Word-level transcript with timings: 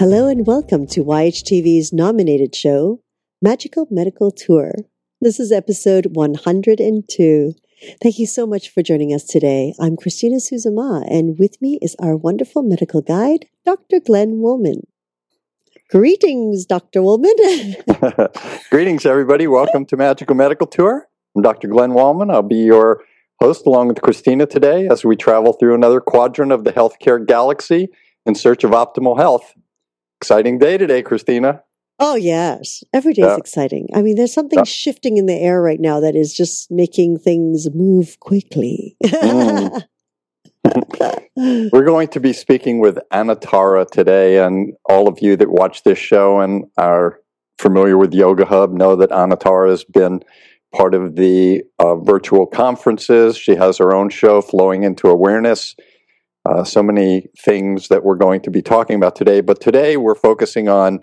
Hello 0.00 0.28
and 0.28 0.46
welcome 0.46 0.86
to 0.86 1.04
YHTV's 1.04 1.92
nominated 1.92 2.54
show, 2.54 3.02
Magical 3.42 3.86
Medical 3.90 4.30
Tour. 4.30 4.72
This 5.20 5.38
is 5.38 5.52
episode 5.52 6.16
102. 6.16 7.54
Thank 8.02 8.18
you 8.18 8.26
so 8.26 8.46
much 8.46 8.70
for 8.70 8.82
joining 8.82 9.12
us 9.12 9.24
today. 9.24 9.74
I'm 9.78 9.98
Christina 9.98 10.36
Suzuma, 10.36 11.04
and 11.06 11.38
with 11.38 11.60
me 11.60 11.78
is 11.82 11.96
our 11.98 12.16
wonderful 12.16 12.62
medical 12.62 13.02
guide, 13.02 13.44
Dr. 13.66 14.00
Glenn 14.00 14.40
Woolman. 14.40 14.86
Greetings, 15.90 16.64
Dr. 16.64 17.02
Woolman. 17.02 17.34
Greetings, 18.70 19.04
everybody. 19.04 19.46
Welcome 19.46 19.84
to 19.84 19.98
Magical 19.98 20.34
Medical 20.34 20.66
Tour. 20.66 21.08
I'm 21.36 21.42
Dr. 21.42 21.68
Glenn 21.68 21.92
Woolman. 21.92 22.30
I'll 22.30 22.40
be 22.40 22.56
your 22.56 23.04
host 23.38 23.66
along 23.66 23.88
with 23.88 24.00
Christina 24.00 24.46
today 24.46 24.88
as 24.88 25.04
we 25.04 25.14
travel 25.14 25.52
through 25.52 25.74
another 25.74 26.00
quadrant 26.00 26.52
of 26.52 26.64
the 26.64 26.72
healthcare 26.72 27.22
galaxy 27.22 27.88
in 28.24 28.34
search 28.34 28.64
of 28.64 28.70
optimal 28.70 29.18
health. 29.18 29.54
Exciting 30.20 30.58
day 30.58 30.76
today, 30.76 31.02
Christina. 31.02 31.62
Oh, 31.98 32.14
yes. 32.14 32.84
Every 32.92 33.14
day 33.14 33.22
is 33.22 33.28
Yeah. 33.28 33.36
exciting. 33.38 33.88
I 33.94 34.02
mean, 34.02 34.16
there's 34.16 34.34
something 34.34 34.58
Yeah. 34.58 34.64
shifting 34.64 35.16
in 35.16 35.24
the 35.24 35.34
air 35.34 35.62
right 35.62 35.80
now 35.80 35.98
that 36.00 36.14
is 36.14 36.34
just 36.34 36.70
making 36.70 37.18
things 37.20 37.68
move 37.74 38.20
quickly. 38.20 38.98
Mm. 39.02 39.82
We're 41.72 41.84
going 41.86 42.08
to 42.08 42.20
be 42.20 42.34
speaking 42.34 42.80
with 42.80 42.98
Anatara 43.10 43.90
today, 43.90 44.38
and 44.44 44.74
all 44.84 45.08
of 45.08 45.20
you 45.22 45.36
that 45.36 45.50
watch 45.50 45.84
this 45.84 45.98
show 45.98 46.40
and 46.40 46.66
are 46.76 47.18
familiar 47.58 47.96
with 47.96 48.12
Yoga 48.12 48.44
Hub 48.44 48.74
know 48.74 48.96
that 48.96 49.08
Anatara 49.10 49.70
has 49.70 49.84
been 49.84 50.20
part 50.74 50.94
of 50.94 51.16
the 51.16 51.62
uh, 51.78 51.96
virtual 51.96 52.46
conferences. 52.46 53.38
She 53.38 53.54
has 53.54 53.78
her 53.78 53.94
own 53.94 54.10
show, 54.10 54.42
Flowing 54.42 54.82
into 54.82 55.08
Awareness. 55.08 55.74
Uh, 56.50 56.64
so 56.64 56.82
many 56.82 57.28
things 57.38 57.88
that 57.88 58.02
we're 58.02 58.16
going 58.16 58.40
to 58.40 58.50
be 58.50 58.62
talking 58.62 58.96
about 58.96 59.14
today, 59.14 59.40
but 59.40 59.60
today 59.60 59.96
we're 59.96 60.16
focusing 60.16 60.68
on 60.68 60.98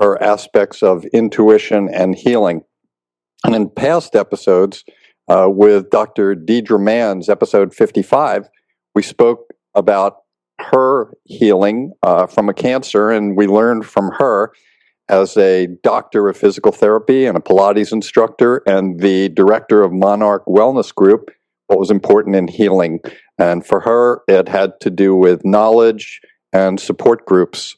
her 0.00 0.22
aspects 0.22 0.82
of 0.82 1.06
intuition 1.06 1.88
and 1.88 2.14
healing. 2.14 2.60
And 3.44 3.54
in 3.54 3.70
past 3.70 4.14
episodes, 4.14 4.84
uh, 5.28 5.48
with 5.48 5.88
Dr. 5.88 6.34
Deidre 6.34 6.78
Mann's 6.78 7.30
episode 7.30 7.74
55, 7.74 8.50
we 8.94 9.02
spoke 9.02 9.54
about 9.74 10.18
her 10.60 11.14
healing 11.24 11.92
uh, 12.02 12.26
from 12.26 12.50
a 12.50 12.54
cancer, 12.54 13.10
and 13.10 13.34
we 13.34 13.46
learned 13.46 13.86
from 13.86 14.10
her 14.18 14.52
as 15.08 15.38
a 15.38 15.68
doctor 15.82 16.28
of 16.28 16.36
physical 16.36 16.72
therapy 16.72 17.24
and 17.24 17.38
a 17.38 17.40
Pilates 17.40 17.92
instructor 17.92 18.62
and 18.66 19.00
the 19.00 19.30
director 19.30 19.82
of 19.82 19.92
Monarch 19.92 20.44
Wellness 20.46 20.94
Group 20.94 21.30
what 21.66 21.78
was 21.78 21.90
important 21.90 22.36
in 22.36 22.48
healing. 22.48 23.00
And 23.38 23.66
for 23.66 23.80
her, 23.80 24.22
it 24.28 24.48
had 24.48 24.80
to 24.80 24.90
do 24.90 25.14
with 25.14 25.44
knowledge 25.44 26.20
and 26.52 26.80
support 26.80 27.26
groups. 27.26 27.76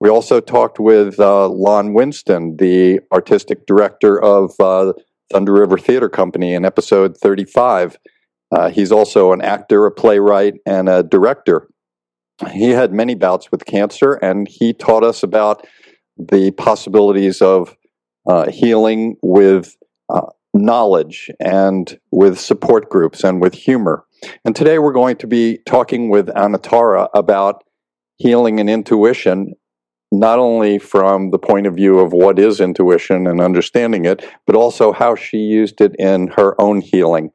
We 0.00 0.08
also 0.08 0.40
talked 0.40 0.78
with 0.78 1.18
uh, 1.18 1.48
Lon 1.48 1.94
Winston, 1.94 2.56
the 2.56 3.00
artistic 3.12 3.66
director 3.66 4.20
of 4.20 4.52
uh, 4.58 4.92
Thunder 5.32 5.52
River 5.52 5.78
Theater 5.78 6.08
Company, 6.08 6.54
in 6.54 6.64
episode 6.64 7.16
35. 7.16 7.98
Uh, 8.52 8.70
he's 8.70 8.90
also 8.90 9.32
an 9.32 9.42
actor, 9.42 9.86
a 9.86 9.90
playwright, 9.90 10.54
and 10.66 10.88
a 10.88 11.02
director. 11.02 11.68
He 12.52 12.70
had 12.70 12.92
many 12.92 13.14
bouts 13.14 13.50
with 13.50 13.66
cancer, 13.66 14.14
and 14.14 14.48
he 14.48 14.72
taught 14.72 15.04
us 15.04 15.22
about 15.22 15.66
the 16.16 16.50
possibilities 16.52 17.42
of 17.42 17.76
uh, 18.26 18.50
healing 18.50 19.16
with 19.22 19.76
uh, 20.08 20.26
knowledge 20.54 21.30
and 21.40 21.98
with 22.10 22.38
support 22.38 22.88
groups 22.90 23.24
and 23.24 23.40
with 23.40 23.54
humor. 23.54 24.04
And 24.44 24.54
today 24.54 24.78
we're 24.78 24.92
going 24.92 25.16
to 25.16 25.26
be 25.26 25.58
talking 25.66 26.10
with 26.10 26.26
Anatara 26.28 27.08
about 27.14 27.64
healing 28.16 28.60
and 28.60 28.68
intuition, 28.68 29.54
not 30.12 30.38
only 30.38 30.78
from 30.78 31.30
the 31.30 31.38
point 31.38 31.66
of 31.66 31.74
view 31.74 32.00
of 32.00 32.12
what 32.12 32.38
is 32.38 32.60
intuition 32.60 33.26
and 33.26 33.40
understanding 33.40 34.04
it, 34.04 34.24
but 34.46 34.56
also 34.56 34.92
how 34.92 35.14
she 35.14 35.38
used 35.38 35.80
it 35.80 35.94
in 35.98 36.28
her 36.36 36.60
own 36.60 36.80
healing. 36.80 37.30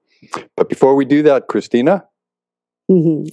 But 0.55 0.69
before 0.69 0.95
we 0.95 1.05
do 1.05 1.23
that, 1.23 1.47
Christina, 1.47 2.05
Mhm. 2.89 3.27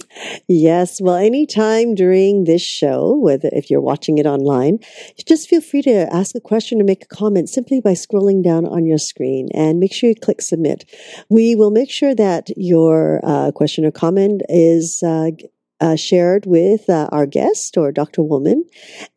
Yes. 0.47 0.99
Well, 0.99 1.15
anytime 1.15 1.93
during 1.93 2.45
this 2.45 2.63
show, 2.63 3.15
whether 3.19 3.49
if 3.53 3.69
you're 3.69 3.81
watching 3.81 4.17
it 4.17 4.25
online, 4.25 4.79
just 5.27 5.47
feel 5.47 5.61
free 5.61 5.83
to 5.83 6.11
ask 6.11 6.35
a 6.35 6.39
question 6.39 6.81
or 6.81 6.85
make 6.85 7.03
a 7.03 7.07
comment 7.15 7.49
simply 7.49 7.79
by 7.79 7.93
scrolling 7.93 8.43
down 8.43 8.65
on 8.65 8.85
your 8.85 8.97
screen 8.97 9.49
and 9.53 9.79
make 9.79 9.93
sure 9.93 10.09
you 10.09 10.15
click 10.15 10.41
submit. 10.41 10.85
We 11.29 11.53
will 11.53 11.69
make 11.69 11.91
sure 11.91 12.15
that 12.15 12.49
your 12.57 13.21
uh, 13.23 13.51
question 13.51 13.85
or 13.85 13.91
comment 13.91 14.41
is 14.49 15.03
uh, 15.03 15.29
uh, 15.83 15.97
shared 15.97 16.45
with 16.45 16.89
uh, 16.89 17.09
our 17.11 17.25
guest 17.25 17.75
or 17.77 17.91
Dr. 17.91 18.21
Woolman. 18.23 18.63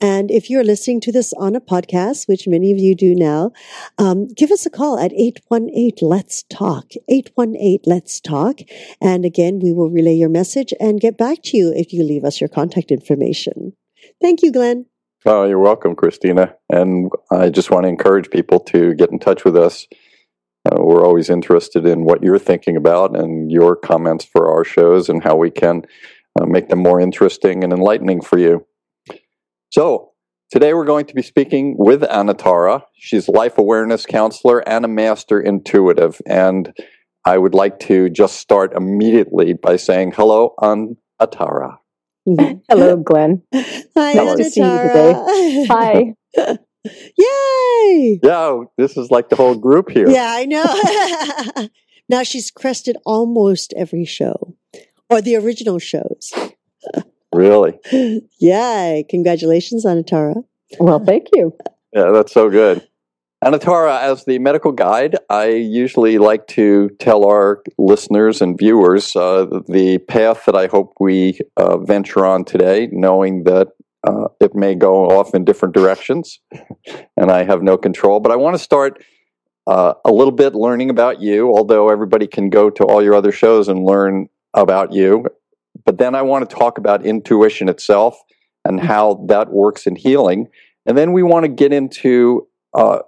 And 0.00 0.32
if 0.32 0.50
you're 0.50 0.65
listening 0.65 1.00
to 1.03 1.12
this 1.12 1.32
on 1.34 1.54
a 1.54 1.60
podcast, 1.60 2.27
which 2.27 2.49
many 2.49 2.72
of 2.72 2.78
you 2.78 2.97
do 2.97 3.15
now, 3.15 3.53
um, 3.99 4.27
give 4.27 4.50
us 4.50 4.66
a 4.66 4.71
call 4.71 4.99
at 4.99 5.12
818 5.12 5.93
Let's 6.03 6.43
Talk. 6.50 6.87
818 7.09 7.81
Let's 7.87 8.21
Talk. 8.21 8.59
And 9.00 9.25
again, 9.25 9.60
we 9.62 9.72
will 9.72 9.91
relay 9.91 10.15
your 10.15 10.28
message 10.28 10.75
and 10.81 11.00
get 11.00 11.16
back 11.16 11.38
to 11.44 11.56
you 11.56 11.72
if 11.72 11.93
you 11.93 12.03
leave 12.03 12.25
us 12.25 12.41
your 12.41 12.49
contact 12.49 12.91
information. 12.91 13.75
Thank 14.21 14.43
you, 14.43 14.50
Glenn. 14.50 14.87
Oh, 15.25 15.44
you're 15.44 15.60
welcome, 15.60 15.94
Christina. 15.94 16.56
And 16.69 17.10
I 17.31 17.48
just 17.48 17.71
want 17.71 17.84
to 17.84 17.88
encourage 17.88 18.28
people 18.31 18.59
to 18.60 18.94
get 18.94 19.10
in 19.10 19.21
touch 19.21 19.44
with 19.44 19.56
us. 19.56 19.87
Uh, 20.66 20.83
we're 20.83 21.04
always 21.04 21.31
interested 21.31 21.87
in 21.87 22.04
what 22.04 22.25
you're 22.25 22.41
thinking 22.41 22.77
about 22.77 23.16
and 23.16 23.53
your 23.53 23.77
comments 23.77 24.25
for 24.25 24.50
our 24.50 24.65
shows 24.65 25.09
and 25.09 25.22
how 25.22 25.37
we 25.37 25.50
can 25.50 25.83
uh, 26.36 26.47
make 26.47 26.69
them 26.69 26.80
more 26.80 27.00
interesting 27.00 27.64
and 27.64 27.72
enlightening 27.72 28.20
for 28.20 28.38
you. 28.38 28.66
So, 29.70 30.12
today 30.50 30.74
we're 30.74 30.84
going 30.84 31.06
to 31.06 31.14
be 31.14 31.22
speaking 31.22 31.76
with 31.78 32.02
Anatara. 32.02 32.82
She's 32.94 33.28
a 33.28 33.32
life 33.32 33.58
awareness 33.58 34.06
counselor 34.06 34.66
and 34.69 34.84
a 34.84 34.88
master 34.88 35.41
intuitive. 35.41 36.20
And 36.26 36.72
I 37.24 37.38
would 37.38 37.54
like 37.54 37.78
to 37.80 38.08
just 38.08 38.36
start 38.36 38.72
immediately 38.74 39.52
by 39.52 39.76
saying 39.76 40.12
hello, 40.12 40.54
Anatara. 40.60 41.78
Hello, 42.68 42.97
Glenn. 42.97 43.42
Hi, 43.54 44.14
Nice 44.14 44.36
to 44.36 44.50
see 44.50 44.60
you 44.60 44.66
Anatara. 44.66 45.66
Hi. 45.68 46.14
Yay! 47.16 48.20
Yeah, 48.22 48.62
this 48.76 48.97
is 48.97 49.10
like 49.10 49.28
the 49.28 49.36
whole 49.36 49.54
group 49.54 49.91
here. 49.91 50.08
Yeah, 50.08 50.28
I 50.30 50.44
know. 50.44 51.68
now 52.08 52.22
she's 52.22 52.50
crested 52.50 52.97
almost 53.04 53.72
every 53.76 54.04
show 54.04 54.56
or 55.11 55.21
the 55.21 55.37
original 55.37 55.78
shows. 55.78 56.33
Really. 57.33 57.78
Yay! 58.41 59.05
Congratulations, 59.09 59.84
Anatara. 59.84 60.43
Well, 60.78 61.05
thank 61.05 61.28
you. 61.34 61.53
Yeah, 61.93 62.11
that's 62.12 62.33
so 62.33 62.50
good. 62.50 62.87
Anatara, 63.45 64.00
as 64.00 64.25
the 64.25 64.39
medical 64.39 64.72
guide, 64.72 65.16
I 65.28 65.49
usually 65.50 66.19
like 66.19 66.47
to 66.49 66.89
tell 66.99 67.27
our 67.27 67.62
listeners 67.78 68.41
and 68.41 68.59
viewers 68.59 69.15
uh, 69.15 69.47
the 69.69 69.99
path 70.09 70.47
that 70.47 70.56
I 70.56 70.66
hope 70.66 70.95
we 70.99 71.39
uh, 71.56 71.77
venture 71.78 72.25
on 72.25 72.45
today, 72.45 72.89
knowing 72.91 73.45
that 73.45 73.69
uh, 74.06 74.28
it 74.41 74.55
may 74.55 74.75
go 74.75 75.06
off 75.11 75.34
in 75.34 75.45
different 75.45 75.75
directions 75.75 76.41
and 77.16 77.31
I 77.31 77.45
have 77.45 77.62
no 77.62 77.77
control. 77.77 78.21
But 78.21 78.33
I 78.33 78.37
want 78.37 78.55
to 78.55 78.62
start 78.62 79.05
uh, 79.66 79.95
a 80.05 80.12
little 80.12 80.33
bit 80.33 80.55
learning 80.55 80.91
about 80.91 81.21
you, 81.21 81.55
although 81.55 81.91
everybody 81.91 82.27
can 82.27 82.50
go 82.50 82.71
to 82.71 82.84
all 82.84 83.03
your 83.03 83.15
other 83.15 83.33
shows 83.33 83.69
and 83.69 83.84
learn 83.84 84.28
about 84.56 84.93
you. 84.93 85.27
But 85.84 85.99
then 85.99 86.15
I 86.15 86.22
want 86.22 86.49
to 86.49 86.56
talk 86.56 86.78
about 86.78 87.05
intuition 87.05 87.69
itself 87.69 88.19
and 88.65 88.81
how 88.81 89.25
that 89.28 89.50
works 89.50 89.87
in 89.87 89.94
healing. 89.94 90.49
And 90.87 90.97
then 90.97 91.12
we 91.12 91.22
want 91.22 91.44
to 91.44 91.49
get 91.49 91.72
into 91.72 92.49
uh, 92.75 93.01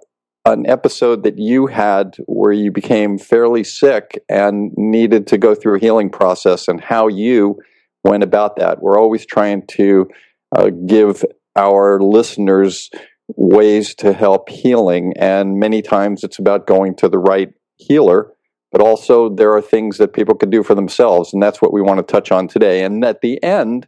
an 0.45 0.65
episode 0.67 1.23
that 1.23 1.37
you 1.37 1.67
had 1.67 2.17
where 2.25 2.53
you 2.53 2.71
became 2.71 3.17
fairly 3.17 3.63
sick 3.63 4.23
and 4.29 4.71
needed 4.77 5.27
to 5.27 5.37
go 5.37 5.55
through 5.55 5.75
a 5.75 5.79
healing 5.79 6.09
process 6.09 6.67
and 6.67 6.81
how 6.81 7.07
you 7.07 7.59
went 8.03 8.23
about 8.23 8.55
that. 8.57 8.81
We're 8.81 8.99
always 8.99 9.25
trying 9.25 9.65
to 9.71 10.07
uh, 10.55 10.69
give 10.85 11.25
our 11.55 11.99
listeners 11.99 12.89
ways 13.35 13.93
to 13.95 14.13
help 14.13 14.49
healing, 14.49 15.13
and 15.17 15.59
many 15.59 15.81
times 15.81 16.23
it's 16.23 16.39
about 16.39 16.65
going 16.65 16.95
to 16.95 17.09
the 17.09 17.19
right 17.19 17.49
healer. 17.77 18.31
But 18.71 18.81
also, 18.81 19.29
there 19.29 19.51
are 19.53 19.61
things 19.61 19.97
that 19.97 20.13
people 20.13 20.35
can 20.35 20.49
do 20.49 20.61
for 20.61 20.75
themselves, 20.75 21.33
and 21.33 21.41
that's 21.41 21.61
what 21.61 21.73
we 21.73 21.81
want 21.81 21.97
to 21.97 22.03
touch 22.03 22.31
on 22.31 22.47
today. 22.47 22.83
And 22.83 23.03
at 23.03 23.21
the 23.21 23.41
end, 23.43 23.87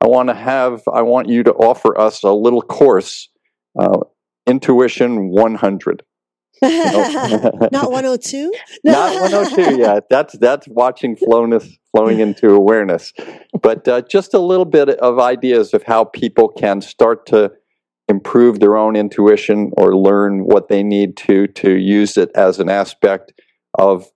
I 0.00 0.08
want 0.08 0.28
to 0.28 0.34
have, 0.34 0.82
I 0.92 1.02
want 1.02 1.28
you 1.28 1.42
to 1.44 1.52
offer 1.52 1.98
us 1.98 2.22
a 2.22 2.32
little 2.32 2.62
course, 2.62 3.28
uh, 3.78 4.00
Intuition 4.46 5.30
100. 5.30 6.02
Not 6.62 7.90
102? 7.90 8.52
Not 8.84 9.20
102 9.20 9.78
yet. 9.78 10.10
That's 10.10 10.36
that's 10.36 10.68
watching 10.68 11.16
flowness 11.16 11.66
flowing 11.90 12.20
into 12.20 12.50
awareness, 12.50 13.14
but 13.62 13.88
uh, 13.88 14.02
just 14.02 14.34
a 14.34 14.38
little 14.38 14.66
bit 14.66 14.90
of 14.90 15.18
ideas 15.18 15.72
of 15.72 15.82
how 15.84 16.04
people 16.04 16.48
can 16.48 16.82
start 16.82 17.24
to 17.26 17.52
improve 18.08 18.60
their 18.60 18.76
own 18.76 18.94
intuition 18.94 19.70
or 19.78 19.96
learn 19.96 20.44
what 20.44 20.68
they 20.68 20.82
need 20.82 21.16
to 21.16 21.46
to 21.46 21.78
use 21.78 22.18
it 22.18 22.30
as 22.34 22.60
an 22.60 22.68
aspect 22.68 23.32
of 23.78 24.06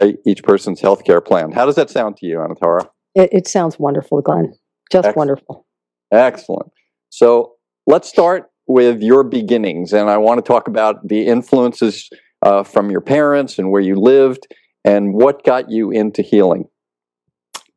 a, 0.00 0.14
each 0.26 0.42
person's 0.42 0.80
healthcare 0.80 1.24
plan. 1.24 1.52
How 1.52 1.66
does 1.66 1.76
that 1.76 1.90
sound 1.90 2.16
to 2.18 2.26
you, 2.26 2.38
Anatara? 2.38 2.88
It, 3.14 3.30
it 3.32 3.48
sounds 3.48 3.78
wonderful, 3.78 4.20
Glenn. 4.22 4.54
Just 4.90 5.06
Excellent. 5.08 5.16
wonderful. 5.16 5.66
Excellent. 6.12 6.70
So 7.10 7.54
let's 7.86 8.08
start 8.08 8.50
with 8.66 9.02
your 9.02 9.22
beginnings, 9.24 9.92
and 9.92 10.08
I 10.08 10.18
want 10.18 10.38
to 10.38 10.48
talk 10.48 10.68
about 10.68 11.06
the 11.08 11.26
influences 11.26 12.08
uh, 12.42 12.62
from 12.62 12.90
your 12.90 13.00
parents 13.00 13.58
and 13.58 13.70
where 13.70 13.82
you 13.82 13.96
lived, 13.96 14.46
and 14.84 15.14
what 15.14 15.44
got 15.44 15.70
you 15.70 15.90
into 15.90 16.22
healing, 16.22 16.64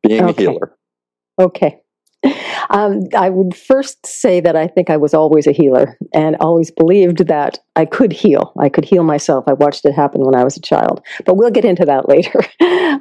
being 0.02 0.22
Okay. 0.24 0.44
a 0.44 0.50
healer. 0.50 0.76
Okay. 1.40 1.80
Um, 2.70 3.02
I 3.16 3.30
would 3.30 3.54
first 3.56 4.04
say 4.06 4.40
that 4.40 4.56
I 4.56 4.66
think 4.66 4.90
I 4.90 4.96
was 4.96 5.14
always 5.14 5.46
a 5.46 5.52
healer 5.52 5.96
and 6.14 6.36
always 6.40 6.70
believed 6.70 7.26
that 7.28 7.58
I 7.76 7.84
could 7.84 8.12
heal. 8.12 8.52
I 8.58 8.68
could 8.68 8.84
heal 8.84 9.02
myself. 9.02 9.44
I 9.46 9.52
watched 9.52 9.84
it 9.84 9.92
happen 9.92 10.22
when 10.24 10.34
I 10.34 10.44
was 10.44 10.56
a 10.56 10.60
child, 10.60 11.02
but 11.24 11.36
we'll 11.36 11.50
get 11.50 11.64
into 11.64 11.84
that 11.84 12.08
later. 12.08 12.40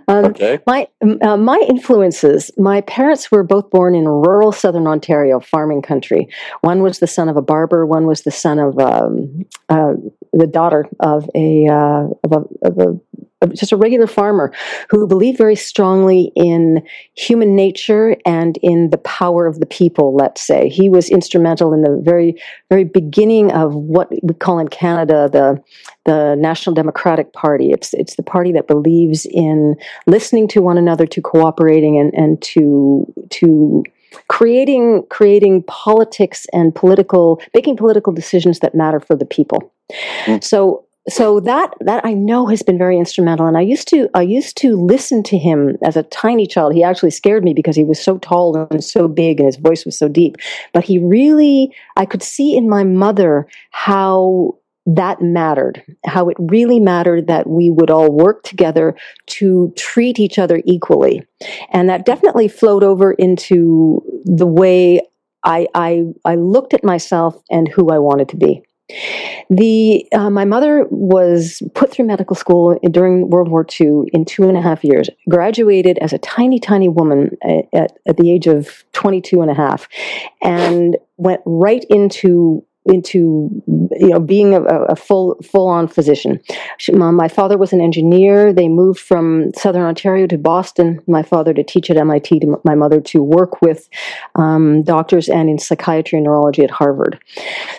um, 0.07 0.25
Okay. 0.25 0.59
My 0.67 0.87
uh, 1.21 1.37
my 1.37 1.63
influences. 1.69 2.51
My 2.57 2.81
parents 2.81 3.31
were 3.31 3.43
both 3.43 3.69
born 3.69 3.95
in 3.95 4.05
rural 4.05 4.51
southern 4.51 4.87
Ontario, 4.87 5.39
farming 5.39 5.81
country. 5.81 6.27
One 6.61 6.81
was 6.81 6.99
the 6.99 7.07
son 7.07 7.29
of 7.29 7.37
a 7.37 7.41
barber. 7.41 7.85
One 7.85 8.05
was 8.05 8.23
the 8.23 8.31
son 8.31 8.59
of 8.59 8.77
um, 8.79 9.45
uh, 9.69 9.93
the 10.33 10.47
daughter 10.47 10.85
of 10.99 11.29
a 11.35 11.67
uh, 11.67 12.07
of 12.23 12.31
a, 12.31 12.67
of 12.67 12.77
a 12.79 12.99
just 13.53 13.71
a 13.71 13.77
regular 13.77 14.07
farmer 14.07 14.51
who 14.89 15.07
believed 15.07 15.37
very 15.37 15.55
strongly 15.55 16.31
in 16.35 16.85
human 17.15 17.55
nature 17.55 18.15
and 18.25 18.57
in 18.61 18.89
the 18.89 18.97
power 18.97 19.47
of 19.47 19.59
the 19.59 19.65
people. 19.65 20.15
Let's 20.15 20.41
say 20.41 20.69
he 20.69 20.89
was 20.89 21.09
instrumental 21.09 21.73
in 21.73 21.81
the 21.81 21.99
very 22.03 22.41
very 22.69 22.83
beginning 22.83 23.51
of 23.51 23.75
what 23.75 24.09
we 24.23 24.33
call 24.33 24.59
in 24.59 24.67
Canada 24.67 25.29
the 25.31 25.61
the 26.05 26.35
National 26.35 26.73
Democratic 26.73 27.33
Party. 27.33 27.71
It's 27.71 27.93
it's 27.93 28.15
the 28.15 28.23
party 28.23 28.51
that 28.53 28.67
believes 28.67 29.25
in 29.25 29.75
listening 30.07 30.47
to 30.49 30.61
one 30.61 30.77
another, 30.77 31.05
to 31.07 31.21
cooperating, 31.21 31.99
and 31.99 32.13
and 32.13 32.41
to 32.43 33.11
to 33.31 33.83
creating 34.27 35.03
creating 35.09 35.63
politics 35.63 36.47
and 36.53 36.73
political 36.73 37.41
making 37.53 37.75
political 37.77 38.13
decisions 38.13 38.59
that 38.59 38.75
matter 38.75 38.99
for 38.99 39.15
the 39.15 39.25
people. 39.25 39.71
Mm. 40.25 40.43
So 40.43 40.84
so 41.07 41.39
that 41.41 41.73
that 41.81 42.03
I 42.05 42.13
know 42.13 42.47
has 42.47 42.63
been 42.63 42.77
very 42.77 42.97
instrumental. 42.97 43.47
And 43.47 43.57
I 43.57 43.61
used 43.61 43.87
to 43.89 44.09
I 44.13 44.21
used 44.21 44.57
to 44.57 44.75
listen 44.75 45.23
to 45.23 45.37
him 45.37 45.77
as 45.83 45.95
a 45.95 46.03
tiny 46.03 46.47
child. 46.47 46.73
He 46.73 46.83
actually 46.83 47.11
scared 47.11 47.43
me 47.43 47.53
because 47.53 47.75
he 47.75 47.83
was 47.83 48.03
so 48.03 48.17
tall 48.17 48.67
and 48.71 48.83
so 48.83 49.07
big, 49.07 49.39
and 49.39 49.45
his 49.45 49.57
voice 49.57 49.85
was 49.85 49.97
so 49.97 50.07
deep. 50.07 50.37
But 50.73 50.83
he 50.83 50.97
really 50.97 51.75
I 51.95 52.05
could 52.05 52.23
see 52.23 52.55
in 52.55 52.69
my 52.69 52.83
mother 52.83 53.47
how 53.71 54.57
that 54.87 55.21
mattered, 55.21 55.83
how 56.05 56.29
it 56.29 56.37
really 56.39 56.79
mattered 56.79 57.27
that 57.27 57.47
we 57.47 57.69
would 57.71 57.89
all 57.89 58.11
work 58.11 58.43
together 58.43 58.95
to 59.25 59.73
treat 59.75 60.19
each 60.19 60.37
other 60.37 60.61
equally. 60.65 61.23
And 61.71 61.89
that 61.89 62.05
definitely 62.05 62.47
flowed 62.47 62.83
over 62.83 63.11
into 63.13 64.03
the 64.25 64.45
way 64.45 65.01
I, 65.43 65.67
I, 65.73 66.03
I 66.23 66.35
looked 66.35 66.73
at 66.73 66.83
myself 66.83 67.41
and 67.49 67.67
who 67.67 67.89
I 67.89 67.99
wanted 67.99 68.29
to 68.29 68.37
be. 68.37 68.63
The 69.49 70.05
uh, 70.13 70.29
my 70.29 70.45
mother 70.45 70.85
was 70.89 71.61
put 71.73 71.91
through 71.91 72.05
medical 72.05 72.35
school 72.35 72.77
during 72.91 73.29
World 73.29 73.49
War 73.49 73.65
II 73.79 74.03
in 74.13 74.25
two 74.25 74.47
and 74.47 74.57
a 74.57 74.61
half 74.61 74.83
years. 74.83 75.09
Graduated 75.29 75.97
as 75.99 76.13
a 76.13 76.17
tiny, 76.19 76.59
tiny 76.59 76.89
woman 76.89 77.31
at, 77.43 77.65
at, 77.73 77.97
at 78.07 78.17
the 78.17 78.31
age 78.31 78.47
of 78.47 78.83
22 78.93 79.41
and 79.41 79.49
a 79.49 79.55
half, 79.55 79.87
and 80.43 80.97
went 81.17 81.41
right 81.45 81.83
into 81.89 82.63
into 82.85 83.49
you 83.65 84.09
know 84.09 84.19
being 84.19 84.53
a, 84.53 84.61
a 84.61 84.95
full 84.95 85.35
full 85.43 85.67
on 85.67 85.87
physician. 85.87 86.39
She, 86.77 86.91
my, 86.91 87.27
father 87.27 87.57
was 87.57 87.73
an 87.73 87.81
engineer. 87.81 88.53
They 88.53 88.67
moved 88.67 88.99
from 88.99 89.51
Southern 89.55 89.83
Ontario 89.83 90.27
to 90.27 90.37
Boston. 90.37 90.99
My 91.07 91.23
father 91.23 91.53
to 91.53 91.63
teach 91.63 91.89
at 91.89 91.97
MIT. 91.97 92.41
My 92.63 92.75
mother 92.75 93.01
to 93.01 93.23
work 93.23 93.61
with 93.61 93.89
um, 94.35 94.83
doctors 94.83 95.29
and 95.29 95.49
in 95.49 95.57
psychiatry 95.57 96.17
and 96.17 96.25
neurology 96.25 96.63
at 96.63 96.71
Harvard. 96.71 97.19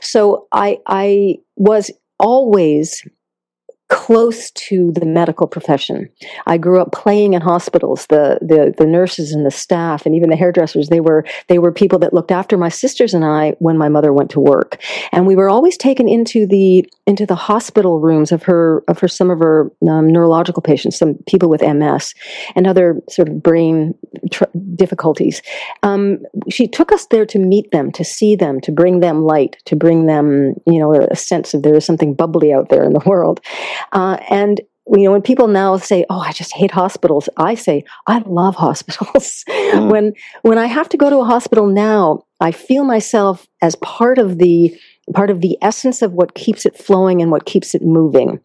So 0.01 0.49
I 0.53 0.79
I 0.87 1.39
was 1.57 1.91
always 2.19 3.07
close 3.89 4.51
to 4.53 4.91
the 4.93 5.07
medical 5.07 5.47
profession. 5.47 6.09
I 6.47 6.59
grew 6.59 6.81
up 6.81 6.93
playing 6.93 7.35
in 7.35 7.41
hospitals. 7.41 8.07
The, 8.07 8.39
the 8.41 8.75
the 8.77 8.87
nurses 8.87 9.33
and 9.33 9.47
the 9.47 9.51
staff 9.51 10.07
and 10.07 10.15
even 10.15 10.29
the 10.29 10.37
hairdressers, 10.37 10.89
they 10.89 11.01
were 11.01 11.25
they 11.49 11.59
were 11.59 11.73
people 11.73 11.99
that 12.01 12.13
looked 12.13 12.33
after 12.33 12.57
my 12.57 12.69
sisters 12.69 13.15
and 13.15 13.25
I 13.25 13.53
when 13.59 13.79
my 13.79 13.89
mother 13.89 14.13
went 14.13 14.31
to 14.31 14.41
work. 14.41 14.83
And 15.13 15.27
we 15.27 15.37
were 15.37 15.49
always 15.49 15.77
taken 15.77 16.09
into 16.09 16.47
the 16.47 16.89
into 17.07 17.27
the 17.27 17.37
hospital 17.37 18.01
rooms 18.01 18.33
of 18.33 18.43
her 18.45 18.83
of 18.89 18.99
her 18.99 19.09
some 19.09 19.31
of 19.31 19.39
her 19.39 19.71
um, 19.89 20.09
neurological 20.09 20.63
patients, 20.63 20.99
some 20.99 21.15
people 21.27 21.49
with 21.49 21.63
MS 21.63 22.13
and 22.57 22.67
other 22.67 23.01
sort 23.09 23.29
of 23.29 23.43
brain 23.43 23.95
tr- 24.33 24.45
difficulties. 24.75 25.43
Um, 25.85 26.19
she 26.51 26.67
took 26.67 26.91
us 26.91 27.07
there 27.07 27.27
to 27.27 27.39
meet 27.39 27.71
them, 27.71 27.93
to 27.93 28.05
see 28.05 28.35
them, 28.35 28.61
to 28.63 28.73
bring 28.73 29.01
them 29.01 29.23
light, 29.23 29.57
to 29.67 29.77
bring 29.77 30.07
them, 30.07 30.55
you 30.67 30.81
know, 30.81 30.95
a 30.95 31.17
sense 31.17 31.55
of 31.55 31.63
there 31.63 31.75
is 31.75 31.85
something 31.85 32.15
bubbly 32.15 32.53
out 32.53 32.69
there 32.69 32.85
in 32.85 32.93
the 32.93 33.03
world. 33.07 33.41
Uh, 33.93 34.19
and 34.31 34.61
you 34.89 35.03
know, 35.03 35.13
when 35.13 35.23
people 35.23 35.49
now 35.49 35.77
say, 35.79 36.05
"Oh, 36.09 36.21
I 36.21 36.33
just 36.33 36.53
hate 36.53 36.71
hospitals," 36.71 37.29
I 37.37 37.55
say, 37.55 37.85
"I 38.07 38.23
love 38.27 38.55
hospitals." 38.55 39.45
Mm. 39.67 39.91
when 39.91 40.13
when 40.43 40.59
I 40.59 40.67
have 40.67 40.89
to 40.91 40.97
go 40.97 41.11
to 41.11 41.19
a 41.19 41.25
hospital 41.25 41.67
now, 41.67 42.23
I 42.41 42.53
feel 42.53 42.85
myself 42.85 43.49
as 43.61 43.75
part 43.77 44.19
of 44.19 44.39
the 44.39 44.79
part 45.13 45.29
of 45.29 45.41
the 45.41 45.59
essence 45.61 46.03
of 46.03 46.13
what 46.13 46.35
keeps 46.35 46.65
it 46.65 46.77
flowing 46.79 47.21
and 47.21 47.33
what 47.33 47.47
keeps 47.47 47.75
it 47.75 47.83
moving, 47.83 48.39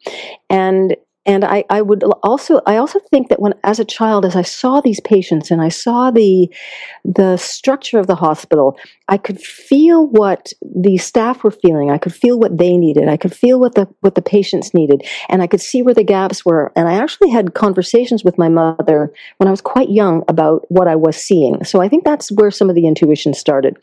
and 0.50 0.96
and 1.26 1.46
I, 1.46 1.64
I 1.70 1.82
would 1.82 2.04
also 2.24 2.62
I 2.66 2.78
also 2.78 3.00
think 3.00 3.30
that 3.30 3.40
when 3.40 3.54
as 3.64 3.80
a 3.80 3.86
child, 3.86 4.26
as 4.26 4.36
I 4.36 4.42
saw 4.42 4.82
these 4.82 5.00
patients 5.02 5.52
and 5.52 5.62
I 5.62 5.70
saw 5.70 6.10
the 6.10 6.52
the 7.06 7.38
structure 7.38 8.00
of 8.00 8.08
the 8.08 8.16
hospital, 8.16 8.78
I 9.08 9.18
could 9.18 9.40
feel 9.40 10.08
what 10.08 10.52
the 10.62 10.98
staff 10.98 11.44
were 11.44 11.52
feeling. 11.52 11.92
I 11.92 12.00
could 12.00 12.14
feel 12.14 12.40
what 12.40 12.58
they 12.58 12.76
needed. 12.76 13.08
I 13.08 13.18
could 13.18 13.36
feel 13.36 13.60
what 13.60 13.76
the 13.76 13.88
what 14.00 14.16
the 14.16 14.22
patients 14.22 14.74
needed, 14.74 15.06
and 15.30 15.44
I 15.44 15.48
could 15.48 15.62
see 15.62 15.84
where 15.84 15.94
the 15.94 16.04
gaps 16.04 16.44
were. 16.44 16.72
And 16.76 16.88
I 16.88 16.94
actually 16.94 17.30
had 17.30 17.54
conversations 17.54 18.24
with 18.24 18.40
my 18.40 18.50
mother 18.50 19.14
when 19.38 19.48
I 19.48 19.52
was 19.52 19.62
quite 19.62 19.92
young 19.92 20.24
about 20.28 20.66
what 20.70 20.88
I 20.88 20.96
was 20.96 21.18
seeing. 21.18 21.64
So 21.64 21.82
I 21.82 21.88
think 21.88 22.04
that's 22.04 22.32
where 22.32 22.50
some 22.50 22.70
of 22.70 22.76
the 22.76 22.88
intuition 22.88 23.36
started. 23.36 23.78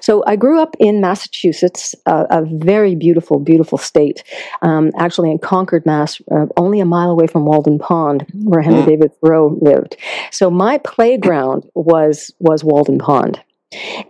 So 0.00 0.24
I 0.26 0.36
grew 0.36 0.58
up 0.60 0.74
in 0.78 1.02
Massachusetts, 1.02 1.94
a 2.06 2.42
very 2.44 2.94
beautiful, 2.94 3.40
beautiful 3.40 3.76
state. 3.76 4.22
Um, 4.62 4.90
actually, 4.96 5.30
in 5.30 5.38
Concord, 5.38 5.84
Mass, 5.84 6.20
uh, 6.30 6.46
only 6.56 6.77
a 6.80 6.84
mile 6.86 7.10
away 7.10 7.26
from 7.26 7.44
Walden 7.44 7.78
Pond, 7.78 8.26
where 8.34 8.62
Henry 8.62 8.82
Mm. 8.82 8.86
David 8.86 9.12
Thoreau 9.20 9.56
lived. 9.60 9.96
So 10.30 10.50
my 10.50 10.78
playground 10.78 11.64
was 11.74 12.32
was 12.38 12.64
Walden 12.64 12.98
Pond, 12.98 13.40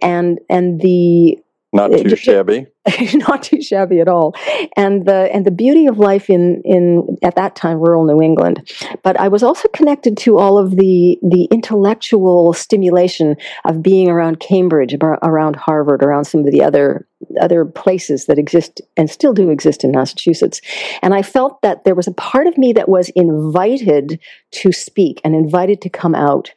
and 0.02 0.38
and 0.48 0.80
the 0.80 1.38
Not 1.72 1.92
too 1.92 2.16
shabby. 2.16 2.66
not 3.28 3.42
too 3.42 3.60
shabby 3.60 4.00
at 4.00 4.08
all 4.08 4.34
and 4.76 5.04
the 5.06 5.28
and 5.34 5.44
the 5.44 5.50
beauty 5.50 5.86
of 5.86 5.98
life 5.98 6.30
in 6.30 6.62
in 6.64 7.18
at 7.22 7.34
that 7.36 7.54
time 7.54 7.78
rural 7.78 8.04
new 8.04 8.22
england 8.22 8.56
but 9.02 9.18
i 9.20 9.28
was 9.28 9.42
also 9.42 9.68
connected 9.68 10.16
to 10.16 10.38
all 10.38 10.56
of 10.58 10.70
the 10.76 11.18
the 11.22 11.44
intellectual 11.50 12.52
stimulation 12.54 13.36
of 13.66 13.82
being 13.82 14.08
around 14.08 14.40
cambridge 14.40 14.94
around 15.22 15.56
harvard 15.56 16.02
around 16.02 16.24
some 16.24 16.40
of 16.46 16.50
the 16.50 16.62
other 16.62 17.06
other 17.40 17.64
places 17.64 18.26
that 18.26 18.38
exist 18.38 18.80
and 18.96 19.10
still 19.10 19.32
do 19.34 19.50
exist 19.50 19.84
in 19.84 19.90
massachusetts. 19.90 20.60
And 21.02 21.14
i 21.14 21.22
felt 21.22 21.60
that 21.62 21.84
there 21.84 21.94
was 21.94 22.06
a 22.06 22.12
part 22.12 22.46
of 22.46 22.56
me 22.56 22.72
that 22.74 22.88
was 22.88 23.10
invited 23.10 24.20
to 24.52 24.72
speak 24.72 25.20
and 25.24 25.34
invited 25.34 25.80
to 25.82 25.90
come 25.90 26.14
out. 26.14 26.52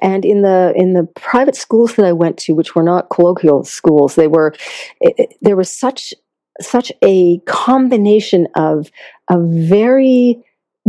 And 0.00 0.24
in 0.24 0.42
the 0.42 0.72
in 0.76 0.92
the 0.92 1.04
private 1.16 1.56
schools 1.56 1.94
that 1.96 2.04
i 2.06 2.12
went 2.12 2.36
to 2.38 2.54
which 2.54 2.74
were 2.74 2.82
not 2.82 3.10
colloquial 3.10 3.64
schools 3.64 4.14
they 4.14 4.28
were 4.28 4.54
it, 5.00 5.14
it- 5.18 5.34
there 5.40 5.56
was 5.56 5.70
such 5.70 6.12
such 6.60 6.92
a 7.02 7.38
combination 7.46 8.46
of 8.54 8.90
a 9.30 9.38
very 9.40 10.42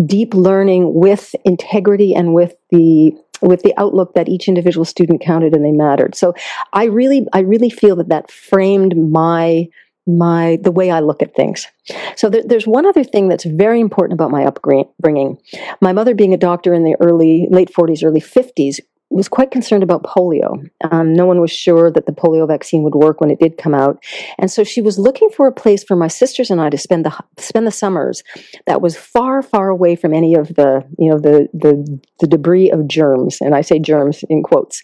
deep 0.05 0.33
learning 0.33 0.93
with 0.93 1.35
integrity 1.45 2.13
and 2.13 2.33
with 2.33 2.55
the 2.71 3.13
with 3.43 3.62
the 3.63 3.73
outlook 3.77 4.13
that 4.13 4.29
each 4.29 4.47
individual 4.47 4.85
student 4.85 5.21
counted 5.21 5.53
and 5.53 5.65
they 5.65 5.71
mattered. 5.71 6.15
So 6.15 6.33
i 6.71 6.85
really 6.85 7.27
i 7.33 7.39
really 7.39 7.69
feel 7.69 7.95
that 7.97 8.09
that 8.09 8.31
framed 8.31 8.97
my 8.97 9.67
my 10.05 10.57
the 10.62 10.71
way 10.71 10.91
i 10.91 11.00
look 11.00 11.21
at 11.21 11.35
things. 11.35 11.67
So 12.15 12.29
there, 12.29 12.43
there's 12.43 12.67
one 12.67 12.85
other 12.85 13.03
thing 13.03 13.27
that's 13.27 13.45
very 13.45 13.79
important 13.79 14.13
about 14.13 14.31
my 14.31 14.45
upbringing. 14.45 15.38
My 15.81 15.93
mother 15.93 16.15
being 16.15 16.33
a 16.33 16.38
doctor 16.38 16.73
in 16.73 16.83
the 16.83 16.95
early 17.00 17.47
late 17.50 17.71
40s 17.71 18.03
early 18.03 18.21
50s 18.21 18.79
was 19.13 19.29
quite 19.29 19.51
concerned 19.51 19.84
about 19.84 20.03
polio. 20.03 20.67
Um, 20.91 21.13
no 21.13 21.25
one 21.25 21.39
was 21.39 21.51
sure 21.51 21.91
that 21.91 22.05
the 22.05 22.12
polio 22.12 22.48
vaccine 22.48 22.84
would 22.84 22.96
work 22.96 23.22
when 23.22 23.32
it 23.32 23.39
did 23.39 23.58
come 23.58 23.74
out, 23.74 24.03
and 24.39 24.51
so 24.51 24.63
she 24.63 24.82
was 24.82 24.98
looking 25.00 25.29
for 25.29 25.48
a 25.48 25.51
place 25.51 25.84
for 25.84 25.96
my 25.96 26.08
sisters 26.08 26.50
and 26.50 26.60
I 26.60 26.70
to 26.70 26.77
spend 26.77 27.05
the 27.05 27.15
spend 27.38 27.67
the 27.67 27.72
summers 27.72 28.24
that 28.67 28.82
was 28.82 28.98
far, 28.98 29.41
far 29.41 29.70
away 29.70 29.96
from 29.96 30.13
any 30.13 30.34
of 30.36 30.50
the 30.55 30.84
you 30.98 31.10
know 31.10 31.20
the 31.20 31.48
the, 31.53 32.00
the 32.20 32.27
debris 32.27 32.72
of 32.72 32.88
germs, 32.88 33.38
and 33.41 33.55
I 33.55 33.62
say 33.62 33.79
germs 33.79 34.24
in 34.29 34.43
quotes. 34.43 34.82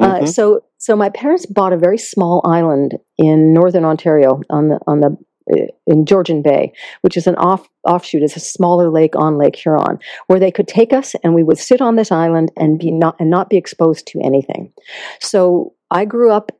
Uh, 0.00 0.20
Mhm. 0.20 0.28
so 0.28 0.60
so 0.78 0.96
my 0.96 1.10
parents 1.10 1.46
bought 1.46 1.72
a 1.72 1.76
very 1.76 1.98
small 1.98 2.40
island 2.44 2.94
in 3.16 3.52
northern 3.52 3.84
Ontario 3.84 4.40
on 4.50 4.68
the 4.68 4.78
on 4.86 5.00
the 5.00 5.08
uh, 5.08 5.14
Uh, 5.52 5.66
in 5.86 6.04
Georgian 6.04 6.42
Bay, 6.42 6.72
which 7.00 7.16
is 7.16 7.26
an 7.26 7.34
off 7.36 7.68
offshoot. 7.84 8.22
is 8.22 8.36
a 8.36 8.40
smaller 8.40 8.90
lake 8.90 9.16
on 9.16 9.38
Lake 9.38 9.56
Huron, 9.56 9.98
where 10.26 10.38
they 10.38 10.50
could 10.50 10.68
take 10.68 10.92
us 10.92 11.14
and 11.22 11.34
we 11.34 11.42
would 11.42 11.58
sit 11.58 11.80
on 11.80 11.96
this 11.96 12.12
island 12.12 12.52
and 12.56 12.78
be 12.78 12.90
not 12.90 13.16
and 13.18 13.30
not 13.30 13.48
be 13.48 13.56
exposed 13.56 14.06
to 14.08 14.20
anything. 14.20 14.72
So 15.20 15.74
I 15.90 16.04
grew 16.04 16.30
up 16.30 16.52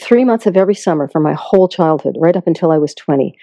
three 0.00 0.24
months 0.24 0.46
of 0.46 0.56
every 0.56 0.74
summer 0.74 1.08
for 1.08 1.20
my 1.20 1.34
whole 1.34 1.68
childhood, 1.68 2.16
right 2.18 2.36
up 2.36 2.46
until 2.46 2.70
I 2.70 2.78
was 2.78 2.94
20, 2.94 3.36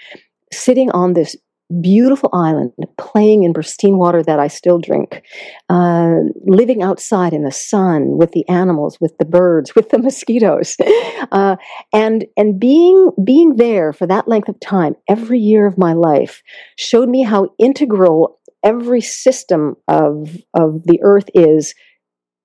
sitting 0.52 0.90
on 0.92 1.14
this 1.14 1.36
beautiful 1.82 2.30
island, 2.34 2.72
playing 2.98 3.44
in 3.44 3.54
pristine 3.54 3.98
water 3.98 4.24
that 4.24 4.40
I 4.40 4.48
still 4.48 4.80
drink, 4.80 5.22
uh, 5.70 6.16
living 6.46 6.82
outside 6.82 7.34
in 7.34 7.44
the 7.44 7.52
sun 7.52 8.18
with 8.18 8.32
the 8.32 8.48
animals, 8.50 9.00
with 9.00 9.18
the 9.18 9.26
birds, 9.26 9.76
with 9.76 9.90
the 9.90 10.00
mosquitoes, 10.00 10.76
uh, 11.32 11.56
and 11.94 12.26
and 12.38 12.60
being 12.60 13.12
being 13.24 13.56
there 13.58 13.94
for 13.94 14.08
that 14.08 14.28
length 14.28 14.50
of 14.50 14.60
time 14.60 14.96
every 15.08 15.40
year 15.40 15.66
of 15.68 15.78
my 15.78 15.94
life 15.94 16.42
showed 16.78 17.10
me 17.10 17.24
how 17.24 17.50
integral 17.60 18.40
every 18.64 19.02
system 19.02 19.76
of 19.88 20.38
of 20.54 20.84
the 20.84 21.00
earth 21.02 21.30
is 21.34 21.74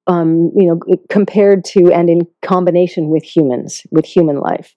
um, 0.07 0.53
you 0.55 0.67
know, 0.67 0.81
compared 1.09 1.65
to 1.65 1.91
and 1.93 2.11
in 2.11 2.27
combination 2.43 3.09
with 3.09 3.23
humans, 3.25 3.83
with 3.91 4.05
human 4.05 4.39
life, 4.39 4.75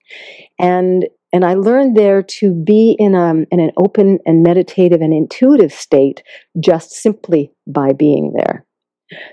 and 0.58 1.06
and 1.32 1.44
I 1.44 1.54
learned 1.54 1.96
there 1.96 2.22
to 2.22 2.52
be 2.52 2.96
in 2.98 3.14
a 3.14 3.30
in 3.50 3.60
an 3.60 3.70
open 3.76 4.18
and 4.24 4.42
meditative 4.42 5.00
and 5.00 5.12
intuitive 5.12 5.72
state 5.72 6.22
just 6.58 6.92
simply 6.92 7.52
by 7.66 7.92
being 7.92 8.32
there. 8.34 8.64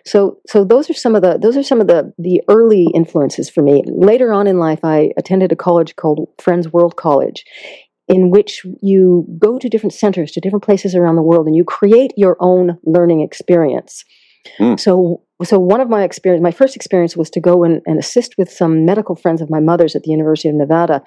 So 0.06 0.40
so 0.48 0.64
those 0.64 0.90
are 0.90 0.94
some 0.94 1.16
of 1.16 1.22
the 1.22 1.38
those 1.38 1.58
are 1.58 1.64
some 1.64 1.82
of 1.82 1.88
the 1.88 2.14
the 2.18 2.42
early 2.50 2.88
influences 2.94 3.50
for 3.50 3.62
me. 3.62 3.84
Later 3.88 4.32
on 4.34 4.48
in 4.48 4.58
life, 4.58 4.80
I 4.84 5.12
attended 5.18 5.52
a 5.52 5.56
college 5.56 5.96
called 5.96 6.30
Friends 6.40 6.72
World 6.72 6.96
College, 6.96 7.44
in 8.08 8.30
which 8.30 8.62
you 8.82 9.26
go 9.38 9.60
to 9.60 9.70
different 9.70 9.94
centers, 9.94 10.32
to 10.32 10.42
different 10.42 10.64
places 10.64 10.96
around 10.96 11.16
the 11.16 11.24
world, 11.24 11.48
and 11.48 11.56
you 11.56 11.64
create 11.64 12.14
your 12.16 12.38
own 12.40 12.78
learning 12.86 13.22
experience. 13.22 14.06
Mm. 14.60 14.80
So 14.80 15.24
so 15.44 15.60
one 15.60 15.82
of 15.82 15.90
my 15.90 16.04
experience, 16.04 16.42
my 16.42 16.52
first 16.52 16.78
experience 16.78 17.18
was 17.18 17.30
to 17.32 17.42
go 17.42 17.66
and, 17.66 17.82
and 17.86 18.00
assist 18.00 18.36
with 18.38 18.50
some 18.50 18.86
medical 18.86 19.16
friends 19.16 19.42
of 19.42 19.50
my 19.50 19.60
mother's 19.60 19.96
at 19.96 20.04
the 20.04 20.12
University 20.12 20.48
of 20.48 20.56
Nevada 20.56 21.04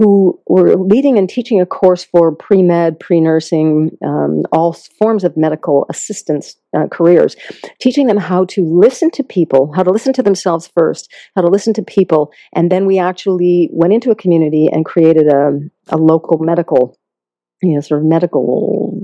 who 0.00 0.40
were 0.46 0.76
leading 0.76 1.18
and 1.18 1.28
teaching 1.28 1.60
a 1.60 1.66
course 1.66 2.04
for 2.04 2.34
pre-med, 2.34 2.98
pre-nursing, 2.98 3.90
um, 4.02 4.44
all 4.50 4.72
forms 4.98 5.24
of 5.24 5.36
medical 5.36 5.84
assistance 5.90 6.56
uh, 6.74 6.86
careers, 6.90 7.36
teaching 7.82 8.06
them 8.06 8.16
how 8.16 8.46
to 8.46 8.64
listen 8.64 9.10
to 9.10 9.22
people, 9.22 9.70
how 9.76 9.82
to 9.82 9.90
listen 9.90 10.14
to 10.14 10.22
themselves 10.22 10.70
first, 10.74 11.12
how 11.36 11.42
to 11.42 11.48
listen 11.48 11.74
to 11.74 11.82
people, 11.82 12.32
and 12.54 12.72
then 12.72 12.86
we 12.86 12.98
actually 12.98 13.68
went 13.72 13.92
into 13.92 14.10
a 14.10 14.14
community 14.14 14.70
and 14.72 14.86
created 14.86 15.26
a, 15.26 15.60
a 15.88 15.98
local 15.98 16.38
medical, 16.38 16.96
you 17.60 17.74
know, 17.74 17.80
sort 17.82 18.00
of 18.00 18.06
medical 18.06 18.96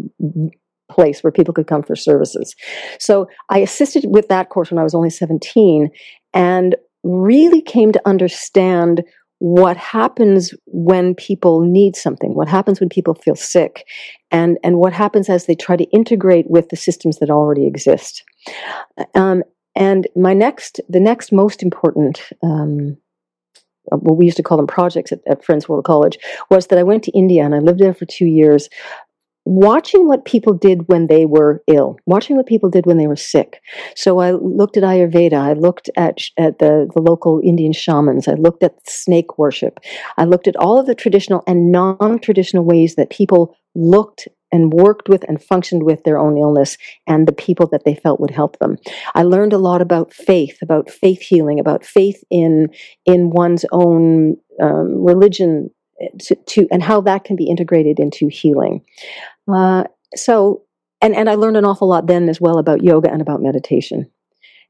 place 0.91 1.23
where 1.23 1.31
people 1.31 1.53
could 1.53 1.67
come 1.67 1.83
for 1.83 1.95
services. 1.95 2.57
So 2.99 3.29
I 3.50 3.59
assisted 3.59 4.07
with 4.07 4.29
that 4.29 4.49
course 4.49 4.71
when 4.71 4.79
I 4.79 4.83
was 4.83 4.95
only 4.95 5.11
17 5.11 5.91
and 6.33 6.75
really 7.03 7.61
came 7.61 7.93
to 7.93 8.00
understand 8.07 9.05
what 9.38 9.76
happens 9.76 10.55
when 10.66 11.14
people 11.14 11.61
need 11.61 11.95
something, 11.95 12.35
what 12.35 12.49
happens 12.49 12.81
when 12.81 12.88
people 12.88 13.14
feel 13.14 13.37
sick, 13.37 13.87
and, 14.31 14.59
and 14.64 14.78
what 14.78 14.93
happens 14.93 15.28
as 15.28 15.47
they 15.47 15.55
try 15.55 15.76
to 15.76 15.85
integrate 15.85 16.50
with 16.50 16.69
the 16.71 16.76
systems 16.76 17.19
that 17.19 17.31
already 17.31 17.66
exist. 17.66 18.25
Um, 19.14 19.43
and 19.75 20.07
my 20.16 20.33
next, 20.33 20.81
the 20.88 21.00
next 21.00 21.33
most 21.33 21.62
important 21.62 22.23
um, 22.43 22.97
what 23.90 24.16
we 24.16 24.25
used 24.25 24.37
to 24.37 24.43
call 24.43 24.57
them 24.57 24.66
projects 24.66 25.12
at, 25.12 25.21
at, 25.28 25.45
Friends 25.45 25.69
World 25.69 25.85
College, 25.85 26.19
was 26.50 26.66
that 26.66 26.78
I 26.78 26.83
went 26.83 27.05
to 27.05 27.12
India 27.12 27.45
and 27.45 27.55
I 27.55 27.59
lived 27.59 27.78
there 27.78 27.95
for 27.95 28.05
two 28.05 28.26
years, 28.26 28.69
watching 29.47 30.09
what 30.09 30.25
people 30.25 30.53
did 30.53 30.88
when 30.88 31.07
they 31.07 31.25
were 31.25 31.62
ill, 31.69 31.97
watching 32.05 32.37
what 32.37 32.47
people 32.47 32.69
did 32.69 32.85
when 32.85 32.99
they 32.99 33.07
were 33.07 33.17
sick. 33.17 33.62
So 33.95 34.19
I 34.19 34.33
looked 34.33 34.76
at 34.76 34.83
Ayurveda, 34.83 35.35
I 35.35 35.53
looked 35.53 35.88
at, 35.97 36.19
at 36.37 36.59
the, 36.59 36.91
the 36.93 37.00
local 37.00 37.41
Indian 37.43 37.73
shamans, 37.73 38.26
I 38.26 38.35
looked 38.35 38.65
at 38.65 38.75
snake 38.88 39.38
worship, 39.38 39.79
I 40.19 40.25
looked 40.25 40.49
at 40.49 40.57
all 40.57 40.81
of 40.81 40.87
the 40.87 40.97
traditional 40.97 41.45
and 41.47 41.71
non 41.71 42.19
traditional 42.19 42.65
ways 42.65 42.97
that 42.97 43.09
people 43.09 43.57
looked 43.76 44.26
and 44.50 44.73
worked 44.73 45.09
with 45.09 45.25
and 45.29 45.43
functioned 45.43 45.83
with 45.85 46.03
their 46.05 46.19
own 46.19 46.37
illness 46.38 46.76
and 47.07 47.26
the 47.26 47.33
people 47.33 47.67
that 47.69 47.85
they 47.85 47.95
felt 47.95 48.21
would 48.21 48.31
help 48.31 48.59
them. 48.59 48.76
I 49.15 49.23
learned 49.23 49.53
a 49.53 49.59
lot 49.59 49.81
about 49.81 50.12
faith, 50.12 50.59
about 50.62 50.91
faith 50.91 51.21
healing, 51.21 51.61
about 51.61 51.85
faith 51.85 52.23
in 52.31 52.69
in 53.05 53.31
one's 53.31 53.65
own 53.71 54.37
um, 54.61 55.05
religion 55.05 55.71
to, 56.21 56.35
to, 56.35 56.67
and 56.71 56.83
how 56.83 57.00
that 57.03 57.25
can 57.25 57.37
be 57.37 57.49
integrated 57.49 57.99
into 57.99 58.29
healing. 58.29 58.85
Uh, 59.49 59.85
so, 60.15 60.62
and, 61.00 61.15
and 61.15 61.29
I 61.29 61.35
learned 61.35 61.57
an 61.57 61.65
awful 61.65 61.88
lot 61.88 62.07
then 62.07 62.29
as 62.29 62.41
well 62.41 62.59
about 62.59 62.83
yoga 62.83 63.11
and 63.11 63.21
about 63.21 63.43
meditation. 63.43 64.11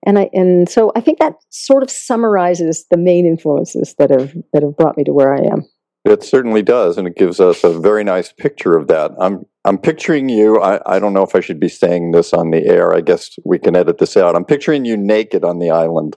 And 0.04 0.18
I, 0.18 0.30
and 0.32 0.68
so 0.68 0.92
I 0.94 1.00
think 1.00 1.18
that 1.18 1.34
sort 1.50 1.82
of 1.82 1.90
summarizes 1.90 2.86
the 2.90 2.96
main 2.96 3.26
influences 3.26 3.94
that 3.98 4.10
have, 4.10 4.34
that 4.52 4.62
have 4.62 4.76
brought 4.76 4.96
me 4.96 5.04
to 5.04 5.12
where 5.12 5.34
I 5.34 5.40
am. 5.40 5.64
It 6.04 6.22
certainly 6.22 6.62
does, 6.62 6.98
and 6.98 7.08
it 7.08 7.16
gives 7.16 7.40
us 7.40 7.64
a 7.64 7.76
very 7.80 8.04
nice 8.04 8.32
picture 8.32 8.76
of 8.76 8.86
that. 8.86 9.10
I'm 9.18 9.44
I'm 9.64 9.76
picturing 9.76 10.28
you. 10.28 10.62
I, 10.62 10.78
I 10.86 11.00
don't 11.00 11.12
know 11.12 11.24
if 11.24 11.34
I 11.34 11.40
should 11.40 11.58
be 11.58 11.68
saying 11.68 12.12
this 12.12 12.32
on 12.32 12.52
the 12.52 12.64
air. 12.64 12.94
I 12.94 13.00
guess 13.00 13.30
we 13.44 13.58
can 13.58 13.74
edit 13.74 13.98
this 13.98 14.16
out. 14.16 14.36
I'm 14.36 14.44
picturing 14.44 14.84
you 14.84 14.96
naked 14.96 15.42
on 15.42 15.58
the 15.58 15.70
island. 15.70 16.16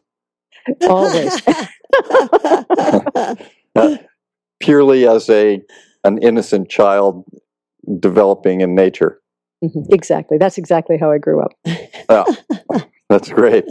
Always. 0.88 1.42
uh, 3.76 3.96
purely 4.60 5.08
as 5.08 5.30
a 5.30 5.62
an 6.04 6.18
innocent 6.22 6.70
child 6.70 7.26
developing 8.00 8.62
in 8.62 8.76
nature. 8.76 9.20
Mm-hmm. 9.64 9.94
Exactly. 9.94 10.38
That's 10.38 10.58
exactly 10.58 10.98
how 10.98 11.12
I 11.12 11.18
grew 11.18 11.42
up. 11.42 11.52
oh, 12.10 12.38
that's 13.10 13.30
great. 13.30 13.66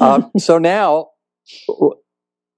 Um, 0.00 0.30
so 0.38 0.58
now 0.58 1.10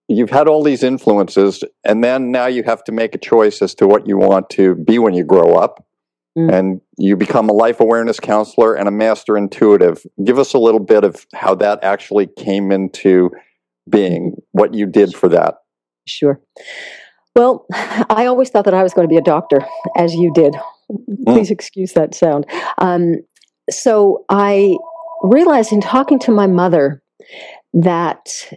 you've 0.08 0.30
had 0.30 0.48
all 0.48 0.62
these 0.62 0.82
influences, 0.82 1.62
and 1.84 2.02
then 2.02 2.32
now 2.32 2.46
you 2.46 2.62
have 2.64 2.82
to 2.84 2.92
make 2.92 3.14
a 3.14 3.18
choice 3.18 3.62
as 3.62 3.74
to 3.76 3.86
what 3.86 4.06
you 4.08 4.16
want 4.16 4.50
to 4.50 4.74
be 4.74 4.98
when 4.98 5.14
you 5.14 5.24
grow 5.24 5.54
up. 5.54 5.84
Mm. 6.36 6.52
And 6.52 6.80
you 6.98 7.16
become 7.16 7.48
a 7.48 7.52
life 7.52 7.80
awareness 7.80 8.20
counselor 8.20 8.74
and 8.74 8.88
a 8.88 8.90
master 8.90 9.38
intuitive. 9.38 10.04
Give 10.22 10.38
us 10.38 10.52
a 10.52 10.58
little 10.58 10.80
bit 10.80 11.02
of 11.02 11.26
how 11.34 11.54
that 11.54 11.82
actually 11.82 12.26
came 12.26 12.70
into 12.70 13.30
being, 13.88 14.36
what 14.52 14.74
you 14.74 14.84
did 14.84 15.14
for 15.14 15.30
that. 15.30 15.54
Sure. 16.06 16.38
Well, 17.36 17.66
I 18.10 18.26
always 18.26 18.50
thought 18.50 18.64
that 18.64 18.74
I 18.74 18.82
was 18.82 18.92
going 18.92 19.06
to 19.06 19.12
be 19.12 19.18
a 19.18 19.22
doctor, 19.22 19.60
as 19.96 20.14
you 20.14 20.32
did 20.34 20.56
Mm. 20.92 21.24
Please 21.26 21.50
excuse 21.50 21.92
that 21.92 22.14
sound. 22.14 22.46
Um, 22.78 23.16
so 23.70 24.24
I 24.28 24.76
realized 25.22 25.72
in 25.72 25.80
talking 25.80 26.18
to 26.20 26.30
my 26.30 26.46
mother 26.46 27.02
that 27.74 28.52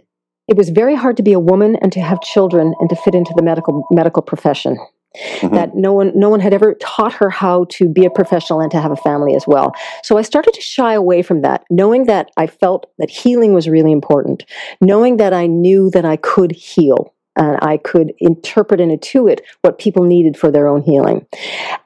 it 0.46 0.56
was 0.56 0.68
very 0.68 0.94
hard 0.94 1.16
to 1.16 1.22
be 1.22 1.32
a 1.32 1.40
woman 1.40 1.76
and 1.76 1.92
to 1.92 2.00
have 2.00 2.20
children 2.20 2.74
and 2.80 2.88
to 2.90 2.96
fit 2.96 3.14
into 3.14 3.32
the 3.36 3.42
medical 3.42 3.86
medical 3.90 4.22
profession. 4.22 4.78
Mm-hmm. 5.16 5.56
That 5.56 5.74
no 5.74 5.92
one 5.92 6.12
no 6.14 6.28
one 6.28 6.38
had 6.38 6.54
ever 6.54 6.74
taught 6.74 7.12
her 7.14 7.30
how 7.30 7.64
to 7.70 7.88
be 7.88 8.04
a 8.04 8.10
professional 8.10 8.60
and 8.60 8.70
to 8.70 8.80
have 8.80 8.92
a 8.92 8.96
family 8.96 9.34
as 9.34 9.44
well. 9.44 9.72
So 10.04 10.16
I 10.16 10.22
started 10.22 10.54
to 10.54 10.60
shy 10.60 10.94
away 10.94 11.22
from 11.22 11.42
that, 11.42 11.64
knowing 11.68 12.04
that 12.04 12.30
I 12.36 12.46
felt 12.46 12.86
that 12.98 13.10
healing 13.10 13.52
was 13.52 13.68
really 13.68 13.90
important, 13.90 14.44
knowing 14.80 15.16
that 15.16 15.32
I 15.32 15.48
knew 15.48 15.90
that 15.90 16.04
I 16.04 16.14
could 16.14 16.52
heal 16.52 17.12
and 17.36 17.58
I 17.62 17.76
could 17.78 18.12
interpret 18.18 18.80
and 18.80 18.90
intuit 18.90 19.40
what 19.62 19.78
people 19.78 20.04
needed 20.04 20.36
for 20.36 20.50
their 20.50 20.68
own 20.68 20.82
healing. 20.82 21.26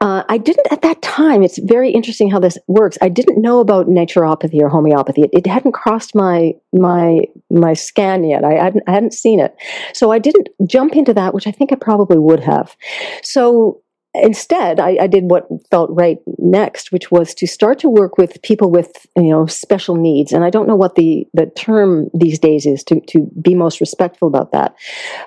Uh, 0.00 0.24
I 0.28 0.38
didn't 0.38 0.66
at 0.72 0.82
that 0.82 1.02
time. 1.02 1.42
It's 1.42 1.58
very 1.58 1.90
interesting 1.90 2.30
how 2.30 2.38
this 2.38 2.58
works. 2.66 2.98
I 3.02 3.08
didn't 3.08 3.40
know 3.40 3.60
about 3.60 3.86
naturopathy 3.86 4.60
or 4.60 4.68
homeopathy. 4.68 5.22
It, 5.22 5.30
it 5.32 5.46
hadn't 5.46 5.72
crossed 5.72 6.14
my 6.14 6.54
my 6.72 7.20
my 7.50 7.74
scan 7.74 8.24
yet. 8.24 8.44
I 8.44 8.54
hadn't, 8.54 8.84
I 8.86 8.92
hadn't 8.92 9.14
seen 9.14 9.40
it, 9.40 9.54
so 9.92 10.10
I 10.10 10.18
didn't 10.18 10.48
jump 10.66 10.96
into 10.96 11.14
that, 11.14 11.34
which 11.34 11.46
I 11.46 11.50
think 11.50 11.72
I 11.72 11.76
probably 11.76 12.18
would 12.18 12.40
have. 12.40 12.76
So 13.22 13.80
instead 14.14 14.78
I, 14.78 14.96
I, 15.00 15.06
did 15.08 15.24
what 15.24 15.48
felt 15.70 15.90
right 15.92 16.18
next 16.38 16.92
which 16.92 17.10
was 17.10 17.34
to 17.34 17.46
start 17.46 17.80
to 17.80 17.88
work 17.88 18.16
with 18.16 18.40
people 18.42 18.70
with 18.70 19.06
you 19.16 19.30
know 19.30 19.46
special 19.46 19.96
needs. 19.96 20.32
And 20.32 20.44
i 20.44 20.50
don't 20.50 20.68
know 20.68 20.76
what 20.76 20.94
the 20.94 21.26
the 21.34 21.46
term 21.46 22.10
these 22.14 22.38
days 22.38 22.64
is 22.64 22.84
to, 22.84 23.00
to 23.08 23.28
be 23.40 23.54
most 23.54 23.80
respectful 23.80 24.28
about 24.28 24.52
that. 24.52 24.76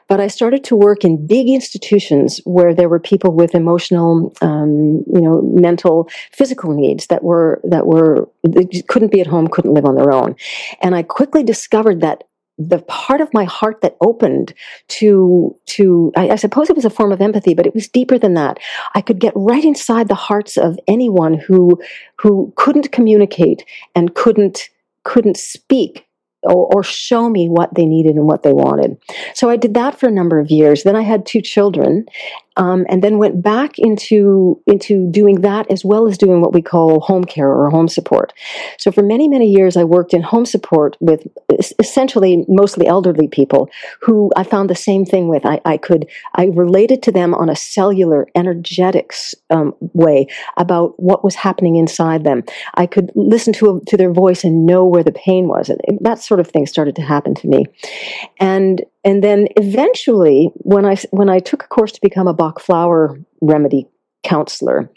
But 0.07 0.19
i 0.21 0.27
started 0.27 0.63
to 0.65 0.75
work 0.75 1.03
in 1.03 1.27
big 1.27 1.49
institutions 1.49 2.39
where 2.45 2.73
there 2.73 2.89
were 2.89 2.99
people 2.99 3.31
with 3.33 3.55
emotional 3.55 4.33
um, 4.41 5.03
you 5.13 5.21
know 5.21 5.41
mental 5.41 6.09
physical 6.31 6.73
needs 6.73 7.07
that 7.07 7.23
were 7.23 7.59
that 7.63 7.85
were 7.85 8.29
couldn't 8.87 9.11
be 9.11 9.21
at 9.21 9.27
home 9.27 9.47
couldn't 9.47 9.73
live 9.73 9.85
on 9.85 9.95
their 9.95 10.11
own. 10.11 10.35
And 10.81 10.95
i 10.95 11.03
quickly 11.03 11.43
discovered 11.43 12.01
that 12.01 12.23
the 12.57 12.79
part 12.79 13.21
of 13.21 13.33
my 13.33 13.43
heart 13.43 13.81
that 13.81 13.97
opened 14.01 14.53
to 14.87 15.55
to 15.65 16.11
I, 16.15 16.29
I, 16.29 16.35
suppose 16.35 16.69
it 16.69 16.75
was 16.75 16.85
a 16.85 16.89
form 16.89 17.11
of 17.11 17.21
empathy 17.21 17.53
but 17.53 17.67
it 17.67 17.73
was 17.73 17.87
deeper 17.87 18.17
than 18.17 18.33
that. 18.33 18.57
I 18.95 19.01
could 19.01 19.19
get 19.19 19.33
right 19.35 19.63
inside 19.63 20.07
the 20.07 20.15
hearts 20.15 20.57
of 20.57 20.79
anyone 20.87 21.35
who 21.35 21.79
who 22.17 22.51
couldn't 22.55 22.91
communicate 22.91 23.63
and 23.95 24.15
couldn't 24.15 24.69
couldn't 25.03 25.37
speak 25.37 26.07
or, 26.43 26.73
or 26.73 26.83
show 26.83 27.29
me 27.29 27.47
what 27.49 27.73
they 27.75 27.85
needed 27.85 28.15
and 28.15 28.25
what 28.25 28.43
they 28.43 28.53
wanted. 28.53 28.97
So 29.33 29.49
i 29.49 29.55
did 29.55 29.73
that 29.75 29.99
for 29.99 30.07
a 30.07 30.11
number 30.11 30.39
of 30.39 30.49
years. 30.49 30.83
Then 30.83 30.95
i 30.95 31.03
had 31.03 31.25
two 31.25 31.41
children 31.41 32.05
um, 32.57 32.85
and 32.89 33.03
then 33.03 33.17
went 33.17 33.41
back 33.41 33.77
into 33.77 34.61
into 34.67 35.09
doing 35.11 35.41
that 35.41 35.69
as 35.71 35.85
well 35.85 36.07
as 36.07 36.17
doing 36.17 36.41
what 36.41 36.53
we 36.53 36.61
call 36.61 36.99
home 36.99 37.23
care 37.23 37.49
or 37.49 37.69
home 37.69 37.87
support. 37.87 38.33
So 38.77 38.91
for 38.91 39.03
many 39.03 39.27
many 39.27 39.49
years, 39.49 39.77
I 39.77 39.83
worked 39.83 40.13
in 40.13 40.21
home 40.21 40.45
support 40.45 40.97
with 40.99 41.25
essentially 41.79 42.45
mostly 42.47 42.87
elderly 42.87 43.27
people 43.27 43.69
who 44.01 44.31
I 44.35 44.43
found 44.43 44.69
the 44.69 44.75
same 44.75 45.05
thing 45.05 45.27
with. 45.29 45.45
I, 45.45 45.61
I 45.63 45.77
could 45.77 46.07
I 46.35 46.45
related 46.47 47.03
to 47.03 47.11
them 47.11 47.33
on 47.33 47.49
a 47.49 47.55
cellular 47.55 48.27
energetics 48.35 49.35
um, 49.49 49.73
way 49.93 50.27
about 50.57 50.99
what 50.99 51.23
was 51.23 51.35
happening 51.35 51.75
inside 51.75 52.23
them. 52.23 52.43
I 52.73 52.87
could 52.87 53.11
listen 53.15 53.53
to 53.53 53.81
to 53.87 53.97
their 53.97 54.11
voice 54.11 54.43
and 54.43 54.65
know 54.65 54.85
where 54.85 55.03
the 55.03 55.11
pain 55.11 55.47
was, 55.47 55.69
and 55.69 55.79
that 56.01 56.19
sort 56.19 56.39
of 56.39 56.47
thing 56.47 56.65
started 56.65 56.95
to 56.95 57.01
happen 57.03 57.35
to 57.35 57.47
me. 57.47 57.65
And 58.39 58.83
and 59.03 59.23
then 59.23 59.47
eventually, 59.55 60.51
when 60.55 60.85
I 60.85 60.95
when 61.11 61.29
I 61.29 61.39
took 61.39 61.63
a 61.63 61.67
course 61.67 61.91
to 61.93 62.01
become 62.01 62.27
a 62.27 62.33
Bach 62.33 62.59
flower 62.59 63.17
remedy 63.41 63.87
counselor 64.23 64.91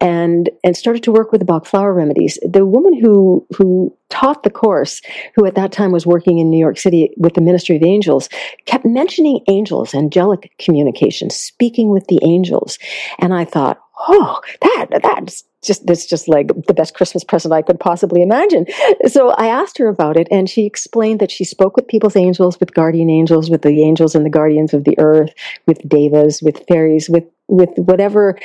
and 0.00 0.48
and 0.64 0.76
started 0.76 1.02
to 1.02 1.12
work 1.12 1.32
with 1.32 1.40
the 1.40 1.44
Bach 1.44 1.66
flower 1.66 1.92
remedies. 1.92 2.38
The 2.42 2.64
woman 2.64 2.98
who 2.98 3.46
who 3.56 3.94
taught 4.08 4.42
the 4.42 4.50
course, 4.50 5.00
who 5.34 5.44
at 5.44 5.54
that 5.54 5.72
time 5.72 5.92
was 5.92 6.06
working 6.06 6.38
in 6.38 6.50
New 6.50 6.58
York 6.58 6.78
City 6.78 7.10
with 7.16 7.34
the 7.34 7.40
Ministry 7.40 7.76
of 7.76 7.82
Angels, 7.82 8.28
kept 8.66 8.84
mentioning 8.84 9.40
angels, 9.48 9.94
angelic 9.94 10.52
communication, 10.58 11.30
speaking 11.30 11.90
with 11.90 12.06
the 12.06 12.20
angels. 12.22 12.78
And 13.18 13.34
I 13.34 13.44
thought, 13.44 13.78
oh, 14.08 14.40
that 14.62 14.86
that's 15.02 15.44
just 15.62 15.86
that's 15.86 16.06
just 16.06 16.28
like 16.28 16.48
the 16.66 16.74
best 16.74 16.94
Christmas 16.94 17.24
present 17.24 17.52
I 17.52 17.62
could 17.62 17.78
possibly 17.78 18.22
imagine. 18.22 18.66
So 19.06 19.30
I 19.30 19.46
asked 19.46 19.78
her 19.78 19.88
about 19.88 20.16
it, 20.16 20.28
and 20.30 20.48
she 20.48 20.64
explained 20.64 21.20
that 21.20 21.30
she 21.30 21.44
spoke 21.44 21.76
with 21.76 21.88
people's 21.88 22.16
angels, 22.16 22.58
with 22.60 22.74
guardian 22.74 23.10
angels, 23.10 23.50
with 23.50 23.62
the 23.62 23.82
angels 23.82 24.14
and 24.14 24.24
the 24.24 24.30
guardians 24.30 24.72
of 24.72 24.84
the 24.84 24.98
earth, 24.98 25.32
with 25.66 25.86
devas, 25.88 26.42
with 26.42 26.64
fairies, 26.66 27.10
with 27.10 27.24
with 27.48 27.70
whatever 27.76 28.38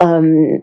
um, 0.00 0.62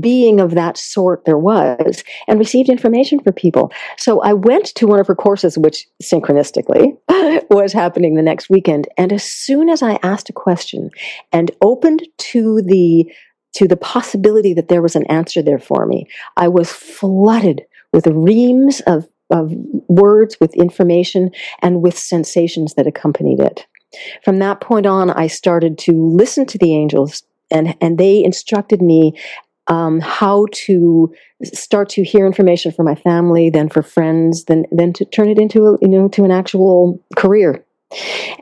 being 0.00 0.40
of 0.40 0.52
that 0.52 0.78
sort 0.78 1.24
there 1.24 1.38
was, 1.38 2.04
and 2.26 2.38
received 2.38 2.68
information 2.68 3.20
for 3.20 3.32
people. 3.32 3.72
So 3.98 4.20
I 4.22 4.32
went 4.32 4.66
to 4.76 4.86
one 4.86 5.00
of 5.00 5.06
her 5.08 5.14
courses, 5.14 5.58
which 5.58 5.86
synchronistically 6.02 6.96
was 7.50 7.72
happening 7.72 8.14
the 8.14 8.22
next 8.22 8.48
weekend, 8.48 8.88
and 8.96 9.12
as 9.12 9.24
soon 9.24 9.68
as 9.68 9.82
I 9.82 9.98
asked 10.02 10.30
a 10.30 10.34
question 10.34 10.90
and 11.32 11.50
opened 11.60 12.06
to 12.18 12.62
the 12.62 13.12
to 13.54 13.68
the 13.68 13.76
possibility 13.76 14.54
that 14.54 14.68
there 14.68 14.82
was 14.82 14.96
an 14.96 15.06
answer 15.06 15.42
there 15.42 15.58
for 15.58 15.86
me. 15.86 16.06
I 16.36 16.48
was 16.48 16.70
flooded 16.70 17.62
with 17.92 18.06
reams 18.06 18.80
of, 18.86 19.08
of 19.30 19.52
words, 19.88 20.38
with 20.40 20.54
information, 20.54 21.30
and 21.60 21.82
with 21.82 21.98
sensations 21.98 22.74
that 22.74 22.86
accompanied 22.86 23.40
it. 23.40 23.66
From 24.24 24.38
that 24.38 24.60
point 24.60 24.86
on, 24.86 25.10
I 25.10 25.26
started 25.26 25.78
to 25.78 25.92
listen 25.92 26.46
to 26.46 26.58
the 26.58 26.74
angels, 26.74 27.22
and, 27.50 27.76
and 27.80 27.98
they 27.98 28.24
instructed 28.24 28.80
me 28.80 29.14
um, 29.68 30.00
how 30.00 30.46
to 30.52 31.14
start 31.44 31.88
to 31.90 32.02
hear 32.02 32.26
information 32.26 32.72
for 32.72 32.82
my 32.82 32.94
family, 32.94 33.50
then 33.50 33.68
for 33.68 33.82
friends, 33.82 34.44
then 34.44 34.64
then 34.72 34.92
to 34.94 35.04
turn 35.04 35.28
it 35.28 35.38
into 35.38 35.66
a, 35.66 35.78
you 35.80 35.88
know 35.88 36.08
to 36.08 36.24
an 36.24 36.30
actual 36.30 37.02
career. 37.16 37.64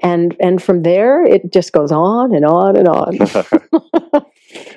And 0.03 0.37
and 0.41 0.63
from 0.63 0.83
there, 0.83 1.25
it 1.25 1.53
just 1.53 1.73
goes 1.73 1.93
on 1.93 2.35
and 2.35 2.45
on 2.45 2.77
and 2.77 2.89
on. 2.89 3.19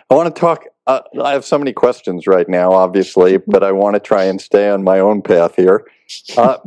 I 0.10 0.16
want 0.16 0.34
to 0.34 0.40
talk. 0.40 0.66
Uh, 0.86 1.02
I 1.22 1.32
have 1.32 1.46
so 1.46 1.58
many 1.58 1.72
questions 1.72 2.28
right 2.28 2.48
now, 2.48 2.72
obviously, 2.72 3.38
but 3.38 3.64
I 3.64 3.72
want 3.72 3.96
to 3.96 4.00
try 4.00 4.24
and 4.26 4.40
stay 4.40 4.70
on 4.70 4.84
my 4.84 5.00
own 5.00 5.22
path 5.22 5.56
here. 5.56 5.88
Uh, 6.36 6.58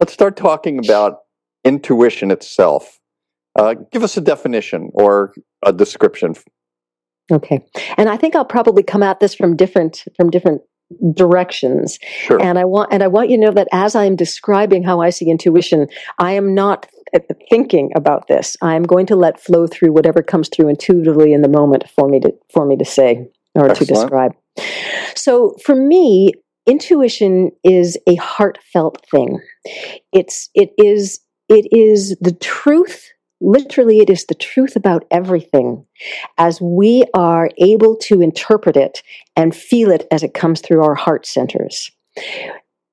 let's 0.00 0.12
start 0.12 0.36
talking 0.36 0.78
about 0.78 1.18
intuition 1.64 2.30
itself. 2.30 2.98
Uh, 3.54 3.74
give 3.92 4.02
us 4.02 4.16
a 4.16 4.20
definition 4.20 4.90
or 4.94 5.34
a 5.62 5.72
description. 5.72 6.34
Okay, 7.30 7.64
and 7.96 8.08
I 8.08 8.16
think 8.16 8.34
I'll 8.34 8.44
probably 8.44 8.82
come 8.82 9.02
at 9.02 9.20
this 9.20 9.34
from 9.34 9.54
different 9.56 10.04
from 10.16 10.30
different 10.30 10.62
directions. 11.14 11.98
Sure. 12.02 12.40
And 12.42 12.58
I 12.58 12.64
want 12.64 12.92
and 12.92 13.02
I 13.02 13.08
want 13.08 13.30
you 13.30 13.36
to 13.36 13.42
know 13.42 13.52
that 13.52 13.68
as 13.72 13.94
I 13.94 14.04
am 14.04 14.16
describing 14.16 14.82
how 14.82 15.00
I 15.00 15.10
see 15.10 15.30
intuition, 15.30 15.88
I 16.18 16.32
am 16.32 16.54
not 16.54 16.86
thinking 17.50 17.92
about 17.94 18.28
this. 18.28 18.56
I'm 18.62 18.82
going 18.82 19.06
to 19.06 19.16
let 19.16 19.40
flow 19.40 19.66
through 19.66 19.92
whatever 19.92 20.22
comes 20.22 20.48
through 20.48 20.68
intuitively 20.68 21.32
in 21.32 21.42
the 21.42 21.48
moment 21.48 21.84
for 21.88 22.08
me 22.08 22.20
to 22.20 22.32
for 22.52 22.66
me 22.66 22.76
to 22.76 22.84
say 22.84 23.28
or 23.54 23.68
Excellent. 23.68 23.78
to 23.78 23.84
describe. 23.84 24.32
So 25.14 25.56
for 25.64 25.74
me, 25.74 26.32
intuition 26.66 27.50
is 27.64 27.98
a 28.08 28.14
heartfelt 28.16 29.04
thing. 29.10 29.40
It's 30.12 30.48
it 30.54 30.70
is 30.78 31.20
it 31.48 31.66
is 31.72 32.16
the 32.20 32.32
truth 32.32 33.08
literally 33.42 33.98
it 33.98 34.08
is 34.08 34.26
the 34.26 34.34
truth 34.34 34.76
about 34.76 35.04
everything 35.10 35.84
as 36.38 36.60
we 36.60 37.04
are 37.12 37.50
able 37.58 37.96
to 37.96 38.22
interpret 38.22 38.76
it 38.76 39.02
and 39.36 39.54
feel 39.54 39.90
it 39.90 40.06
as 40.12 40.22
it 40.22 40.32
comes 40.32 40.60
through 40.60 40.82
our 40.82 40.94
heart 40.94 41.26
centers 41.26 41.90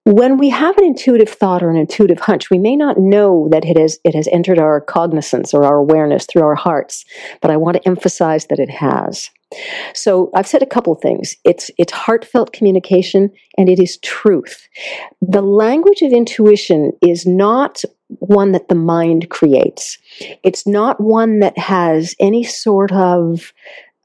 when 0.06 0.38
we 0.38 0.50
have 0.50 0.78
an 0.78 0.86
intuitive 0.86 1.30
thought 1.30 1.62
or 1.62 1.70
an 1.70 1.78
intuitive 1.78 2.20
hunch, 2.20 2.50
we 2.50 2.58
may 2.58 2.76
not 2.76 2.98
know 2.98 3.48
that 3.52 3.66
it 3.66 3.78
has, 3.78 4.00
it 4.04 4.16
has 4.16 4.28
entered 4.32 4.58
our 4.58 4.82
cognizance 4.82 5.54
or 5.54 5.66
our 5.66 5.78
awareness 5.78 6.26
through 6.26 6.44
our 6.44 6.56
hearts, 6.56 7.06
but 7.42 7.52
I 7.52 7.58
want 7.58 7.78
to 7.78 7.88
emphasize 7.88 8.48
that 8.48 8.60
it 8.60 8.70
has. 8.70 9.30
So 9.94 10.30
I've 10.36 10.48
said 10.48 10.62
a 10.62 10.68
couple 10.68 10.94
things. 10.96 11.36
It's, 11.44 11.72
it's 11.78 11.92
heartfelt 11.92 12.54
communication 12.54 13.32
and 13.58 13.68
it 13.68 13.80
is 13.80 13.98
truth. 13.98 14.68
The 15.22 15.42
language 15.42 16.02
of 16.02 16.12
intuition 16.12 16.92
is 17.02 17.26
not 17.26 17.84
one 18.20 18.52
that 18.54 18.70
the 18.70 18.76
mind 18.76 19.30
creates. 19.30 19.98
It's 20.44 20.66
not 20.68 21.02
one 21.02 21.40
that 21.40 21.58
has 21.58 22.16
any 22.20 22.44
sort 22.44 22.92
of, 22.92 23.52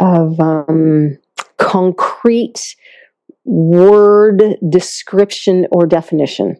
of 0.00 0.40
um, 0.40 1.18
concrete 1.58 2.76
word 3.44 4.42
description 4.68 5.66
or 5.70 5.86
definition. 5.86 6.56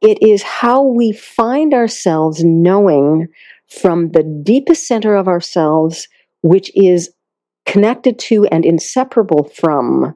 It 0.00 0.18
is 0.22 0.42
how 0.42 0.82
we 0.82 1.12
find 1.12 1.72
ourselves 1.72 2.42
knowing 2.44 3.28
from 3.68 4.10
the 4.10 4.22
deepest 4.44 4.86
center 4.86 5.14
of 5.14 5.28
ourselves, 5.28 6.08
which 6.42 6.70
is 6.74 7.10
connected 7.66 8.18
to 8.18 8.44
and 8.46 8.64
inseparable 8.64 9.44
from 9.44 10.14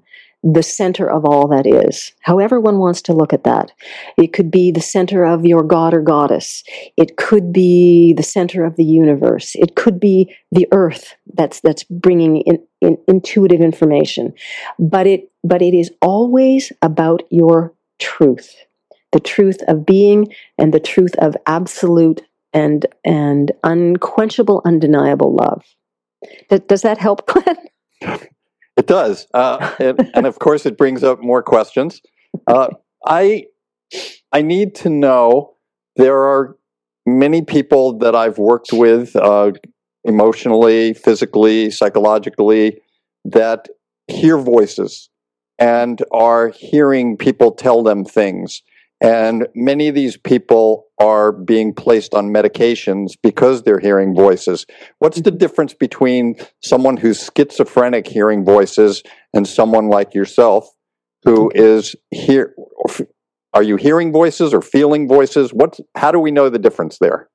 the 0.52 0.62
center 0.62 1.10
of 1.10 1.24
all 1.24 1.48
that 1.48 1.66
is. 1.66 2.12
However, 2.20 2.60
one 2.60 2.78
wants 2.78 3.02
to 3.02 3.12
look 3.12 3.32
at 3.32 3.42
that. 3.44 3.72
It 4.16 4.32
could 4.32 4.50
be 4.50 4.70
the 4.70 4.80
center 4.80 5.24
of 5.24 5.44
your 5.44 5.64
god 5.64 5.92
or 5.92 6.02
goddess. 6.02 6.62
It 6.96 7.16
could 7.16 7.52
be 7.52 8.12
the 8.12 8.22
center 8.22 8.64
of 8.64 8.76
the 8.76 8.84
universe. 8.84 9.56
It 9.56 9.74
could 9.74 9.98
be 9.98 10.32
the 10.52 10.68
earth 10.70 11.16
that's 11.34 11.60
that's 11.60 11.82
bringing 11.84 12.42
in, 12.42 12.62
in 12.80 12.96
intuitive 13.08 13.60
information. 13.60 14.34
But 14.78 15.08
it 15.08 15.32
but 15.42 15.62
it 15.62 15.74
is 15.74 15.90
always 16.00 16.72
about 16.80 17.24
your 17.30 17.74
truth, 17.98 18.54
the 19.10 19.20
truth 19.20 19.62
of 19.66 19.84
being, 19.84 20.32
and 20.58 20.72
the 20.72 20.80
truth 20.80 21.16
of 21.18 21.36
absolute 21.46 22.22
and 22.52 22.86
and 23.04 23.50
unquenchable, 23.64 24.62
undeniable 24.64 25.34
love. 25.34 25.64
Does, 26.68 26.82
that 26.82 26.98
help, 26.98 27.26
Glenn? 27.26 28.28
It 28.76 28.86
does, 28.86 29.26
uh, 29.32 29.74
and, 30.14 30.26
of 30.26 30.38
course, 30.38 30.66
it 30.66 30.76
brings 30.76 31.02
up 31.02 31.20
more 31.22 31.42
questions. 31.42 32.02
Uh, 32.46 32.68
I 33.06 33.46
I 34.32 34.42
need 34.42 34.74
to 34.76 34.90
know. 34.90 35.54
There 35.96 36.18
are 36.18 36.56
many 37.06 37.40
people 37.42 37.96
that 37.98 38.14
I've 38.14 38.36
worked 38.36 38.72
with, 38.72 39.16
uh, 39.16 39.52
emotionally, 40.04 40.92
physically, 40.92 41.70
psychologically, 41.70 42.80
that 43.24 43.68
hear 44.08 44.36
voices 44.36 45.08
and 45.58 46.02
are 46.12 46.50
hearing 46.50 47.16
people 47.16 47.52
tell 47.52 47.82
them 47.82 48.04
things. 48.04 48.62
And 49.00 49.46
many 49.54 49.88
of 49.88 49.94
these 49.94 50.16
people 50.16 50.86
are 50.98 51.30
being 51.30 51.74
placed 51.74 52.14
on 52.14 52.32
medications 52.32 53.12
because 53.22 53.62
they're 53.62 53.78
hearing 53.78 54.14
voices. 54.14 54.64
What's 54.98 55.20
the 55.20 55.30
difference 55.30 55.74
between 55.74 56.36
someone 56.62 56.96
who's 56.96 57.28
schizophrenic 57.36 58.06
hearing 58.06 58.44
voices 58.44 59.02
and 59.34 59.46
someone 59.46 59.88
like 59.88 60.14
yourself 60.14 60.68
who 61.24 61.50
is 61.54 61.94
here? 62.10 62.54
Are 63.52 63.62
you 63.62 63.76
hearing 63.76 64.12
voices 64.12 64.54
or 64.54 64.62
feeling 64.62 65.08
voices? 65.08 65.52
What? 65.52 65.78
How 65.94 66.10
do 66.10 66.18
we 66.18 66.30
know 66.30 66.48
the 66.48 66.58
difference 66.58 66.98
there? 66.98 67.28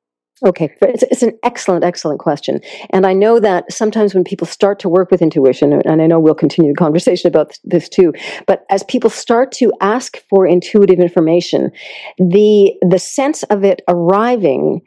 Okay, 0.43 0.73
it's, 0.81 1.03
it's, 1.03 1.21
an 1.21 1.37
excellent, 1.43 1.83
excellent 1.83 2.19
question. 2.19 2.61
And 2.89 3.05
I 3.05 3.13
know 3.13 3.39
that 3.39 3.71
sometimes 3.71 4.15
when 4.15 4.23
people 4.23 4.47
start 4.47 4.79
to 4.79 4.89
work 4.89 5.11
with 5.11 5.21
intuition, 5.21 5.71
and 5.71 6.01
I 6.01 6.07
know 6.07 6.19
we'll 6.19 6.33
continue 6.33 6.71
the 6.71 6.77
conversation 6.77 7.27
about 7.27 7.59
this 7.63 7.87
too, 7.87 8.11
but 8.47 8.65
as 8.71 8.81
people 8.83 9.11
start 9.11 9.51
to 9.53 9.71
ask 9.81 10.17
for 10.29 10.47
intuitive 10.47 10.99
information, 10.99 11.69
the, 12.17 12.73
the 12.81 12.97
sense 12.97 13.43
of 13.43 13.63
it 13.63 13.83
arriving 13.87 14.81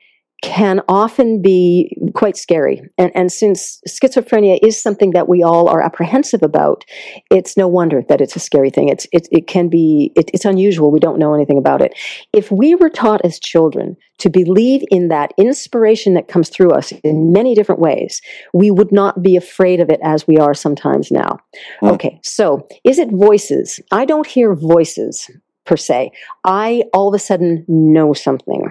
can 0.45 0.83
often 0.89 1.41
be 1.41 1.97
quite 2.15 2.37
scary. 2.37 2.83
And, 2.99 3.11
and 3.15 3.33
since 3.33 3.81
schizophrenia 3.89 4.59
is 4.63 4.81
something 4.81 5.13
that 5.13 5.27
we 5.27 5.43
all 5.43 5.69
are 5.71 5.81
apprehensive 5.81 6.43
about, 6.43 6.85
it's 7.31 7.57
no 7.57 7.67
wonder 7.67 8.03
that 8.11 8.21
it's 8.21 8.37
a 8.37 8.41
scary 8.41 8.69
thing. 8.69 8.91
It's, 8.91 9.07
it, 9.11 9.27
it 9.33 9.47
can 9.47 9.71
be, 9.71 10.13
it, 10.15 10.31
it's 10.35 10.45
unusual. 10.45 10.91
We 10.91 11.01
don't 11.01 11.19
know 11.19 11.33
anything 11.33 11.57
about 11.57 11.81
it. 11.81 11.99
If 12.35 12.53
we 12.53 12.75
were 12.75 12.91
taught 12.91 13.25
as 13.25 13.41
children 13.41 13.97
to 14.19 14.29
believe 14.29 14.83
in 14.91 15.09
that 15.09 15.33
inspiration 15.39 16.13
that 16.13 16.29
comes 16.29 16.51
through 16.51 16.73
us 16.73 16.93
in 17.03 17.33
many 17.33 17.55
different 17.55 17.81
ways, 17.81 18.21
we 18.53 18.71
would 18.71 18.93
not 18.93 19.23
be 19.23 19.37
afraid 19.37 19.81
of 19.81 19.89
it 19.89 20.01
as 20.03 20.27
we 20.27 20.37
are 20.37 20.53
sometimes 20.53 21.11
now. 21.11 21.39
Hmm. 21.81 21.87
Okay, 21.87 22.21
so 22.23 22.69
is 22.85 22.99
it 22.99 23.11
voices? 23.11 23.81
I 23.91 24.05
don't 24.05 24.27
hear 24.27 24.55
voices 24.55 25.31
per 25.65 25.77
se. 25.77 26.13
I 26.45 26.85
all 26.93 27.09
of 27.09 27.15
a 27.15 27.19
sudden 27.19 27.65
know 27.69 28.13
something. 28.13 28.71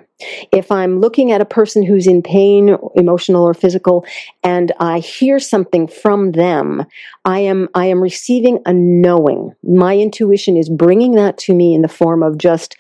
If 0.52 0.72
I'm 0.72 1.00
looking 1.00 1.32
at 1.32 1.42
a 1.42 1.46
person 1.46 1.84
who's 1.84 2.08
in 2.08 2.22
pain, 2.22 2.78
emotional 2.96 3.44
or 3.44 3.54
physical, 3.54 4.06
and 4.44 4.72
I 4.80 5.00
hear 5.00 5.40
something 5.40 5.88
from 5.88 6.32
them, 6.34 6.86
I 7.26 7.40
am, 7.40 7.70
I 7.74 7.88
am 7.88 8.02
receiving 8.02 8.60
a 8.66 8.74
knowing. 8.74 9.54
My 9.64 9.98
intuition 9.98 10.56
is 10.56 10.70
bringing 10.70 11.14
that 11.16 11.38
to 11.40 11.54
me 11.54 11.74
in 11.74 11.82
the 11.82 11.88
form 11.88 12.24
of 12.24 12.38
just, 12.38 12.76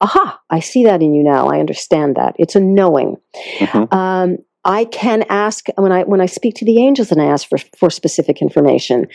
aha, 0.00 0.40
I 0.50 0.60
see 0.60 0.84
that 0.84 1.02
in 1.02 1.14
you 1.14 1.22
now. 1.22 1.48
I 1.48 1.60
understand 1.60 2.16
that. 2.16 2.34
It's 2.38 2.56
a 2.56 2.60
knowing. 2.60 3.16
Mhm. 3.60 3.92
Um, 3.92 4.38
I 4.64 4.84
can 4.84 5.24
ask 5.30 5.66
when 5.76 5.92
I 5.92 6.02
when 6.02 6.20
I 6.20 6.26
speak 6.26 6.54
to 6.56 6.64
the 6.64 6.84
angels 6.84 7.10
and 7.10 7.22
I 7.22 7.26
ask 7.26 7.48
for 7.48 7.58
for 7.78 7.88
specific 7.90 8.42
information. 8.42 9.06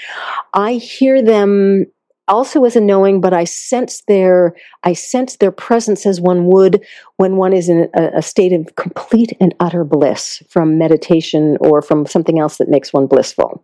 I 0.53 0.73
hear 0.73 1.21
them 1.21 1.85
also 2.27 2.63
as 2.63 2.75
a 2.75 2.81
knowing, 2.81 3.21
but 3.21 3.33
I 3.33 3.43
sense 3.43 4.01
their 4.07 4.55
I 4.83 4.93
sense 4.93 5.37
their 5.37 5.51
presence 5.51 6.05
as 6.05 6.21
one 6.21 6.45
would 6.45 6.83
when 7.17 7.35
one 7.35 7.53
is 7.53 7.69
in 7.69 7.89
a, 7.95 8.17
a 8.17 8.21
state 8.21 8.53
of 8.53 8.75
complete 8.75 9.35
and 9.39 9.53
utter 9.59 9.83
bliss 9.83 10.41
from 10.49 10.77
meditation 10.77 11.57
or 11.59 11.81
from 11.81 12.05
something 12.05 12.39
else 12.39 12.57
that 12.57 12.69
makes 12.69 12.93
one 12.93 13.07
blissful. 13.07 13.63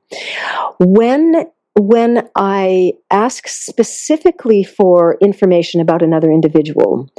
When 0.79 1.45
when 1.79 2.27
I 2.35 2.93
ask 3.09 3.47
specifically 3.47 4.63
for 4.63 5.17
information 5.21 5.79
about 5.79 6.01
another 6.01 6.31
individual, 6.31 7.09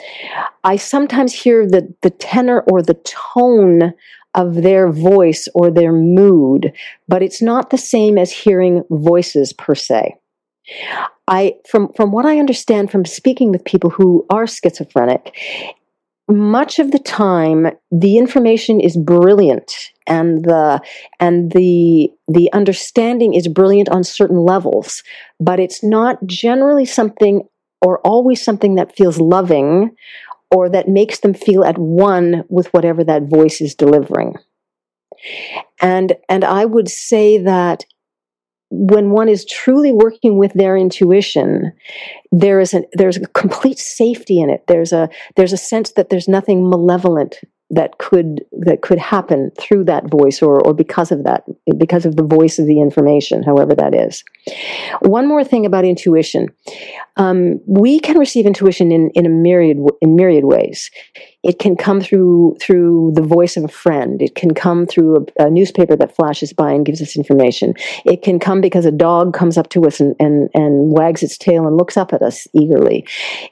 I 0.65 0.77
sometimes 0.77 1.33
hear 1.33 1.67
the, 1.67 1.95
the 2.03 2.11
tenor 2.11 2.65
or 2.71 2.83
the 2.83 3.01
tone 3.05 3.95
of 4.35 4.57
their 4.57 4.91
voice 4.91 5.49
or 5.55 5.71
their 5.71 5.93
mood, 5.93 6.73
but 7.09 7.23
it's 7.23 7.41
not 7.41 7.71
the 7.71 7.79
same 7.79 8.19
as 8.19 8.31
hearing 8.31 8.85
voices 8.91 9.53
per 9.53 9.75
se. 9.75 10.17
I 11.31 11.55
from 11.71 11.93
from 11.93 12.11
what 12.11 12.27
I 12.27 12.39
understand 12.39 12.91
from 12.91 13.05
speaking 13.05 13.53
with 13.53 13.65
people 13.65 13.89
who 13.89 14.27
are 14.29 14.47
schizophrenic, 14.49 15.35
much 16.29 16.81
of 16.81 16.91
the 16.91 16.99
time 16.99 17.69
the 17.93 18.19
information 18.19 18.81
is 18.81 18.97
brilliant 18.97 19.73
and 20.09 20.45
the 20.45 20.83
and 21.21 21.53
the 21.53 22.11
the 22.27 22.53
understanding 22.53 23.35
is 23.35 23.47
brilliant 23.47 23.89
on 23.91 24.03
certain 24.03 24.39
levels, 24.39 25.05
but 25.39 25.61
it's 25.61 25.85
not 25.85 26.19
generally 26.27 26.85
something 26.85 27.49
or 27.81 28.01
always 28.01 28.45
something 28.45 28.75
that 28.75 28.97
feels 28.97 29.19
loving 29.19 29.95
or 30.51 30.69
that 30.69 30.89
makes 30.89 31.21
them 31.21 31.33
feel 31.33 31.65
at 31.65 31.79
one 31.79 32.45
with 32.49 32.67
whatever 32.75 33.05
that 33.05 33.23
voice 33.23 33.61
is 33.61 33.77
delivering. 33.77 34.35
And 35.81 36.15
and 36.29 36.45
I 36.45 36.65
would 36.65 36.89
say 36.89 37.39
that 37.39 37.85
when 38.71 39.11
one 39.11 39.29
is 39.29 39.45
truly 39.45 39.93
working 39.93 40.39
with 40.39 40.53
their 40.55 40.77
intuition, 40.77 41.73
there 42.31 42.61
is 42.61 42.73
a 42.73 42.83
there's 42.93 43.17
a 43.17 43.27
complete 43.29 43.79
safety 43.79 44.41
in 44.41 44.49
it. 44.49 44.65
There's 44.69 44.93
a 44.93 45.09
there's 45.37 45.53
a 45.53 45.59
sense 45.59 45.93
that 45.93 46.09
there's 46.09 46.29
nothing 46.29 46.69
malevolent 46.69 47.41
that 47.71 47.99
could 47.99 48.45
that 48.53 48.83
could 48.83 48.99
happen 48.99 49.51
through 49.59 49.85
that 49.85 50.09
voice 50.11 50.43
or 50.43 50.65
or 50.65 50.75
because 50.75 51.13
of 51.13 51.25
that 51.25 51.45
because 51.79 52.05
of 52.05 52.17
the 52.17 52.25
voice 52.25 52.59
of 52.59 52.67
the 52.67 52.81
information, 52.81 53.43
however 53.43 53.75
that 53.75 53.95
is. 53.95 54.25
One 55.01 55.27
more 55.27 55.45
thing 55.45 55.67
about 55.67 55.85
intuition, 55.85 56.49
um, 57.17 57.61
we 57.67 58.01
can 58.01 58.19
receive 58.19 58.47
intuition 58.47 58.93
in 58.93 59.11
in 59.15 59.27
a 59.27 59.31
myriad 59.31 59.79
in 60.01 60.17
myriad 60.17 60.45
ways. 60.45 60.91
It 61.43 61.59
can 61.59 61.77
come 61.77 62.01
through 62.01 62.57
through 62.61 63.13
the 63.15 63.23
voice 63.23 63.57
of 63.57 63.65
a 63.65 63.69
friend. 63.69 64.21
It 64.21 64.35
can 64.35 64.53
come 64.53 64.87
through 64.87 65.27
a, 65.39 65.47
a 65.47 65.51
newspaper 65.51 65.97
that 65.97 66.15
flashes 66.15 66.53
by 66.53 66.73
and 66.73 66.85
gives 66.85 67.01
us 67.01 67.17
information. 67.17 67.75
It 68.05 68.23
can 68.23 68.39
come 68.39 68.61
because 68.61 68.85
a 68.85 68.93
dog 68.93 69.33
comes 69.33 69.57
up 69.57 69.71
to 69.71 69.85
us 69.85 70.01
and, 70.01 70.15
and, 70.21 70.51
and 70.53 70.93
wags 70.93 71.23
its 71.23 71.39
tail 71.39 71.67
and 71.67 71.77
looks 71.77 71.97
up 71.97 72.13
at 72.13 72.23
us 72.23 72.47
eagerly. 72.53 73.07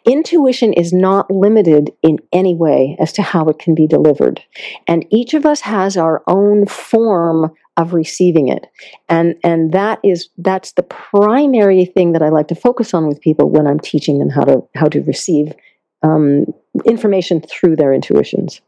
Intuition 0.05 0.73
is 0.75 0.93
not 0.93 1.31
limited 1.31 1.91
in 2.03 2.19
any 2.33 2.55
way 2.55 2.97
as 3.01 3.13
to 3.15 3.23
how 3.23 3.49
it 3.49 3.59
can 3.59 3.75
be 3.75 3.87
delivered. 3.87 4.43
And 4.87 5.07
each 5.11 5.33
of 5.33 5.47
us 5.47 5.63
has 5.63 5.97
our 5.97 6.23
own 6.27 6.67
form 6.67 7.53
of 7.79 7.95
receiving 7.95 8.49
it. 8.49 8.67
And 9.09 9.37
and 9.43 9.73
that 9.73 10.01
is 10.03 10.29
that's 10.37 10.73
the 10.73 10.83
primary 10.83 11.87
thing 11.87 12.13
that 12.13 12.23
I 12.23 12.29
like 12.29 12.49
to 12.49 12.55
focus 12.55 12.93
on 12.93 13.07
with 13.07 13.21
people 13.21 13.49
when 13.49 13.67
I'm 13.67 13.81
teaching 13.81 14.19
them 14.19 14.29
how 14.29 14.43
to 14.43 14.69
how 14.75 14.89
to 14.89 15.01
receive 15.03 15.55
um, 16.03 16.47
information 16.85 17.41
through 17.41 17.77
their 17.77 17.93
intuitions. 17.93 18.61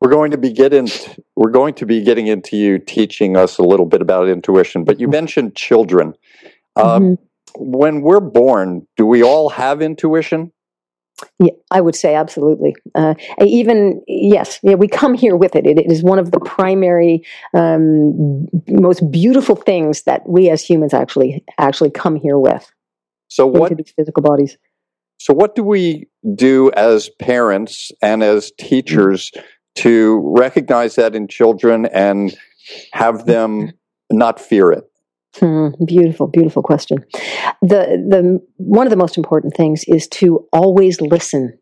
We're 0.00 0.10
going 0.10 0.30
to 0.32 0.38
be 0.38 0.52
getting 0.52 0.88
we're 1.36 1.50
going 1.50 1.74
to 1.74 1.86
be 1.86 2.02
getting 2.02 2.26
into 2.26 2.56
you 2.56 2.78
teaching 2.78 3.36
us 3.36 3.58
a 3.58 3.62
little 3.62 3.86
bit 3.86 4.02
about 4.02 4.28
intuition, 4.28 4.84
but 4.84 5.00
you 5.00 5.08
mentioned 5.08 5.54
children. 5.56 6.14
Um, 6.76 7.02
Mhm. 7.02 7.18
When 7.58 8.02
we're 8.02 8.20
born, 8.20 8.86
do 8.98 9.06
we 9.06 9.22
all 9.22 9.48
have 9.48 9.80
intuition? 9.80 10.52
Yeah, 11.38 11.52
I 11.70 11.80
would 11.80 11.94
say 11.94 12.14
absolutely. 12.14 12.74
Uh, 12.94 13.14
even 13.42 14.02
yes, 14.06 14.58
yeah, 14.62 14.74
we 14.74 14.86
come 14.86 15.14
here 15.14 15.34
with 15.36 15.56
it. 15.56 15.66
It, 15.66 15.78
it 15.78 15.90
is 15.90 16.02
one 16.02 16.18
of 16.18 16.30
the 16.32 16.40
primary, 16.40 17.22
um, 17.54 18.46
most 18.68 19.10
beautiful 19.10 19.56
things 19.56 20.02
that 20.02 20.28
we 20.28 20.50
as 20.50 20.62
humans 20.62 20.92
actually 20.92 21.42
actually 21.56 21.90
come 21.90 22.16
here 22.16 22.38
with 22.38 22.70
So 23.28 23.46
what 23.46 23.72
into 23.72 23.82
these 23.82 23.94
physical 23.96 24.22
bodies. 24.22 24.58
so 25.18 25.32
what 25.32 25.54
do 25.54 25.62
we 25.64 26.08
do 26.34 26.70
as 26.72 27.10
parents 27.20 27.92
and 28.02 28.22
as 28.22 28.52
teachers 28.58 29.30
to 29.76 30.20
recognize 30.36 30.96
that 30.96 31.14
in 31.14 31.28
children 31.28 31.86
and 31.86 32.36
have 32.92 33.26
them 33.26 33.72
not 34.10 34.40
fear 34.40 34.72
it? 34.72 34.84
Hmm, 35.36 35.68
beautiful, 35.84 36.26
beautiful 36.26 36.62
question. 36.62 37.04
The 37.60 38.02
the 38.08 38.40
one 38.56 38.86
of 38.86 38.90
the 38.90 38.96
most 38.96 39.18
important 39.18 39.54
things 39.54 39.84
is 39.86 40.08
to 40.08 40.46
always 40.50 41.00
listen, 41.00 41.58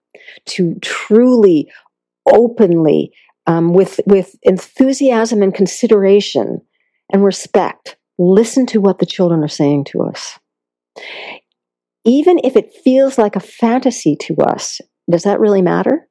to 0.47 0.77
truly, 0.81 1.69
openly, 2.33 3.13
um, 3.47 3.73
with 3.73 4.01
with 4.07 4.37
enthusiasm 4.43 5.43
and 5.43 5.53
consideration 5.53 6.61
and 7.13 7.25
respect, 7.25 7.97
listen 8.17 8.65
to 8.67 8.81
what 8.81 9.01
the 9.01 9.07
children 9.07 9.43
are 9.43 9.49
saying 9.49 9.85
to 9.87 10.03
us. 10.03 10.39
Even 12.05 12.39
if 12.45 12.57
it 12.57 12.75
feels 12.85 13.19
like 13.19 13.37
a 13.37 13.41
fantasy 13.41 14.17
to 14.23 14.37
us, 14.37 14.81
does 15.11 15.23
that 15.23 15.41
really 15.41 15.63
matter? 15.63 16.09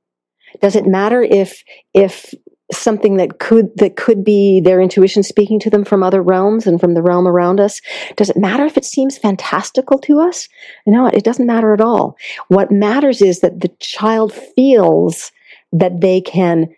Does 0.62 0.75
it 0.75 0.86
matter 0.86 1.21
if 1.21 1.63
if 1.93 2.34
something 2.71 3.17
that 3.17 3.39
could 3.39 3.67
that 3.77 3.95
could 3.95 4.23
be 4.23 4.62
their 4.62 4.82
intuition 4.82 5.21
speaking 5.21 5.60
to 5.60 5.69
them 5.69 5.84
from 5.84 6.01
other 6.01 6.21
realms 6.21 6.65
and 6.65 6.79
from 6.79 6.93
the 6.93 7.01
realm 7.01 7.27
around 7.27 7.60
us? 7.60 7.82
Does 8.15 8.29
it 8.29 8.38
matter 8.38 8.65
if 8.65 8.77
it 8.77 8.86
seems 8.86 9.17
fantastical 9.17 9.99
to 9.99 10.19
us? 10.19 10.47
No 10.86 11.08
it 11.08 11.23
doesn't 11.23 11.47
matter 11.47 11.73
at 11.73 11.82
all. 11.82 12.17
What 12.47 12.71
matters 12.71 13.21
is 13.21 13.41
that 13.41 13.62
the 13.62 13.71
child 13.79 14.34
feels 14.34 15.32
that 15.71 16.01
they 16.01 16.21
can 16.21 16.69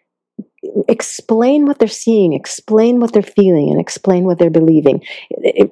explain 0.88 1.66
what 1.66 1.80
they're 1.80 1.88
seeing 1.88 2.34
explain 2.34 3.00
what 3.00 3.14
they're 3.14 3.22
feeling 3.22 3.70
and 3.70 3.80
explain 3.80 4.26
what 4.26 4.38
they're 4.40 4.50
believing 4.50 5.02
i- 5.46 5.70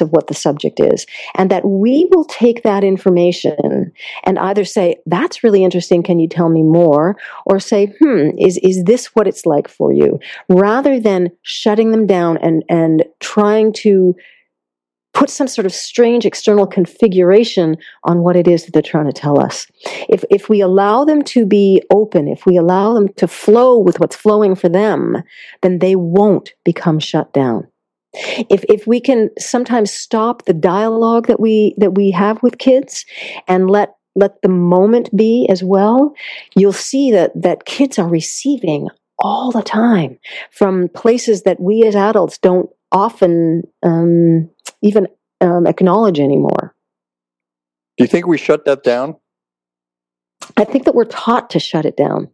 of 0.00 0.10
what 0.10 0.26
the 0.26 0.34
subject 0.34 0.80
is 0.80 1.06
and 1.36 1.50
that 1.50 1.64
we 1.64 2.06
will 2.10 2.24
take 2.24 2.62
that 2.62 2.84
information 2.84 3.92
and 4.24 4.38
either 4.38 4.64
say 4.64 4.96
that's 5.06 5.42
really 5.42 5.64
interesting 5.64 6.02
can 6.02 6.18
you 6.18 6.28
tell 6.28 6.48
me 6.48 6.62
more 6.62 7.16
or 7.46 7.60
say, 7.60 7.92
hmm, 8.00 8.30
is, 8.38 8.58
is 8.62 8.84
this 8.84 9.06
what 9.14 9.26
it's 9.26 9.46
like 9.46 9.68
for 9.68 9.92
you? 9.92 10.18
Rather 10.48 11.00
than 11.00 11.30
shutting 11.42 11.90
them 11.90 12.06
down 12.06 12.36
and, 12.38 12.64
and 12.68 13.04
trying 13.20 13.72
to 13.72 14.14
put 15.12 15.30
some 15.30 15.48
sort 15.48 15.66
of 15.66 15.72
strange 15.72 16.24
external 16.24 16.66
configuration 16.66 17.76
on 18.04 18.22
what 18.22 18.36
it 18.36 18.46
is 18.46 18.64
that 18.64 18.72
they're 18.72 18.82
trying 18.82 19.06
to 19.06 19.12
tell 19.12 19.40
us. 19.40 19.66
If, 20.08 20.24
if 20.30 20.48
we 20.48 20.60
allow 20.60 21.04
them 21.04 21.22
to 21.24 21.46
be 21.46 21.82
open, 21.90 22.28
if 22.28 22.46
we 22.46 22.56
allow 22.56 22.94
them 22.94 23.08
to 23.14 23.26
flow 23.26 23.78
with 23.78 24.00
what's 24.00 24.16
flowing 24.16 24.54
for 24.54 24.68
them, 24.68 25.22
then 25.62 25.78
they 25.78 25.96
won't 25.96 26.54
become 26.64 26.98
shut 26.98 27.32
down. 27.32 27.66
If, 28.12 28.64
if 28.68 28.86
we 28.86 29.00
can 29.00 29.30
sometimes 29.38 29.92
stop 29.92 30.44
the 30.44 30.54
dialogue 30.54 31.28
that 31.28 31.40
we, 31.40 31.74
that 31.78 31.94
we 31.94 32.10
have 32.10 32.42
with 32.42 32.58
kids 32.58 33.04
and 33.46 33.70
let 33.70 33.94
let 34.16 34.42
the 34.42 34.48
moment 34.48 35.14
be 35.16 35.46
as 35.48 35.62
well, 35.62 36.12
you'll 36.56 36.72
see 36.72 37.12
that, 37.12 37.30
that 37.40 37.64
kids 37.64 37.96
are 37.96 38.08
receiving 38.08 38.88
all 39.20 39.52
the 39.52 39.62
time 39.62 40.18
from 40.50 40.88
places 40.88 41.42
that 41.42 41.60
we 41.60 41.84
as 41.84 41.94
adults 41.94 42.38
don't 42.38 42.68
often 42.92 43.62
um, 43.82 44.50
even 44.82 45.08
um, 45.40 45.66
acknowledge 45.66 46.20
anymore. 46.20 46.74
Do 47.96 48.04
you 48.04 48.08
think 48.08 48.26
we 48.26 48.38
shut 48.38 48.64
that 48.64 48.82
down? 48.82 49.16
I 50.56 50.64
think 50.64 50.84
that 50.84 50.94
we're 50.94 51.04
taught 51.04 51.50
to 51.50 51.60
shut 51.60 51.84
it 51.84 51.96
down. 51.96 52.28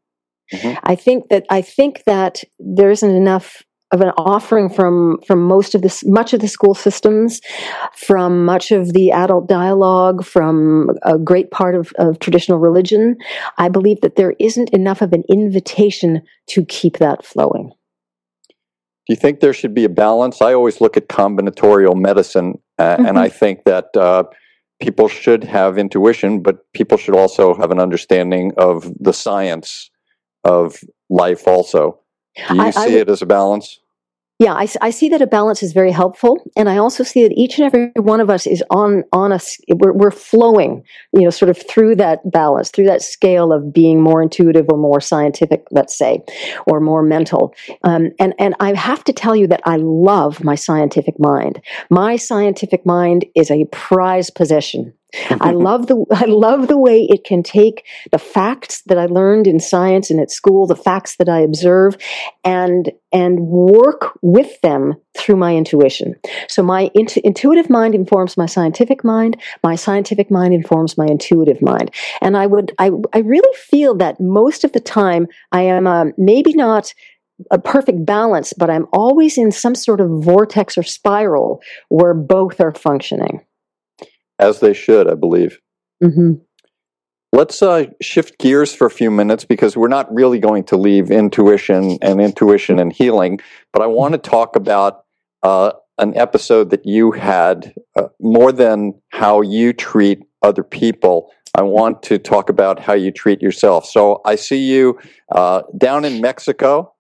Mm-hmm. 0.52 0.78
I 0.84 0.94
think 0.94 1.28
that 1.30 1.44
I 1.50 1.60
think 1.60 2.04
that 2.06 2.44
there 2.58 2.90
isn't 2.90 3.10
enough 3.10 3.62
of 3.92 4.00
an 4.00 4.10
offering 4.16 4.68
from 4.68 5.18
from 5.26 5.42
most 5.42 5.74
of 5.74 5.82
this 5.82 6.04
much 6.06 6.32
of 6.32 6.40
the 6.40 6.48
school 6.48 6.74
systems 6.74 7.40
from 7.94 8.44
much 8.44 8.72
of 8.72 8.92
the 8.92 9.12
adult 9.12 9.48
dialogue 9.48 10.24
from 10.24 10.90
a 11.02 11.18
great 11.18 11.50
part 11.50 11.74
of, 11.74 11.92
of 11.96 12.18
traditional 12.18 12.58
religion 12.58 13.16
i 13.58 13.68
believe 13.68 14.00
that 14.00 14.16
there 14.16 14.34
isn't 14.40 14.70
enough 14.70 15.02
of 15.02 15.12
an 15.12 15.22
invitation 15.28 16.20
to 16.48 16.64
keep 16.64 16.98
that 16.98 17.24
flowing 17.24 17.70
do 19.06 19.12
you 19.12 19.16
think 19.16 19.40
there 19.40 19.52
should 19.52 19.74
be 19.74 19.84
a 19.84 19.88
balance 19.88 20.40
i 20.42 20.52
always 20.52 20.80
look 20.80 20.96
at 20.96 21.08
combinatorial 21.08 21.96
medicine 21.96 22.58
uh, 22.78 22.96
mm-hmm. 22.96 23.06
and 23.06 23.18
i 23.18 23.28
think 23.28 23.64
that 23.64 23.94
uh, 23.96 24.24
people 24.80 25.08
should 25.08 25.44
have 25.44 25.78
intuition 25.78 26.42
but 26.42 26.70
people 26.72 26.98
should 26.98 27.16
also 27.16 27.54
have 27.54 27.70
an 27.70 27.80
understanding 27.80 28.52
of 28.56 28.92
the 29.00 29.12
science 29.12 29.90
of 30.44 30.80
life 31.08 31.46
also 31.46 31.98
do 32.48 32.54
you 32.54 32.60
I, 32.60 32.70
see 32.70 32.96
I, 32.96 33.00
it 33.00 33.08
as 33.08 33.22
a 33.22 33.26
balance? 33.26 33.80
Yeah, 34.38 34.52
I, 34.52 34.68
I, 34.82 34.90
see 34.90 35.08
that 35.08 35.22
a 35.22 35.26
balance 35.26 35.62
is 35.62 35.72
very 35.72 35.90
helpful, 35.90 36.36
and 36.58 36.68
I 36.68 36.76
also 36.76 37.02
see 37.02 37.22
that 37.22 37.32
each 37.32 37.58
and 37.58 37.64
every 37.64 37.90
one 37.96 38.20
of 38.20 38.28
us 38.28 38.46
is 38.46 38.62
on 38.68 39.04
on 39.10 39.32
us. 39.32 39.56
We're, 39.66 39.94
we're 39.94 40.10
flowing, 40.10 40.84
you 41.14 41.22
know, 41.22 41.30
sort 41.30 41.48
of 41.48 41.56
through 41.56 41.96
that 41.96 42.18
balance, 42.30 42.70
through 42.70 42.84
that 42.84 43.00
scale 43.00 43.50
of 43.50 43.72
being 43.72 44.02
more 44.02 44.20
intuitive 44.20 44.66
or 44.70 44.76
more 44.76 45.00
scientific, 45.00 45.64
let's 45.70 45.96
say, 45.96 46.22
or 46.66 46.80
more 46.80 47.02
mental. 47.02 47.54
Um, 47.82 48.10
and 48.18 48.34
and 48.38 48.54
I 48.60 48.74
have 48.74 49.04
to 49.04 49.12
tell 49.14 49.34
you 49.34 49.46
that 49.46 49.62
I 49.64 49.76
love 49.76 50.44
my 50.44 50.54
scientific 50.54 51.18
mind. 51.18 51.62
My 51.88 52.16
scientific 52.16 52.84
mind 52.84 53.24
is 53.34 53.50
a 53.50 53.64
prized 53.72 54.34
possession. 54.34 54.92
I 55.40 55.50
love 55.52 55.86
the 55.86 56.04
I 56.10 56.24
love 56.24 56.68
the 56.68 56.78
way 56.78 57.02
it 57.04 57.24
can 57.24 57.42
take 57.42 57.86
the 58.10 58.18
facts 58.18 58.82
that 58.86 58.98
I 58.98 59.06
learned 59.06 59.46
in 59.46 59.60
science 59.60 60.10
and 60.10 60.20
at 60.20 60.30
school, 60.30 60.66
the 60.66 60.76
facts 60.76 61.16
that 61.16 61.28
I 61.28 61.40
observe, 61.40 61.96
and 62.44 62.90
and 63.12 63.40
work 63.40 64.18
with 64.22 64.60
them 64.60 64.94
through 65.16 65.36
my 65.36 65.54
intuition. 65.56 66.14
So 66.48 66.62
my 66.62 66.90
intu- 66.94 67.20
intuitive 67.24 67.70
mind 67.70 67.94
informs 67.94 68.36
my 68.36 68.46
scientific 68.46 69.04
mind. 69.04 69.40
My 69.62 69.76
scientific 69.76 70.30
mind 70.30 70.52
informs 70.54 70.98
my 70.98 71.06
intuitive 71.06 71.62
mind. 71.62 71.90
And 72.20 72.36
I 72.36 72.46
would 72.46 72.72
I 72.78 72.90
I 73.12 73.18
really 73.18 73.56
feel 73.56 73.94
that 73.96 74.20
most 74.20 74.64
of 74.64 74.72
the 74.72 74.80
time 74.80 75.28
I 75.52 75.62
am 75.62 75.86
uh, 75.86 76.06
maybe 76.18 76.52
not 76.52 76.92
a 77.50 77.58
perfect 77.58 78.04
balance, 78.06 78.54
but 78.54 78.70
I'm 78.70 78.86
always 78.92 79.36
in 79.36 79.52
some 79.52 79.74
sort 79.74 80.00
of 80.00 80.08
vortex 80.24 80.78
or 80.78 80.82
spiral 80.82 81.60
where 81.88 82.14
both 82.14 82.60
are 82.60 82.74
functioning 82.74 83.42
as 84.38 84.60
they 84.60 84.74
should, 84.74 85.08
I 85.08 85.14
believe. 85.14 85.58
Mm-hmm. 86.02 86.34
Let's 87.32 87.60
uh, 87.62 87.86
shift 88.00 88.38
gears 88.38 88.74
for 88.74 88.86
a 88.86 88.90
few 88.90 89.10
minutes 89.10 89.44
because 89.44 89.76
we're 89.76 89.88
not 89.88 90.12
really 90.14 90.38
going 90.38 90.64
to 90.64 90.76
leave 90.76 91.10
intuition 91.10 91.98
and 92.00 92.20
intuition 92.20 92.78
and 92.78 92.92
healing, 92.92 93.40
but 93.72 93.82
I 93.82 93.86
want 93.86 94.12
to 94.12 94.18
talk 94.18 94.56
about 94.56 95.04
uh, 95.42 95.72
an 95.98 96.16
episode 96.16 96.70
that 96.70 96.86
you 96.86 97.12
had 97.12 97.74
uh, 97.96 98.08
more 98.20 98.52
than 98.52 98.94
how 99.10 99.40
you 99.40 99.72
treat 99.72 100.22
other 100.42 100.62
people. 100.62 101.30
I 101.54 101.62
want 101.62 102.02
to 102.04 102.18
talk 102.18 102.48
about 102.48 102.78
how 102.78 102.94
you 102.94 103.10
treat 103.10 103.42
yourself. 103.42 103.86
So 103.86 104.20
I 104.24 104.36
see 104.36 104.64
you 104.64 104.98
uh, 105.34 105.62
down 105.76 106.04
in 106.04 106.20
Mexico 106.20 106.94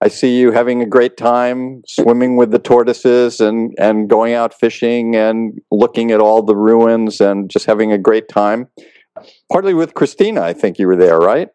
I 0.00 0.08
see 0.08 0.38
you 0.38 0.52
having 0.52 0.82
a 0.82 0.86
great 0.86 1.16
time 1.16 1.82
swimming 1.86 2.36
with 2.36 2.50
the 2.50 2.58
tortoises 2.58 3.40
and, 3.40 3.74
and 3.78 4.08
going 4.08 4.34
out 4.34 4.52
fishing 4.52 5.16
and 5.16 5.60
looking 5.70 6.10
at 6.10 6.20
all 6.20 6.42
the 6.42 6.56
ruins 6.56 7.20
and 7.20 7.48
just 7.48 7.66
having 7.66 7.92
a 7.92 7.98
great 7.98 8.28
time. 8.28 8.68
Partly 9.50 9.74
with 9.74 9.94
Christina, 9.94 10.42
I 10.42 10.52
think 10.52 10.78
you 10.78 10.86
were 10.86 10.96
there, 10.96 11.18
right? 11.18 11.48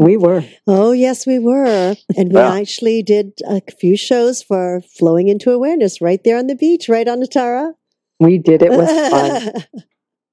We 0.00 0.16
were. 0.16 0.42
Oh, 0.66 0.92
yes, 0.92 1.26
we 1.26 1.38
were. 1.38 1.94
And 2.16 2.32
we 2.32 2.40
yeah. 2.40 2.54
actually 2.54 3.02
did 3.02 3.32
a 3.46 3.60
few 3.78 3.96
shows 3.96 4.42
for 4.42 4.80
Flowing 4.98 5.28
into 5.28 5.50
Awareness 5.50 6.00
right 6.00 6.22
there 6.24 6.38
on 6.38 6.46
the 6.46 6.54
beach, 6.54 6.88
right 6.88 7.06
Anatara. 7.06 7.74
We 8.18 8.38
did. 8.38 8.62
It 8.62 8.70
was 8.70 8.88
fun. 9.10 9.82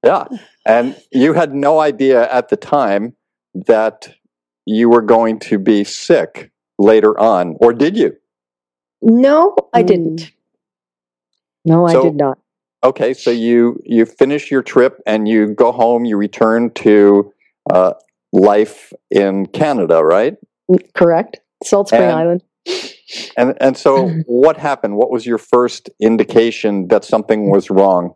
yeah. 0.02 0.24
And 0.66 0.96
you 1.10 1.34
had 1.34 1.54
no 1.54 1.80
idea 1.80 2.32
at 2.32 2.48
the 2.48 2.56
time 2.56 3.14
that 3.54 4.14
you 4.64 4.88
were 4.88 5.02
going 5.02 5.38
to 5.40 5.58
be 5.58 5.84
sick 5.84 6.51
later 6.82 7.18
on, 7.18 7.56
or 7.60 7.72
did 7.72 7.96
you? 7.96 8.16
No, 9.00 9.56
I 9.72 9.82
mm. 9.82 9.86
didn't. 9.86 10.32
No, 11.64 11.86
so, 11.88 12.00
I 12.00 12.02
did 12.02 12.16
not. 12.16 12.38
Okay, 12.84 13.14
so 13.14 13.30
you 13.30 13.80
you 13.84 14.04
finish 14.04 14.50
your 14.50 14.62
trip 14.62 15.00
and 15.06 15.28
you 15.28 15.54
go 15.54 15.70
home. 15.72 16.04
You 16.04 16.16
return 16.16 16.70
to 16.74 17.32
uh, 17.70 17.94
life 18.32 18.92
in 19.10 19.46
Canada, 19.46 20.04
right? 20.04 20.36
Correct, 20.94 21.38
Salt 21.62 21.88
Spring 21.88 22.02
and, 22.02 22.12
Island. 22.12 22.42
And 23.36 23.56
and 23.60 23.76
so, 23.76 24.08
what 24.26 24.56
happened? 24.56 24.96
What 24.96 25.10
was 25.10 25.24
your 25.24 25.38
first 25.38 25.90
indication 26.00 26.88
that 26.88 27.04
something 27.04 27.50
was 27.50 27.70
wrong? 27.70 28.14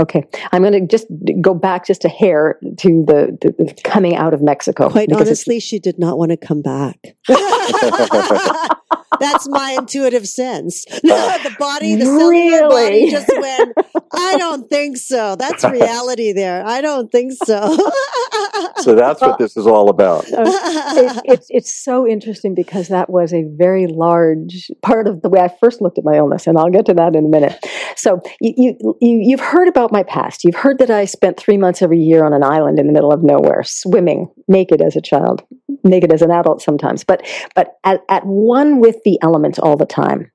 Okay, 0.00 0.24
I'm 0.50 0.62
going 0.62 0.72
to 0.72 0.86
just 0.86 1.06
go 1.42 1.52
back 1.52 1.86
just 1.86 2.06
a 2.06 2.08
hair 2.08 2.58
to 2.78 3.04
the, 3.06 3.36
the, 3.38 3.64
the 3.64 3.74
coming 3.84 4.16
out 4.16 4.32
of 4.32 4.40
Mexico. 4.40 4.88
Quite 4.88 5.12
honestly, 5.12 5.60
she 5.60 5.78
did 5.78 5.98
not 5.98 6.16
want 6.16 6.30
to 6.30 6.38
come 6.38 6.62
back. 6.62 6.98
That's 9.20 9.46
my 9.48 9.76
intuitive 9.78 10.26
sense. 10.26 10.86
No, 11.10 11.16
the 11.42 11.56
body, 11.58 11.96
the 11.96 12.04
cellular 12.04 12.68
really? 12.68 12.68
body 12.68 13.10
just 13.10 13.28
went, 13.36 13.72
I 14.12 14.36
don't 14.36 14.68
think 14.70 14.96
so. 14.96 15.34
That's 15.34 15.64
reality 15.64 16.32
there. 16.32 16.64
I 16.64 16.80
don't 16.80 17.10
think 17.10 17.32
so. 17.32 17.76
so 18.76 18.94
that's 18.94 19.20
what 19.20 19.38
this 19.38 19.56
is 19.56 19.66
all 19.66 19.88
about. 19.88 20.24
it, 20.28 21.22
it's, 21.24 21.46
it's 21.50 21.74
so 21.74 22.06
interesting 22.06 22.54
because 22.54 22.88
that 22.88 23.10
was 23.10 23.32
a 23.32 23.42
very 23.56 23.88
large 23.88 24.70
part 24.82 25.08
of 25.08 25.22
the 25.22 25.28
way 25.28 25.40
I 25.40 25.48
first 25.60 25.80
looked 25.80 25.98
at 25.98 26.04
my 26.04 26.16
illness, 26.16 26.46
and 26.46 26.56
I'll 26.56 26.70
get 26.70 26.86
to 26.86 26.94
that 26.94 27.16
in 27.16 27.24
a 27.24 27.28
minute. 27.28 27.58
So 27.96 28.20
you, 28.40 28.76
you, 29.00 29.20
you've 29.22 29.40
heard 29.40 29.66
about 29.66 29.89
my 29.92 30.02
past. 30.02 30.44
You've 30.44 30.54
heard 30.54 30.78
that 30.78 30.90
I 30.90 31.04
spent 31.04 31.38
three 31.38 31.56
months 31.56 31.82
every 31.82 32.00
year 32.00 32.24
on 32.24 32.32
an 32.32 32.42
island 32.42 32.78
in 32.78 32.86
the 32.86 32.92
middle 32.92 33.12
of 33.12 33.22
nowhere, 33.22 33.62
swimming 33.64 34.30
naked 34.48 34.80
as 34.80 34.96
a 34.96 35.00
child, 35.00 35.42
naked 35.84 36.12
as 36.12 36.22
an 36.22 36.30
adult 36.30 36.62
sometimes, 36.62 37.04
but, 37.04 37.26
but 37.54 37.78
at, 37.84 38.02
at 38.08 38.24
one 38.26 38.80
with 38.80 38.96
the 39.04 39.18
elements 39.22 39.58
all 39.58 39.76
the 39.76 39.86
time. 39.86 40.30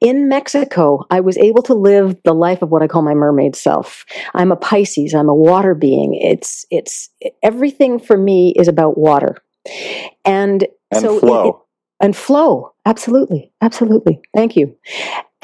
In 0.00 0.28
Mexico, 0.28 1.04
I 1.10 1.20
was 1.20 1.36
able 1.38 1.62
to 1.62 1.74
live 1.74 2.16
the 2.24 2.34
life 2.34 2.62
of 2.62 2.70
what 2.70 2.82
I 2.82 2.86
call 2.86 3.02
my 3.02 3.14
mermaid 3.14 3.56
self. 3.56 4.04
I'm 4.34 4.52
a 4.52 4.56
Pisces. 4.56 5.14
I'm 5.14 5.28
a 5.28 5.34
water 5.34 5.74
being. 5.74 6.14
It's, 6.14 6.64
it's, 6.70 7.10
everything 7.42 7.98
for 7.98 8.16
me 8.16 8.54
is 8.56 8.68
about 8.68 8.98
water. 8.98 9.36
And, 10.24 10.66
and 10.90 11.00
so 11.00 11.18
flow. 11.18 11.48
It, 11.48 11.54
and 11.98 12.14
flow 12.14 12.72
absolutely 12.84 13.50
absolutely 13.62 14.20
thank 14.34 14.54
you 14.54 14.76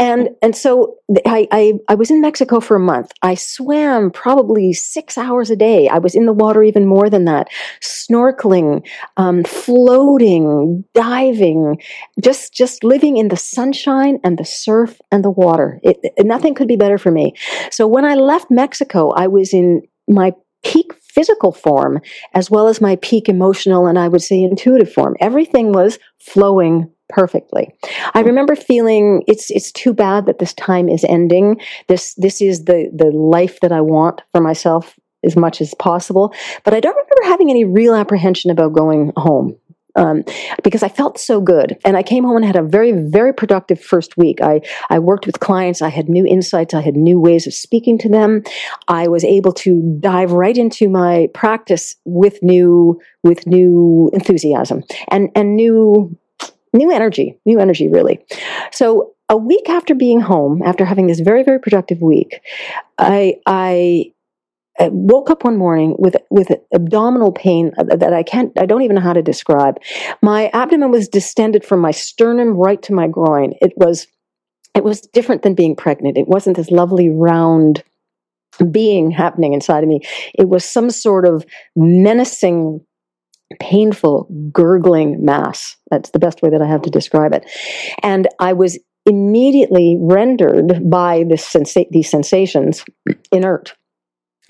and 0.02 0.30
and 0.42 0.56
so 0.56 0.96
I, 1.24 1.46
I, 1.52 1.72
I 1.88 1.94
was 1.94 2.10
in 2.10 2.20
Mexico 2.20 2.58
for 2.58 2.74
a 2.74 2.80
month. 2.80 3.12
I 3.22 3.36
swam 3.36 4.10
probably 4.10 4.72
six 4.72 5.16
hours 5.16 5.48
a 5.48 5.54
day. 5.54 5.88
I 5.88 5.98
was 5.98 6.16
in 6.16 6.26
the 6.26 6.32
water 6.32 6.64
even 6.64 6.86
more 6.86 7.08
than 7.08 7.24
that, 7.26 7.48
snorkeling, 7.80 8.84
um, 9.16 9.44
floating, 9.44 10.84
diving, 10.92 11.80
just 12.20 12.52
just 12.52 12.82
living 12.82 13.16
in 13.16 13.28
the 13.28 13.36
sunshine 13.36 14.18
and 14.24 14.38
the 14.38 14.44
surf 14.44 15.00
and 15.12 15.24
the 15.24 15.30
water. 15.30 15.78
It, 15.84 16.00
it, 16.02 16.26
nothing 16.26 16.54
could 16.54 16.68
be 16.68 16.76
better 16.76 16.98
for 16.98 17.12
me. 17.12 17.34
So 17.70 17.86
when 17.86 18.04
I 18.04 18.14
left 18.14 18.50
Mexico, 18.50 19.10
I 19.10 19.28
was 19.28 19.54
in 19.54 19.82
my 20.08 20.32
peak 20.64 20.92
physical 21.00 21.52
form 21.52 22.00
as 22.34 22.50
well 22.50 22.66
as 22.66 22.80
my 22.80 22.96
peak 22.96 23.28
emotional 23.28 23.86
and 23.86 23.98
I 23.98 24.08
would 24.08 24.22
say 24.22 24.42
intuitive 24.42 24.92
form. 24.92 25.14
Everything 25.20 25.72
was 25.72 25.98
flowing 26.18 26.90
perfectly. 27.12 27.70
I 28.14 28.20
remember 28.20 28.56
feeling 28.56 29.22
it's 29.26 29.50
it's 29.50 29.70
too 29.70 29.92
bad 29.92 30.26
that 30.26 30.38
this 30.38 30.54
time 30.54 30.88
is 30.88 31.04
ending. 31.08 31.60
This 31.88 32.14
this 32.14 32.40
is 32.40 32.64
the 32.64 32.90
the 32.94 33.10
life 33.10 33.60
that 33.60 33.72
I 33.72 33.80
want 33.80 34.22
for 34.32 34.40
myself 34.40 34.98
as 35.24 35.36
much 35.36 35.60
as 35.60 35.74
possible. 35.74 36.34
But 36.64 36.74
I 36.74 36.80
don't 36.80 36.96
remember 36.96 37.30
having 37.30 37.50
any 37.50 37.64
real 37.64 37.94
apprehension 37.94 38.50
about 38.50 38.72
going 38.72 39.12
home. 39.16 39.56
Um, 39.94 40.24
because 40.64 40.82
I 40.82 40.88
felt 40.88 41.18
so 41.18 41.38
good. 41.42 41.76
And 41.84 41.98
I 41.98 42.02
came 42.02 42.24
home 42.24 42.36
and 42.36 42.46
had 42.46 42.56
a 42.56 42.62
very, 42.62 42.92
very 42.92 43.34
productive 43.34 43.78
first 43.78 44.16
week. 44.16 44.40
I, 44.40 44.62
I 44.88 44.98
worked 44.98 45.26
with 45.26 45.40
clients. 45.40 45.82
I 45.82 45.90
had 45.90 46.08
new 46.08 46.24
insights. 46.24 46.72
I 46.72 46.80
had 46.80 46.96
new 46.96 47.20
ways 47.20 47.46
of 47.46 47.52
speaking 47.52 47.98
to 47.98 48.08
them. 48.08 48.42
I 48.88 49.08
was 49.08 49.22
able 49.22 49.52
to 49.52 49.98
dive 50.00 50.32
right 50.32 50.56
into 50.56 50.88
my 50.88 51.28
practice 51.34 51.94
with 52.06 52.42
new, 52.42 52.98
with 53.22 53.46
new 53.46 54.10
enthusiasm 54.14 54.82
and, 55.08 55.28
and 55.34 55.56
new 55.56 56.16
new 56.72 56.90
energy, 56.90 57.38
new 57.44 57.58
energy, 57.58 57.88
really. 57.88 58.20
So 58.72 59.14
a 59.28 59.36
week 59.36 59.68
after 59.68 59.94
being 59.94 60.20
home, 60.20 60.62
after 60.62 60.84
having 60.84 61.06
this 61.06 61.20
very, 61.20 61.42
very 61.42 61.58
productive 61.58 62.00
week, 62.00 62.40
I, 62.98 63.36
I 63.46 64.12
uh, 64.78 64.88
woke 64.90 65.28
up 65.28 65.44
one 65.44 65.58
morning 65.58 65.94
with 65.98 66.16
with 66.30 66.50
abdominal 66.72 67.30
pain 67.30 67.72
that 67.76 68.14
I 68.14 68.22
can't 68.22 68.58
I 68.58 68.64
don't 68.64 68.80
even 68.82 68.96
know 68.96 69.02
how 69.02 69.12
to 69.12 69.22
describe. 69.22 69.76
My 70.22 70.48
abdomen 70.54 70.90
was 70.90 71.08
distended 71.08 71.62
from 71.62 71.80
my 71.80 71.90
sternum 71.90 72.54
right 72.56 72.80
to 72.82 72.94
my 72.94 73.06
groin. 73.06 73.52
It 73.60 73.74
was 73.76 74.06
it 74.74 74.82
was 74.82 75.02
different 75.02 75.42
than 75.42 75.54
being 75.54 75.76
pregnant. 75.76 76.16
It 76.16 76.26
wasn't 76.26 76.56
this 76.56 76.70
lovely 76.70 77.10
round 77.10 77.84
being 78.70 79.10
happening 79.10 79.52
inside 79.52 79.82
of 79.82 79.88
me. 79.88 80.00
It 80.34 80.48
was 80.48 80.64
some 80.64 80.90
sort 80.90 81.26
of 81.26 81.44
menacing 81.76 82.80
painful, 83.60 84.28
gurgling 84.52 85.24
mass. 85.24 85.76
That's 85.90 86.10
the 86.10 86.18
best 86.18 86.42
way 86.42 86.50
that 86.50 86.62
I 86.62 86.66
have 86.66 86.82
to 86.82 86.90
describe 86.90 87.32
it. 87.32 87.44
And 88.02 88.28
I 88.38 88.52
was 88.52 88.78
immediately 89.06 89.96
rendered 90.00 90.88
by 90.88 91.24
this 91.28 91.44
sensa- 91.44 91.90
these 91.90 92.10
sensations 92.10 92.84
inert. 93.30 93.74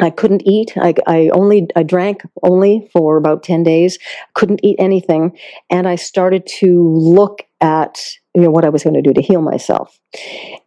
I 0.01 0.11
couldn't 0.11 0.43
eat. 0.47 0.73
I, 0.77 0.95
I 1.07 1.31
only 1.33 1.69
I 1.77 1.83
drank 1.83 2.23
only 2.43 2.89
for 2.93 3.17
about 3.17 3.43
ten 3.43 3.63
days. 3.63 3.99
Couldn't 4.35 4.61
eat 4.63 4.77
anything, 4.79 5.39
and 5.71 5.87
I 5.87 5.97
started 5.97 6.47
to 6.59 6.89
look 6.97 7.43
at 7.61 8.01
you 8.35 8.43
know 8.43 8.51
what 8.51 8.65
I 8.65 8.71
was 8.71 8.83
going 8.83 8.95
to 8.95 9.03
do 9.03 9.13
to 9.13 9.23
heal 9.23 9.43
myself. 9.43 9.99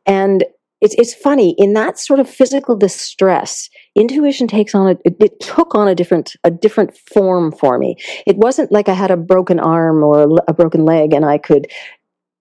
And 0.06 0.46
it's 0.82 0.96
it's 0.98 1.14
funny 1.14 1.56
in 1.58 1.74
that 1.74 1.98
sort 1.98 2.20
of 2.20 2.30
physical 2.30 2.76
distress. 2.76 3.70
Intuition 3.96 4.48
takes 4.48 4.76
on 4.76 4.88
a 4.88 4.92
it, 5.06 5.16
it 5.20 5.40
took 5.40 5.74
on 5.76 5.88
a 5.88 5.96
different 5.96 6.36
a 6.44 6.52
different 6.52 6.98
form 6.98 7.52
for 7.52 7.78
me. 7.78 7.96
It 8.26 8.38
wasn't 8.38 8.72
like 8.72 8.90
I 8.90 8.94
had 8.94 9.12
a 9.12 9.18
broken 9.18 9.60
arm 9.60 10.04
or 10.04 10.38
a 10.48 10.54
broken 10.54 10.86
leg 10.86 11.14
and 11.14 11.26
I 11.26 11.38
could 11.38 11.68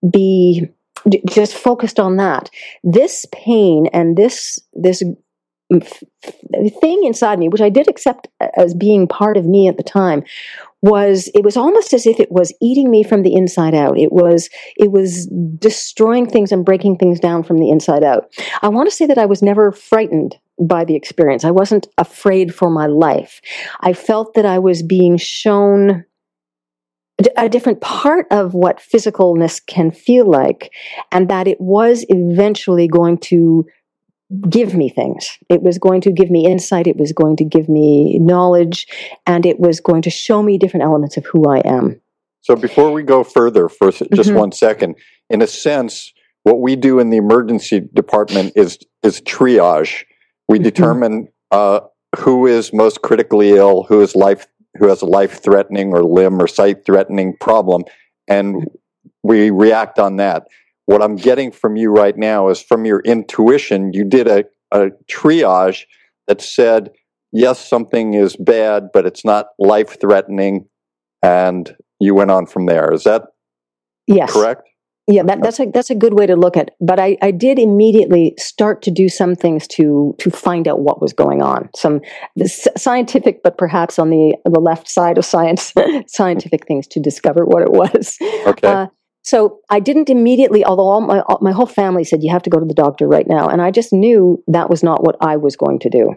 be 0.09 0.67
just 1.27 1.53
focused 1.53 1.99
on 1.99 2.17
that. 2.17 2.49
This 2.83 3.25
pain 3.31 3.87
and 3.93 4.17
this 4.17 4.59
this 4.73 5.03
thing 5.71 7.03
inside 7.03 7.39
me, 7.39 7.49
which 7.49 7.61
I 7.61 7.69
did 7.69 7.89
accept 7.89 8.27
as 8.55 8.73
being 8.73 9.07
part 9.07 9.37
of 9.37 9.45
me 9.45 9.67
at 9.67 9.77
the 9.77 9.83
time, 9.83 10.23
was 10.81 11.29
it 11.33 11.43
was 11.43 11.57
almost 11.57 11.93
as 11.93 12.05
if 12.05 12.19
it 12.19 12.31
was 12.31 12.53
eating 12.61 12.91
me 12.91 13.03
from 13.03 13.23
the 13.23 13.33
inside 13.33 13.73
out. 13.73 13.97
It 13.97 14.11
was 14.11 14.49
it 14.77 14.91
was 14.91 15.27
destroying 15.57 16.29
things 16.29 16.51
and 16.51 16.63
breaking 16.65 16.97
things 16.97 17.19
down 17.19 17.43
from 17.43 17.57
the 17.57 17.71
inside 17.71 18.03
out. 18.03 18.31
I 18.61 18.69
want 18.69 18.89
to 18.89 18.95
say 18.95 19.07
that 19.07 19.17
I 19.17 19.25
was 19.25 19.41
never 19.41 19.71
frightened 19.71 20.37
by 20.59 20.85
the 20.85 20.95
experience. 20.95 21.43
I 21.43 21.51
wasn't 21.51 21.87
afraid 21.97 22.53
for 22.53 22.69
my 22.69 22.85
life. 22.85 23.41
I 23.81 23.93
felt 23.93 24.35
that 24.35 24.45
I 24.45 24.59
was 24.59 24.83
being 24.83 25.17
shown 25.17 26.05
a 27.37 27.49
different 27.49 27.81
part 27.81 28.27
of 28.29 28.53
what 28.53 28.79
physicalness 28.79 29.65
can 29.65 29.89
feel 29.89 30.29
like, 30.29 30.71
and 31.11 31.29
that 31.29 31.47
it 31.47 31.59
was 31.59 32.05
eventually 32.09 32.87
going 32.87 33.17
to 33.17 33.65
give 34.49 34.73
me 34.73 34.89
things. 34.89 35.37
It 35.49 35.61
was 35.61 35.77
going 35.77 36.01
to 36.01 36.11
give 36.11 36.29
me 36.29 36.45
insight. 36.45 36.87
It 36.87 36.97
was 36.97 37.13
going 37.13 37.35
to 37.37 37.43
give 37.43 37.69
me 37.69 38.17
knowledge, 38.19 38.87
and 39.25 39.45
it 39.45 39.59
was 39.59 39.79
going 39.79 40.01
to 40.03 40.09
show 40.09 40.41
me 40.41 40.57
different 40.57 40.83
elements 40.83 41.17
of 41.17 41.25
who 41.25 41.49
I 41.49 41.59
am. 41.59 42.01
So, 42.41 42.55
before 42.55 42.91
we 42.91 43.03
go 43.03 43.23
further, 43.23 43.69
for 43.69 43.91
just 43.91 44.11
mm-hmm. 44.11 44.35
one 44.35 44.51
second, 44.51 44.95
in 45.29 45.41
a 45.41 45.47
sense, 45.47 46.13
what 46.43 46.61
we 46.61 46.75
do 46.75 46.99
in 46.99 47.09
the 47.09 47.17
emergency 47.17 47.81
department 47.93 48.53
is 48.55 48.79
is 49.03 49.21
triage. 49.21 50.05
We 50.47 50.57
mm-hmm. 50.57 50.63
determine 50.63 51.27
uh, 51.51 51.81
who 52.17 52.47
is 52.47 52.73
most 52.73 53.01
critically 53.01 53.51
ill, 53.51 53.83
who 53.83 54.01
is 54.01 54.15
life, 54.15 54.47
who 54.77 54.87
has 54.87 55.01
a 55.01 55.07
life 55.07 55.41
threatening 55.41 55.93
or 55.93 56.03
limb 56.03 56.41
or 56.41 56.47
sight 56.47 56.85
threatening 56.85 57.35
problem, 57.39 57.83
and 58.27 58.67
we 59.23 59.49
react 59.49 59.99
on 59.99 60.17
that 60.17 60.47
what 60.85 61.01
I'm 61.01 61.15
getting 61.15 61.51
from 61.51 61.75
you 61.75 61.89
right 61.91 62.17
now 62.17 62.49
is 62.49 62.61
from 62.61 62.85
your 62.85 62.99
intuition, 63.01 63.91
you 63.93 64.03
did 64.03 64.27
a, 64.27 64.45
a 64.71 64.89
triage 65.09 65.83
that 66.27 66.41
said, 66.41 66.91
yes, 67.31 67.67
something 67.67 68.13
is 68.13 68.35
bad, 68.35 68.89
but 68.93 69.05
it's 69.05 69.25
not 69.25 69.47
life 69.59 69.99
threatening. 69.99 70.67
And 71.23 71.75
you 71.99 72.13
went 72.13 72.31
on 72.31 72.45
from 72.45 72.67
there. 72.67 72.93
Is 72.93 73.03
that 73.03 73.23
yes. 74.07 74.31
correct? 74.31 74.63
Yeah, 75.07 75.21
that, 75.23 75.43
that's 75.43 75.59
a 75.59 75.67
that's 75.67 75.91
a 75.91 75.95
good 75.95 76.15
way 76.15 76.25
to 76.25 76.35
look 76.35 76.57
at. 76.57 76.69
It. 76.69 76.73
But 76.81 76.99
I, 76.99 77.15
I 77.21 77.29
did 77.29 77.59
immediately 77.59 78.33
start 78.39 78.81
to 78.83 78.91
do 78.91 79.07
some 79.07 79.35
things 79.35 79.67
to 79.69 80.15
to 80.17 80.31
find 80.31 80.67
out 80.67 80.79
what 80.79 80.99
was 80.99 81.13
going 81.13 81.43
on. 81.43 81.69
Some 81.75 82.01
scientific, 82.75 83.43
but 83.43 83.55
perhaps 83.55 83.99
on 83.99 84.09
the 84.09 84.35
the 84.45 84.59
left 84.59 84.89
side 84.89 85.19
of 85.19 85.25
science, 85.25 85.73
scientific 86.07 86.65
things 86.65 86.87
to 86.87 86.99
discover 86.99 87.45
what 87.45 87.61
it 87.61 87.71
was. 87.71 88.17
Okay. 88.47 88.67
Uh, 88.67 88.87
so 89.25 89.59
I 89.71 89.79
didn't 89.79 90.11
immediately, 90.11 90.63
although 90.63 90.83
all 90.83 91.01
my, 91.01 91.21
all, 91.21 91.39
my 91.41 91.51
whole 91.51 91.65
family 91.65 92.03
said, 92.03 92.21
you 92.21 92.31
have 92.31 92.43
to 92.43 92.49
go 92.51 92.59
to 92.59 92.65
the 92.65 92.75
doctor 92.75 93.07
right 93.07 93.27
now. 93.27 93.47
And 93.49 93.59
I 93.59 93.71
just 93.71 93.91
knew 93.91 94.43
that 94.45 94.69
was 94.69 94.83
not 94.83 95.03
what 95.03 95.15
I 95.19 95.35
was 95.35 95.55
going 95.55 95.79
to 95.79 95.89
do. 95.89 96.13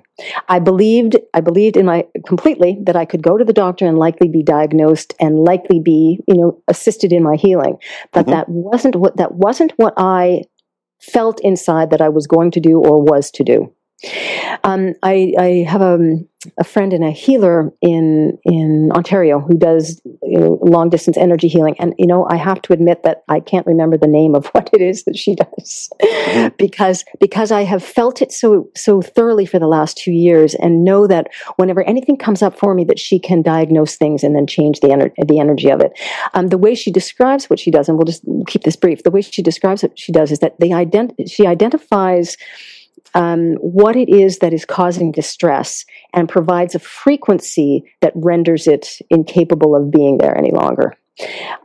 I 0.50 0.58
believed, 0.58 1.16
I 1.32 1.40
believed 1.40 1.78
in 1.78 1.86
my 1.86 2.04
completely 2.26 2.76
that 2.82 2.96
I 2.96 3.06
could 3.06 3.22
go 3.22 3.38
to 3.38 3.46
the 3.46 3.54
doctor 3.54 3.86
and 3.86 3.98
likely 3.98 4.28
be 4.28 4.42
diagnosed 4.42 5.14
and 5.18 5.38
likely 5.38 5.80
be, 5.80 6.20
you 6.28 6.34
know, 6.36 6.62
assisted 6.68 7.14
in 7.14 7.22
my 7.22 7.36
healing. 7.36 7.78
But 8.12 8.26
mm-hmm. 8.26 8.32
that 8.32 8.48
wasn't 8.50 8.96
what, 8.96 9.16
that 9.16 9.32
wasn't 9.32 9.72
what 9.76 9.94
I 9.96 10.42
felt 11.00 11.40
inside 11.40 11.88
that 11.90 12.02
I 12.02 12.10
was 12.10 12.26
going 12.26 12.50
to 12.50 12.60
do 12.60 12.78
or 12.78 13.02
was 13.02 13.30
to 13.30 13.42
do. 13.42 13.72
Um, 14.62 14.94
I, 15.02 15.32
I, 15.36 15.64
have 15.68 15.80
a, 15.80 15.98
a, 16.56 16.62
friend 16.62 16.92
and 16.92 17.02
a 17.02 17.10
healer 17.10 17.72
in 17.82 18.38
in 18.44 18.90
Ontario 18.92 19.40
who 19.40 19.58
does 19.58 20.00
you 20.22 20.38
know, 20.38 20.58
long 20.62 20.88
distance 20.88 21.16
energy 21.16 21.48
healing, 21.48 21.74
and 21.80 21.94
you 21.98 22.06
know 22.06 22.24
I 22.30 22.36
have 22.36 22.62
to 22.62 22.72
admit 22.72 23.02
that 23.02 23.24
I 23.28 23.40
can't 23.40 23.66
remember 23.66 23.98
the 23.98 24.06
name 24.06 24.36
of 24.36 24.46
what 24.52 24.70
it 24.72 24.80
is 24.80 25.02
that 25.04 25.16
she 25.16 25.34
does 25.34 25.88
mm-hmm. 26.00 26.54
because 26.58 27.04
because 27.18 27.50
I 27.50 27.62
have 27.62 27.82
felt 27.82 28.22
it 28.22 28.30
so 28.30 28.68
so 28.76 29.02
thoroughly 29.02 29.46
for 29.46 29.58
the 29.58 29.66
last 29.66 29.98
two 29.98 30.12
years, 30.12 30.54
and 30.54 30.84
know 30.84 31.08
that 31.08 31.26
whenever 31.56 31.82
anything 31.82 32.16
comes 32.16 32.40
up 32.40 32.56
for 32.56 32.74
me, 32.74 32.84
that 32.84 33.00
she 33.00 33.18
can 33.18 33.42
diagnose 33.42 33.96
things 33.96 34.22
and 34.22 34.36
then 34.36 34.46
change 34.46 34.78
the 34.78 34.88
ener- 34.88 35.26
the 35.26 35.40
energy 35.40 35.70
of 35.70 35.80
it. 35.80 35.90
Um, 36.34 36.48
the 36.48 36.58
way 36.58 36.76
she 36.76 36.92
describes 36.92 37.50
what 37.50 37.58
she 37.58 37.72
does, 37.72 37.88
and 37.88 37.98
we'll 37.98 38.04
just 38.04 38.22
keep 38.46 38.62
this 38.62 38.76
brief. 38.76 39.02
The 39.02 39.10
way 39.10 39.22
she 39.22 39.42
describes 39.42 39.82
what 39.82 39.98
she 39.98 40.12
does 40.12 40.30
is 40.30 40.38
that 40.38 40.60
they 40.60 40.68
ident- 40.68 41.28
she 41.28 41.48
identifies 41.48 42.36
um, 43.18 43.54
what 43.54 43.96
it 43.96 44.08
is 44.08 44.38
that 44.38 44.54
is 44.54 44.64
causing 44.64 45.10
distress 45.10 45.84
and 46.14 46.28
provides 46.28 46.76
a 46.76 46.78
frequency 46.78 47.82
that 48.00 48.12
renders 48.14 48.68
it 48.68 49.00
incapable 49.10 49.74
of 49.74 49.90
being 49.90 50.18
there 50.18 50.38
any 50.38 50.52
longer. 50.52 50.94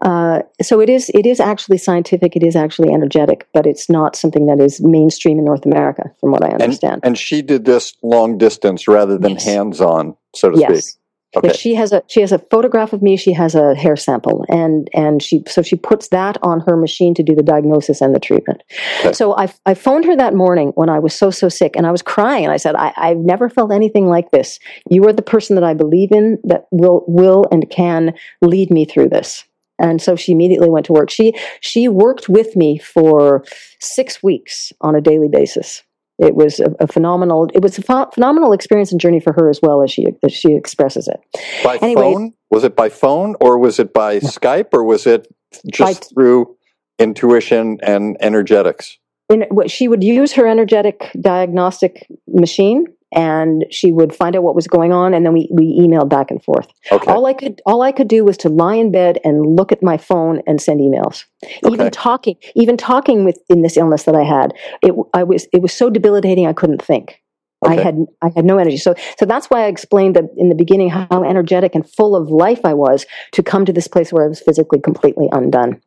Uh, 0.02 0.42
so 0.64 0.82
it 0.82 0.90
is 0.90 1.12
it 1.14 1.28
is 1.28 1.40
actually 1.40 1.78
scientific. 1.78 2.36
It 2.36 2.42
is 2.42 2.56
actually 2.56 2.92
energetic, 2.92 3.48
but 3.54 3.68
it's 3.68 3.88
not 3.88 4.16
something 4.16 4.48
that 4.48 4.60
is 4.60 4.82
mainstream 4.82 5.38
in 5.38 5.46
North 5.46 5.64
America, 5.64 6.12
from 6.20 6.32
what 6.32 6.44
I 6.44 6.50
understand. 6.50 7.02
And, 7.04 7.06
and 7.10 7.18
she 7.20 7.44
did 7.44 7.64
this 7.64 7.94
long 8.02 8.40
distance 8.40 8.88
rather 8.88 9.20
than 9.20 9.34
yes. 9.34 9.46
hands 9.46 9.80
on, 9.80 10.18
so 10.36 10.50
to 10.50 10.60
yes. 10.60 10.86
speak. 10.86 11.00
Okay. 11.36 11.54
She 11.54 11.74
has 11.76 11.92
a 11.92 12.04
she 12.08 12.22
has 12.22 12.32
a 12.32 12.40
photograph 12.40 12.94
of 12.94 13.02
me. 13.02 13.18
She 13.18 13.34
has 13.34 13.56
a 13.56 13.76
hair 13.76 13.96
sample, 13.96 14.46
and 14.50 14.88
and 14.94 15.22
she 15.22 15.44
so 15.48 15.62
she 15.62 15.76
puts 15.76 16.10
that 16.10 16.38
on 16.44 16.62
her 16.62 16.78
machine 16.78 17.14
to 17.16 17.24
do 17.24 17.36
the 17.36 17.44
diagnosis 17.44 18.02
and 18.02 18.14
the 18.14 18.20
treatment. 18.20 18.62
Okay. 19.00 19.14
So 19.14 19.36
I 19.36 19.52
I 19.66 19.74
phoned 19.74 20.06
her 20.06 20.16
that 20.16 20.34
morning 20.36 20.72
when 20.76 20.90
I 20.90 21.00
was 21.00 21.16
so 21.16 21.32
so 21.32 21.50
sick, 21.50 21.76
and 21.76 21.88
I 21.88 21.92
was 21.92 22.02
crying, 22.02 22.44
and 22.44 22.54
I 22.54 22.58
said 22.58 22.76
I 22.76 22.94
I've 22.98 23.18
never 23.18 23.50
felt 23.50 23.72
anything 23.72 24.08
like 24.08 24.32
this. 24.32 24.60
You 24.90 25.08
are 25.08 25.14
the 25.14 25.22
person 25.22 25.56
that 25.56 25.64
I 25.64 25.74
believe 25.74 26.12
in 26.12 26.38
that 26.44 26.68
will 26.72 27.04
will 27.08 27.46
and 27.52 27.70
can 27.70 28.14
lead 28.42 28.70
me 28.70 28.86
through 28.86 29.10
this. 29.10 29.46
And 29.80 30.02
so 30.02 30.16
she 30.16 30.32
immediately 30.32 30.70
went 30.70 30.86
to 30.88 30.94
work. 30.94 31.10
She 31.10 31.34
she 31.62 31.88
worked 31.88 32.30
with 32.30 32.56
me 32.56 32.78
for 32.78 33.44
six 33.80 34.22
weeks 34.22 34.72
on 34.82 34.96
a 34.96 35.02
daily 35.02 35.30
basis. 35.30 35.84
It 36.24 36.36
was 36.36 36.60
a, 36.60 36.74
a 36.80 36.88
phenomenal. 36.88 37.50
It 37.54 37.62
was 37.62 37.78
a 37.78 37.82
ph- 37.82 38.14
phenomenal 38.14 38.54
experience 38.54 38.92
and 38.92 39.02
journey 39.02 39.20
for 39.20 39.34
her 39.34 39.50
as 39.50 39.60
well 39.62 39.84
as 39.84 39.92
she 39.92 40.08
as 40.24 40.32
she 40.32 40.54
expresses 40.54 41.08
it. 41.08 41.20
By 41.64 41.78
phone? 41.78 42.34
Was 42.50 42.64
it 42.64 42.76
by 42.76 42.90
phone 42.90 43.36
or 43.42 43.58
was 43.58 43.80
it 43.80 43.94
by 43.94 44.20
Skype 44.20 44.74
or 44.74 44.84
was 44.84 45.06
it 45.06 45.28
just 45.72 46.02
by, 46.02 46.08
through 46.14 46.56
intuition 47.00 47.80
and 47.84 48.16
energetics? 48.22 48.98
In, 49.30 49.46
she 49.68 49.88
would 49.88 50.04
use 50.04 50.34
her 50.34 50.48
energetic 50.48 51.12
diagnostic 51.20 52.08
machine 52.28 52.86
and 53.14 53.66
she 53.72 53.92
would 53.92 54.14
find 54.14 54.36
out 54.36 54.44
what 54.44 54.56
was 54.56 54.68
going 54.68 54.92
on 54.92 55.14
and 55.14 55.26
then 55.26 55.34
we, 55.34 55.50
we 55.52 55.80
emailed 55.80 56.10
back 56.10 56.32
and 56.32 56.44
forth 56.44 56.68
okay. 56.92 57.12
all 57.12 57.26
i 57.26 57.34
could 57.34 57.62
all 57.66 57.82
i 57.82 57.92
could 57.92 58.08
do 58.08 58.24
was 58.24 58.38
to 58.38 58.50
lie 58.50 58.76
in 58.76 58.92
bed 58.92 59.20
and 59.24 59.56
look 59.56 59.72
at 59.72 59.82
my 59.82 59.98
phone 59.98 60.42
and 60.48 60.62
send 60.62 60.80
emails 60.80 61.26
okay. 61.64 61.74
even 61.74 61.92
talking 61.92 62.36
even 62.56 62.78
talking 62.78 63.24
with 63.24 63.40
in 63.50 63.62
this 63.62 63.78
illness 63.78 64.04
that 64.04 64.16
i 64.16 64.24
had 64.24 64.54
it 64.82 64.94
i 65.14 65.24
was 65.24 65.48
it 65.54 65.62
was 65.62 65.74
so 65.74 65.90
debilitating 65.90 66.46
i 66.46 66.54
couldn't 66.54 66.82
think 66.82 67.23
Okay. 67.66 67.80
I 67.80 67.82
had 67.82 68.06
I 68.22 68.32
had 68.36 68.46
no 68.46 68.58
energy. 68.58 68.78
So 68.78 68.96
so 69.18 69.26
that's 69.26 69.48
why 69.48 69.64
I 69.64 69.68
explained 69.68 70.16
that 70.16 70.26
in 70.38 70.50
the 70.50 70.56
beginning 70.56 70.90
how 70.90 71.24
energetic 71.24 71.76
and 71.76 71.90
full 71.90 72.16
of 72.16 72.30
life 72.30 72.62
I 72.64 72.74
was 72.74 73.06
to 73.34 73.44
come 73.44 73.66
to 73.66 73.74
this 73.74 73.88
place 73.88 74.12
where 74.12 74.26
I 74.26 74.28
was 74.28 74.40
physically 74.40 74.80
completely 74.80 75.30
undone. 75.32 75.82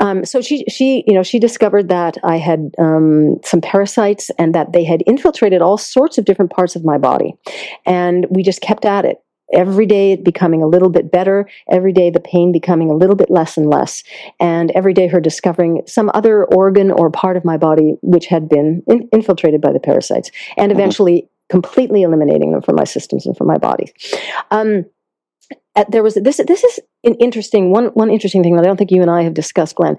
Um, 0.00 0.24
so 0.24 0.40
she 0.40 0.64
she 0.68 1.04
you 1.06 1.14
know 1.14 1.22
she 1.22 1.38
discovered 1.38 1.88
that 1.88 2.18
I 2.24 2.36
had 2.36 2.74
um, 2.78 3.36
some 3.44 3.60
parasites 3.60 4.30
and 4.38 4.54
that 4.54 4.72
they 4.72 4.84
had 4.84 5.02
infiltrated 5.06 5.62
all 5.62 5.78
sorts 5.78 6.18
of 6.18 6.24
different 6.24 6.50
parts 6.50 6.76
of 6.76 6.84
my 6.84 6.98
body, 6.98 7.34
and 7.86 8.26
we 8.30 8.42
just 8.42 8.60
kept 8.60 8.84
at 8.84 9.04
it 9.04 9.18
every 9.52 9.86
day 9.86 10.12
it 10.12 10.24
becoming 10.24 10.62
a 10.62 10.66
little 10.66 10.90
bit 10.90 11.10
better, 11.10 11.48
every 11.70 11.92
day 11.92 12.10
the 12.10 12.20
pain 12.20 12.52
becoming 12.52 12.90
a 12.90 12.94
little 12.94 13.16
bit 13.16 13.30
less 13.30 13.56
and 13.56 13.68
less, 13.68 14.02
and 14.40 14.70
every 14.72 14.94
day 14.94 15.06
her 15.06 15.20
discovering 15.20 15.82
some 15.86 16.10
other 16.14 16.44
organ 16.44 16.90
or 16.90 17.10
part 17.10 17.36
of 17.36 17.44
my 17.44 17.56
body 17.56 17.96
which 18.02 18.26
had 18.26 18.48
been 18.48 18.82
in- 18.86 19.08
infiltrated 19.12 19.60
by 19.60 19.72
the 19.72 19.80
parasites, 19.80 20.30
and 20.56 20.70
mm-hmm. 20.70 20.80
eventually 20.80 21.28
completely 21.48 22.02
eliminating 22.02 22.52
them 22.52 22.60
from 22.60 22.76
my 22.76 22.84
systems 22.84 23.26
and 23.26 23.36
from 23.36 23.46
my 23.46 23.58
body. 23.58 23.90
Um, 24.50 24.84
at, 25.78 25.90
there 25.90 26.02
was 26.02 26.14
this. 26.14 26.38
This 26.38 26.64
is 26.64 26.80
an 27.04 27.14
interesting 27.14 27.70
one. 27.70 27.86
One 27.86 28.10
interesting 28.10 28.42
thing 28.42 28.56
that 28.56 28.64
I 28.64 28.66
don't 28.66 28.76
think 28.76 28.90
you 28.90 29.00
and 29.00 29.10
I 29.10 29.22
have 29.22 29.32
discussed, 29.32 29.76
Glenn. 29.76 29.96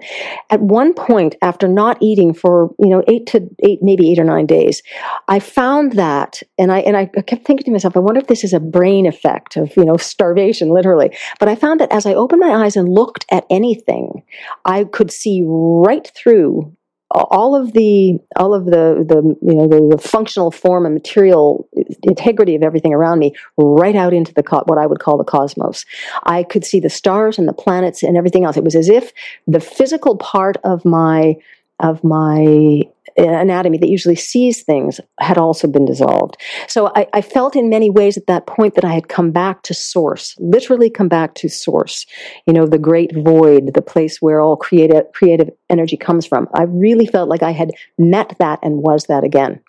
At 0.50 0.60
one 0.60 0.92
point, 0.92 1.36
after 1.40 1.66
not 1.66 1.96
eating 2.02 2.34
for 2.34 2.70
you 2.78 2.90
know 2.90 3.02
eight 3.08 3.26
to 3.28 3.48
eight, 3.64 3.78
maybe 3.82 4.12
eight 4.12 4.18
or 4.18 4.24
nine 4.24 4.46
days, 4.46 4.82
I 5.26 5.38
found 5.38 5.94
that, 5.94 6.42
and 6.58 6.70
I 6.70 6.80
and 6.80 6.96
I 6.96 7.06
kept 7.06 7.46
thinking 7.46 7.64
to 7.64 7.70
myself, 7.70 7.96
I 7.96 8.00
wonder 8.00 8.20
if 8.20 8.26
this 8.26 8.44
is 8.44 8.52
a 8.52 8.60
brain 8.60 9.06
effect 9.06 9.56
of 9.56 9.74
you 9.76 9.84
know 9.86 9.96
starvation, 9.96 10.68
literally. 10.68 11.16
But 11.38 11.48
I 11.48 11.54
found 11.54 11.80
that 11.80 11.92
as 11.92 12.04
I 12.04 12.14
opened 12.14 12.40
my 12.40 12.64
eyes 12.64 12.76
and 12.76 12.88
looked 12.88 13.24
at 13.30 13.46
anything, 13.48 14.22
I 14.66 14.84
could 14.84 15.10
see 15.10 15.42
right 15.46 16.10
through 16.14 16.76
all 17.12 17.56
of 17.56 17.72
the 17.72 18.18
all 18.36 18.54
of 18.54 18.66
the 18.66 19.04
the 19.06 19.36
you 19.42 19.54
know 19.54 19.66
the, 19.66 19.96
the, 19.96 19.98
functional 19.98 20.50
form 20.50 20.86
and 20.86 20.94
material 20.94 21.68
integrity 22.02 22.54
of 22.54 22.62
everything 22.62 22.94
around 22.94 23.18
me 23.18 23.34
right 23.56 23.96
out 23.96 24.12
into 24.12 24.32
the 24.32 24.42
what 24.66 24.78
I 24.78 24.86
would 24.86 25.00
call 25.00 25.18
the 25.18 25.24
cosmos. 25.24 25.84
I 26.24 26.44
could 26.44 26.64
see 26.64 26.78
the 26.78 26.90
stars 26.90 27.38
and 27.38 27.48
the 27.48 27.52
planets 27.52 28.02
and 28.02 28.16
everything 28.16 28.44
else. 28.44 28.56
It 28.56 28.64
was 28.64 28.76
as 28.76 28.88
if 28.88 29.12
the 29.46 29.60
physical 29.60 30.16
part 30.16 30.56
of 30.62 30.84
my 30.84 31.36
of 31.80 32.04
my 32.04 32.82
anatomy 33.28 33.78
that 33.78 33.88
usually 33.88 34.16
sees 34.16 34.62
things 34.62 35.00
had 35.20 35.38
also 35.38 35.68
been 35.68 35.84
dissolved. 35.84 36.36
So 36.68 36.92
I, 36.94 37.06
I, 37.12 37.22
felt 37.22 37.56
in 37.56 37.68
many 37.68 37.90
ways 37.90 38.16
at 38.16 38.26
that 38.26 38.46
point 38.46 38.74
that 38.74 38.84
I 38.84 38.92
had 38.92 39.08
come 39.08 39.30
back 39.30 39.62
to 39.64 39.74
source, 39.74 40.34
literally 40.38 40.90
come 40.90 41.08
back 41.08 41.34
to 41.36 41.48
source, 41.48 42.06
you 42.46 42.52
know, 42.52 42.66
the 42.66 42.78
great 42.78 43.14
void, 43.14 43.74
the 43.74 43.82
place 43.82 44.18
where 44.20 44.40
all 44.40 44.56
creative, 44.56 45.04
creative 45.12 45.50
energy 45.68 45.96
comes 45.96 46.26
from. 46.26 46.48
I 46.54 46.64
really 46.64 47.06
felt 47.06 47.28
like 47.28 47.42
I 47.42 47.52
had 47.52 47.70
met 47.98 48.36
that 48.38 48.58
and 48.62 48.82
was 48.82 49.04
that 49.04 49.24
again. 49.24 49.60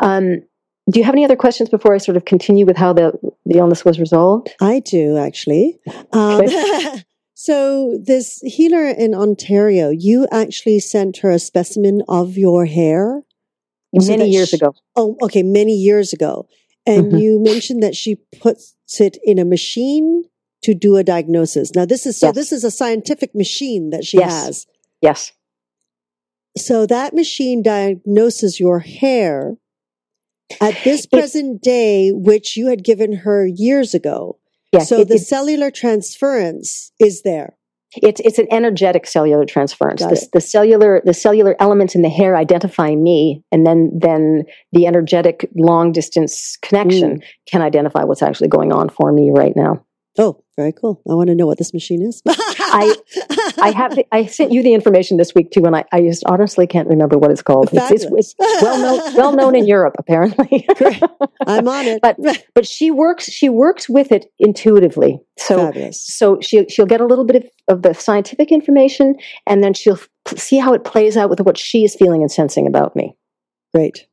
Um, 0.00 0.42
do 0.90 1.00
you 1.00 1.04
have 1.04 1.14
any 1.14 1.24
other 1.24 1.36
questions 1.36 1.68
before 1.68 1.94
I 1.94 1.98
sort 1.98 2.16
of 2.16 2.24
continue 2.24 2.64
with 2.64 2.76
how 2.76 2.92
the, 2.92 3.12
the 3.44 3.58
illness 3.58 3.84
was 3.84 3.98
resolved? 3.98 4.54
I 4.60 4.80
do, 4.80 5.16
actually. 5.16 5.80
Um, 6.12 6.42
So 7.38 7.98
this 8.02 8.40
healer 8.42 8.86
in 8.88 9.14
Ontario, 9.14 9.90
you 9.90 10.26
actually 10.32 10.80
sent 10.80 11.18
her 11.18 11.30
a 11.30 11.38
specimen 11.38 12.00
of 12.08 12.38
your 12.38 12.64
hair 12.64 13.24
many 13.92 14.18
so 14.18 14.24
years 14.24 14.48
she, 14.48 14.56
ago. 14.56 14.74
Oh, 14.96 15.18
okay, 15.20 15.42
many 15.42 15.74
years 15.74 16.14
ago. 16.14 16.48
And 16.86 17.08
mm-hmm. 17.08 17.18
you 17.18 17.38
mentioned 17.38 17.82
that 17.82 17.94
she 17.94 18.16
puts 18.40 18.74
it 18.98 19.18
in 19.22 19.38
a 19.38 19.44
machine 19.44 20.24
to 20.62 20.72
do 20.72 20.96
a 20.96 21.04
diagnosis. 21.04 21.74
Now 21.74 21.84
this 21.84 22.06
is 22.06 22.18
so 22.18 22.28
yes. 22.28 22.34
this 22.34 22.52
is 22.52 22.64
a 22.64 22.70
scientific 22.70 23.34
machine 23.34 23.90
that 23.90 24.06
she 24.06 24.16
yes. 24.16 24.32
has. 24.32 24.66
Yes. 25.02 25.32
So 26.56 26.86
that 26.86 27.12
machine 27.12 27.62
diagnoses 27.62 28.58
your 28.58 28.78
hair 28.78 29.58
at 30.58 30.74
this 30.84 31.04
present 31.04 31.60
day, 31.60 32.12
which 32.12 32.56
you 32.56 32.68
had 32.68 32.82
given 32.82 33.12
her 33.12 33.46
years 33.46 33.92
ago. 33.92 34.38
Yes, 34.78 34.88
so 34.88 35.00
it, 35.00 35.08
the 35.08 35.14
it, 35.14 35.20
cellular 35.20 35.70
transference 35.70 36.92
is 36.98 37.22
there. 37.22 37.56
It's 37.94 38.20
it's 38.20 38.38
an 38.38 38.48
energetic 38.50 39.06
cellular 39.06 39.46
transference. 39.46 40.02
The, 40.02 40.28
the, 40.34 40.40
cellular 40.40 41.00
the 41.04 41.14
cellular 41.14 41.56
elements 41.60 41.94
in 41.94 42.02
the 42.02 42.08
hair 42.08 42.36
identify 42.36 42.94
me, 42.94 43.42
and 43.52 43.66
then 43.66 43.90
then 43.98 44.44
the 44.72 44.86
energetic 44.86 45.48
long 45.56 45.92
distance 45.92 46.58
connection 46.62 47.20
mm. 47.20 47.24
can 47.50 47.62
identify 47.62 48.04
what's 48.04 48.22
actually 48.22 48.48
going 48.48 48.72
on 48.72 48.88
for 48.88 49.12
me 49.12 49.30
right 49.34 49.54
now. 49.56 49.84
Oh, 50.18 50.42
very 50.56 50.72
cool. 50.72 51.00
I 51.08 51.14
want 51.14 51.28
to 51.28 51.34
know 51.34 51.46
what 51.46 51.58
this 51.58 51.72
machine 51.72 52.02
is. 52.02 52.22
I 52.72 52.94
I 53.60 53.70
have 53.70 53.98
I 54.12 54.26
sent 54.26 54.52
you 54.52 54.62
the 54.62 54.74
information 54.74 55.16
this 55.16 55.34
week 55.34 55.50
too, 55.50 55.64
and 55.64 55.76
I, 55.76 55.84
I 55.92 56.02
just 56.02 56.24
honestly 56.26 56.66
can't 56.66 56.88
remember 56.88 57.18
what 57.18 57.30
it's 57.30 57.42
called. 57.42 57.70
It's, 57.72 58.04
it's, 58.04 58.06
it's, 58.10 58.34
well 58.38 58.78
known 58.78 59.14
well 59.14 59.32
known 59.32 59.54
in 59.54 59.66
Europe 59.66 59.94
apparently. 59.98 60.66
I'm 61.46 61.68
on 61.68 61.86
it. 61.86 62.00
but 62.02 62.16
but 62.54 62.66
she 62.66 62.90
works 62.90 63.24
she 63.24 63.48
works 63.48 63.88
with 63.88 64.12
it 64.12 64.26
intuitively. 64.38 65.20
So 65.38 65.66
Fabulous. 65.66 66.02
so 66.02 66.38
she 66.40 66.66
she'll 66.68 66.86
get 66.86 67.00
a 67.00 67.06
little 67.06 67.24
bit 67.24 67.36
of, 67.36 67.44
of 67.68 67.82
the 67.82 67.94
scientific 67.94 68.50
information, 68.50 69.16
and 69.46 69.62
then 69.62 69.74
she'll 69.74 70.00
see 70.36 70.58
how 70.58 70.72
it 70.72 70.84
plays 70.84 71.16
out 71.16 71.30
with 71.30 71.40
what 71.40 71.58
she 71.58 71.84
is 71.84 71.94
feeling 71.94 72.22
and 72.22 72.30
sensing 72.30 72.66
about 72.66 72.96
me. 72.96 73.14
Great. 73.74 74.06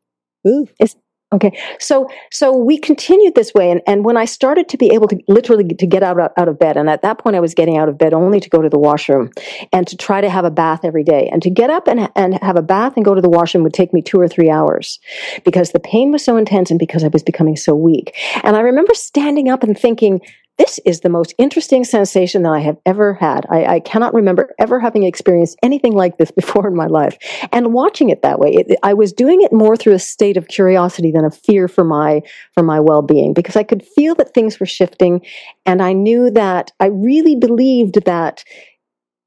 Ooh. 0.48 0.68
It's, 0.80 0.96
Okay, 1.34 1.58
so 1.80 2.08
so 2.32 2.56
we 2.56 2.78
continued 2.78 3.34
this 3.34 3.56
way, 3.56 3.72
and, 3.72 3.82
and 3.88 4.06
when 4.06 4.18
I 4.18 4.26
started 4.26 4.70
to 4.70 4.78
be 4.78 4.94
able 4.94 5.08
to 5.08 5.20
literally 5.28 5.64
to 5.64 5.88
get 5.88 6.04
out 6.04 6.20
out 6.20 6.48
of 6.48 6.60
bed, 6.60 6.78
and 6.78 6.88
at 6.88 7.02
that 7.02 7.18
point 7.18 7.36
I 7.36 7.40
was 7.40 7.56
getting 7.56 7.76
out 7.76 7.90
of 7.90 7.98
bed 7.98 8.14
only 8.14 8.40
to 8.40 8.50
go 8.50 8.62
to 8.62 8.70
the 8.70 8.78
washroom, 8.78 9.32
and 9.72 9.88
to 9.88 9.98
try 9.98 10.22
to 10.22 10.30
have 10.30 10.46
a 10.46 10.52
bath 10.52 10.82
every 10.84 11.04
day, 11.04 11.28
and 11.32 11.42
to 11.42 11.50
get 11.50 11.72
up 11.72 11.88
and 11.88 12.08
and 12.16 12.36
have 12.44 12.56
a 12.56 12.62
bath 12.62 12.94
and 12.96 13.04
go 13.04 13.16
to 13.16 13.22
the 13.22 13.30
washroom 13.30 13.64
would 13.64 13.74
take 13.74 13.94
me 13.94 14.02
two 14.04 14.20
or 14.20 14.28
three 14.28 14.52
hours, 14.52 15.00
because 15.44 15.72
the 15.72 15.80
pain 15.80 16.12
was 16.12 16.24
so 16.24 16.38
intense 16.38 16.70
and 16.70 16.78
because 16.78 17.04
I 17.04 17.08
was 17.08 17.24
becoming 17.24 17.56
so 17.56 17.74
weak. 17.74 18.16
And 18.44 18.56
I 18.56 18.60
remember 18.60 18.94
standing 18.94 19.50
up 19.50 19.64
and 19.64 19.76
thinking, 19.76 20.22
this 20.58 20.80
is 20.86 21.00
the 21.00 21.10
most 21.10 21.34
interesting 21.38 21.84
sensation 21.84 22.44
that 22.44 22.52
I 22.52 22.60
have 22.60 22.78
ever 22.86 23.14
had. 23.16 23.46
I, 23.50 23.66
I, 23.66 23.80
cannot 23.80 24.14
remember 24.14 24.54
ever 24.60 24.80
having 24.80 25.04
experienced 25.04 25.58
anything 25.64 25.94
like 25.94 26.18
this 26.18 26.32
before 26.36 26.68
in 26.68 26.76
my 26.76 26.86
life. 26.86 27.18
And 27.52 27.74
watching 27.74 28.10
it 28.10 28.22
that 28.22 28.40
way, 28.40 28.54
it, 28.54 28.78
I 28.84 28.94
was 28.94 29.14
doing 29.14 29.42
it 29.42 29.52
more 29.52 29.76
through 29.76 29.94
a 29.94 30.00
state 30.00 30.38
of 30.38 30.48
curiosity 30.48 31.12
than 31.12 31.26
a 31.26 31.32
fear 31.32 31.68
for 31.68 31.84
my 31.84 32.22
for 32.54 32.64
my 32.64 32.80
well 32.80 33.02
being 33.02 33.34
because 33.34 33.56
I 33.56 33.64
could 33.64 33.84
feel 33.96 34.16
that 34.16 34.34
things 34.34 34.60
were 34.60 34.66
shifting, 34.66 35.22
and 35.66 35.82
I 35.82 35.94
knew 35.94 36.30
that 36.32 36.72
I 36.80 36.88
really 36.88 37.36
believed 37.36 38.06
that 38.06 38.44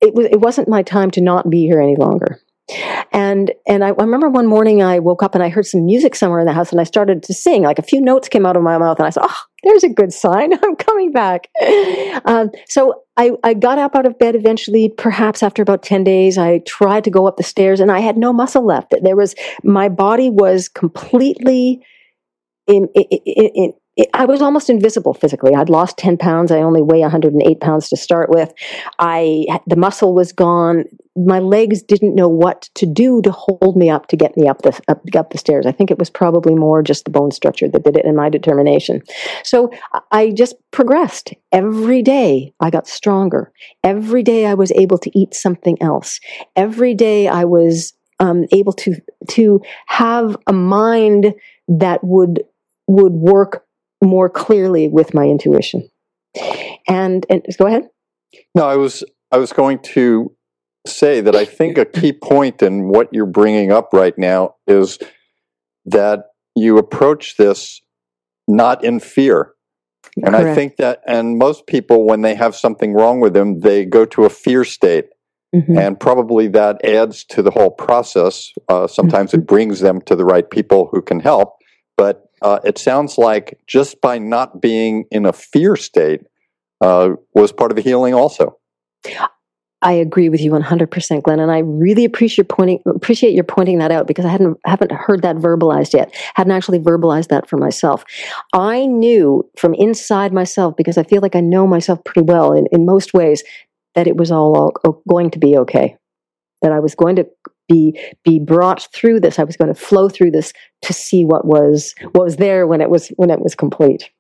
it 0.01 0.15
was 0.15 0.27
it 0.27 0.41
wasn't 0.41 0.69
my 0.69 0.83
time 0.83 1.11
to 1.13 1.21
not 1.21 1.51
be 1.51 1.67
here 1.67 1.81
any 1.81 1.97
longer. 1.97 2.41
And 3.13 3.53
and 3.69 3.85
I, 3.85 3.89
I, 3.89 4.03
remember 4.03 4.29
one 4.29 4.47
morning 4.47 4.83
I 4.83 4.99
woke 4.99 5.23
up 5.23 5.35
and 5.35 5.45
I 5.45 5.49
heard 5.49 5.67
some 5.67 5.87
music 5.87 6.17
somewhere 6.17 6.41
in 6.41 6.47
the 6.47 6.53
house 6.53 6.73
and 6.73 6.81
I 6.81 6.85
started 6.85 7.23
to 7.23 7.35
sing. 7.35 7.63
Like 7.63 7.79
a 7.79 7.83
few 7.83 8.01
notes 8.01 8.29
came 8.29 8.45
out 8.45 8.57
of 8.57 8.63
my 8.63 8.77
mouth 8.77 8.99
and 8.99 9.07
I 9.07 9.11
said, 9.11 9.23
"Oh, 9.25 9.43
there's 9.63 9.85
a 9.85 9.89
good 9.89 10.13
sign. 10.13 10.53
I'm 10.65 10.75
coming 10.75 11.13
back." 11.13 11.49
Um, 12.25 12.51
so 12.69 13.03
I, 13.17 13.33
I 13.45 13.55
got 13.55 13.79
up 13.79 13.95
out 13.95 14.05
of 14.05 14.19
bed 14.19 14.35
eventually. 14.35 14.89
Perhaps 14.89 15.45
after 15.45 15.63
about 15.63 15.85
ten 15.85 16.03
days, 16.03 16.39
I 16.39 16.59
tried 16.67 17.05
to 17.05 17.11
go 17.11 17.29
up 17.29 17.37
the 17.37 17.45
stairs 17.45 17.79
and 17.79 17.93
I 17.93 18.01
had 18.01 18.17
no 18.17 18.33
muscle 18.33 18.67
left. 18.67 18.95
There 19.01 19.17
was 19.17 19.37
my 19.63 19.89
body 19.89 20.29
was 20.29 20.69
completely 20.69 21.85
in, 22.67 22.89
in, 22.95 23.51
in, 23.55 23.73
I 24.13 24.27
was 24.27 24.43
almost 24.43 24.69
invisible 24.69 25.15
physically. 25.15 25.55
I'd 25.55 25.71
lost 25.71 25.97
10 25.97 26.19
pounds. 26.19 26.51
I 26.51 26.59
only 26.59 26.83
weigh 26.83 27.01
108 27.01 27.61
pounds 27.61 27.89
to 27.89 27.97
start 27.97 28.29
with. 28.29 28.53
I, 28.99 29.47
the 29.67 29.77
muscle 29.77 30.15
was 30.15 30.33
gone. 30.33 30.85
My 31.17 31.39
legs 31.39 31.83
didn't 31.83 32.15
know 32.15 32.29
what 32.29 32.69
to 32.75 32.85
do 32.85 33.23
to 33.23 33.31
hold 33.31 33.75
me 33.75 33.89
up 33.89 34.09
to 34.09 34.17
get 34.17 34.37
me 34.37 34.49
up 34.49 34.61
the, 34.63 34.79
up, 34.89 35.03
up 35.17 35.31
the 35.31 35.39
stairs. 35.39 35.65
I 35.65 35.73
think 35.73 35.91
it 35.91 35.99
was 35.99 36.11
probably 36.11 36.55
more 36.55 36.83
just 36.83 37.07
the 37.07 37.11
bone 37.11 37.31
structure 37.31 37.69
that 37.69 37.85
did 37.85 37.97
it 37.97 38.05
and 38.05 38.15
my 38.15 38.29
determination. 38.29 39.03
So 39.43 39.71
I 40.13 40.31
just 40.33 40.57
progressed. 40.73 41.33
Every 41.51 42.03
day 42.03 42.53
I 42.61 42.69
got 42.69 42.87
stronger. 42.87 43.51
Every 43.83 44.23
day 44.23 44.45
I 44.45 44.53
was 44.53 44.73
able 44.73 44.99
to 44.99 45.19
eat 45.19 45.33
something 45.33 45.81
else. 45.81 46.21
Every 46.55 46.93
day 46.93 47.29
I 47.29 47.45
was 47.45 47.95
um, 48.21 48.45
able 48.53 48.75
to, 48.75 49.01
to 49.29 49.63
have 49.87 50.37
a 50.47 50.53
mind 50.53 51.35
that 51.69 52.05
would, 52.05 52.45
would 52.89 53.13
work 53.13 53.66
more 54.03 54.29
clearly 54.29 54.89
with 54.89 55.15
my 55.15 55.25
intuition. 55.25 55.89
And, 56.89 57.25
and 57.31 57.45
go 57.59 57.67
ahead. 57.67 57.89
No, 58.55 58.67
I 58.67 58.77
was 58.77 59.03
I 59.33 59.39
was 59.39 59.53
going 59.53 59.81
to 59.95 60.33
say 60.87 61.21
that 61.21 61.35
I 61.35 61.45
think 61.45 61.79
a 61.79 61.85
key 61.85 62.13
point 62.13 62.63
in 62.63 62.89
what 62.89 63.09
you're 63.13 63.27
bringing 63.27 63.73
up 63.73 63.91
right 63.93 64.17
now 64.17 64.55
is 64.67 64.99
that 65.87 66.27
you 66.55 66.79
approach 66.79 67.37
this 67.37 67.81
not 68.49 68.85
in 68.85 69.01
fear. 69.01 69.53
And 70.17 70.35
Correct. 70.35 70.47
I 70.47 70.55
think 70.55 70.77
that, 70.77 71.01
and 71.07 71.37
most 71.37 71.67
people, 71.67 72.07
when 72.07 72.23
they 72.23 72.35
have 72.35 72.57
something 72.57 72.95
wrong 72.95 73.21
with 73.21 73.35
them, 73.35 73.61
they 73.61 73.85
go 73.85 74.07
to 74.07 74.25
a 74.25 74.31
fear 74.31 74.65
state. 74.65 75.07
Mm-hmm. 75.55 75.79
And 75.79 76.01
probably 76.01 76.49
that 76.49 76.85
adds 76.85 77.25
to 77.27 77.43
the 77.43 77.51
whole 77.51 77.71
process. 77.71 78.51
Uh, 78.69 78.87
sometimes 78.87 79.31
mm-hmm. 79.31 79.41
it 79.41 79.47
brings 79.47 79.81
them 79.81 80.01
to 80.03 80.17
the 80.17 80.25
right 80.25 80.49
people 80.49 80.89
who 80.93 81.03
can 81.03 81.21
help. 81.21 81.57
But 81.97 82.26
uh, 82.43 82.61
it 82.65 82.79
sounds 82.79 83.19
like 83.19 83.59
just 83.67 84.01
by 84.01 84.19
not 84.19 84.61
being 84.61 85.05
in 85.11 85.27
a 85.27 85.33
fear 85.33 85.77
state 85.77 86.23
uh, 86.81 87.11
was 87.35 87.53
part 87.53 87.71
of 87.71 87.77
the 87.77 87.83
healing 87.83 88.15
also. 88.15 88.59
I 89.83 89.93
agree 89.93 90.29
with 90.29 90.41
you 90.41 90.51
100%, 90.51 91.23
Glenn, 91.23 91.39
and 91.39 91.53
I 91.53 91.59
really 91.59 92.05
appreciate 92.05 92.49
pointing 92.49 92.81
appreciate 92.87 93.35
your 93.35 93.45
pointing 93.45 93.79
that 93.79 93.93
out 93.93 94.07
because 94.07 94.25
I 94.25 94.31
hadn't 94.31 94.59
haven't 94.65 94.91
heard 94.91 95.23
that 95.23 95.37
verbalized 95.37 95.93
yet. 95.93 96.15
Hadn't 96.35 96.53
actually 96.53 96.81
verbalized 96.81 97.29
that 97.29 97.49
for 97.49 97.57
myself. 97.59 98.03
I 98.55 98.87
knew 98.87 99.49
from 99.57 99.75
inside 99.75 100.33
myself 100.33 100.77
because 100.77 100.97
I 100.97 101.03
feel 101.03 101.21
like 101.21 101.37
I 101.37 101.41
know 101.41 101.67
myself 101.67 102.03
pretty 102.05 102.23
well 102.23 102.53
in, 102.53 102.67
in 102.73 102.87
most 102.87 103.13
ways 103.13 103.45
that 103.95 104.07
it 104.07 104.17
was 104.17 104.33
all, 104.33 104.73
all 104.85 105.03
going 105.09 105.31
to 105.31 105.39
be 105.39 105.57
okay. 105.59 105.97
That 106.63 106.73
I 106.73 106.81
was 106.81 106.95
going 106.95 107.17
to 107.17 107.27
be 107.69 107.99
be 108.25 108.39
brought 108.39 108.89
through 108.93 109.21
this. 109.21 109.39
I 109.39 109.45
was 109.45 109.57
going 109.57 109.73
to 109.73 109.81
flow 109.81 110.09
through 110.09 110.31
this 110.31 110.53
to 110.83 110.93
see 110.93 111.25
what 111.25 111.47
was 111.47 111.95
what 112.13 112.25
was 112.25 112.37
there 112.37 112.67
when 112.67 112.81
it 112.81 112.91
was 112.91 113.09
when 113.17 113.31
it 113.31 113.41
was 113.41 113.55
complete. 113.55 114.11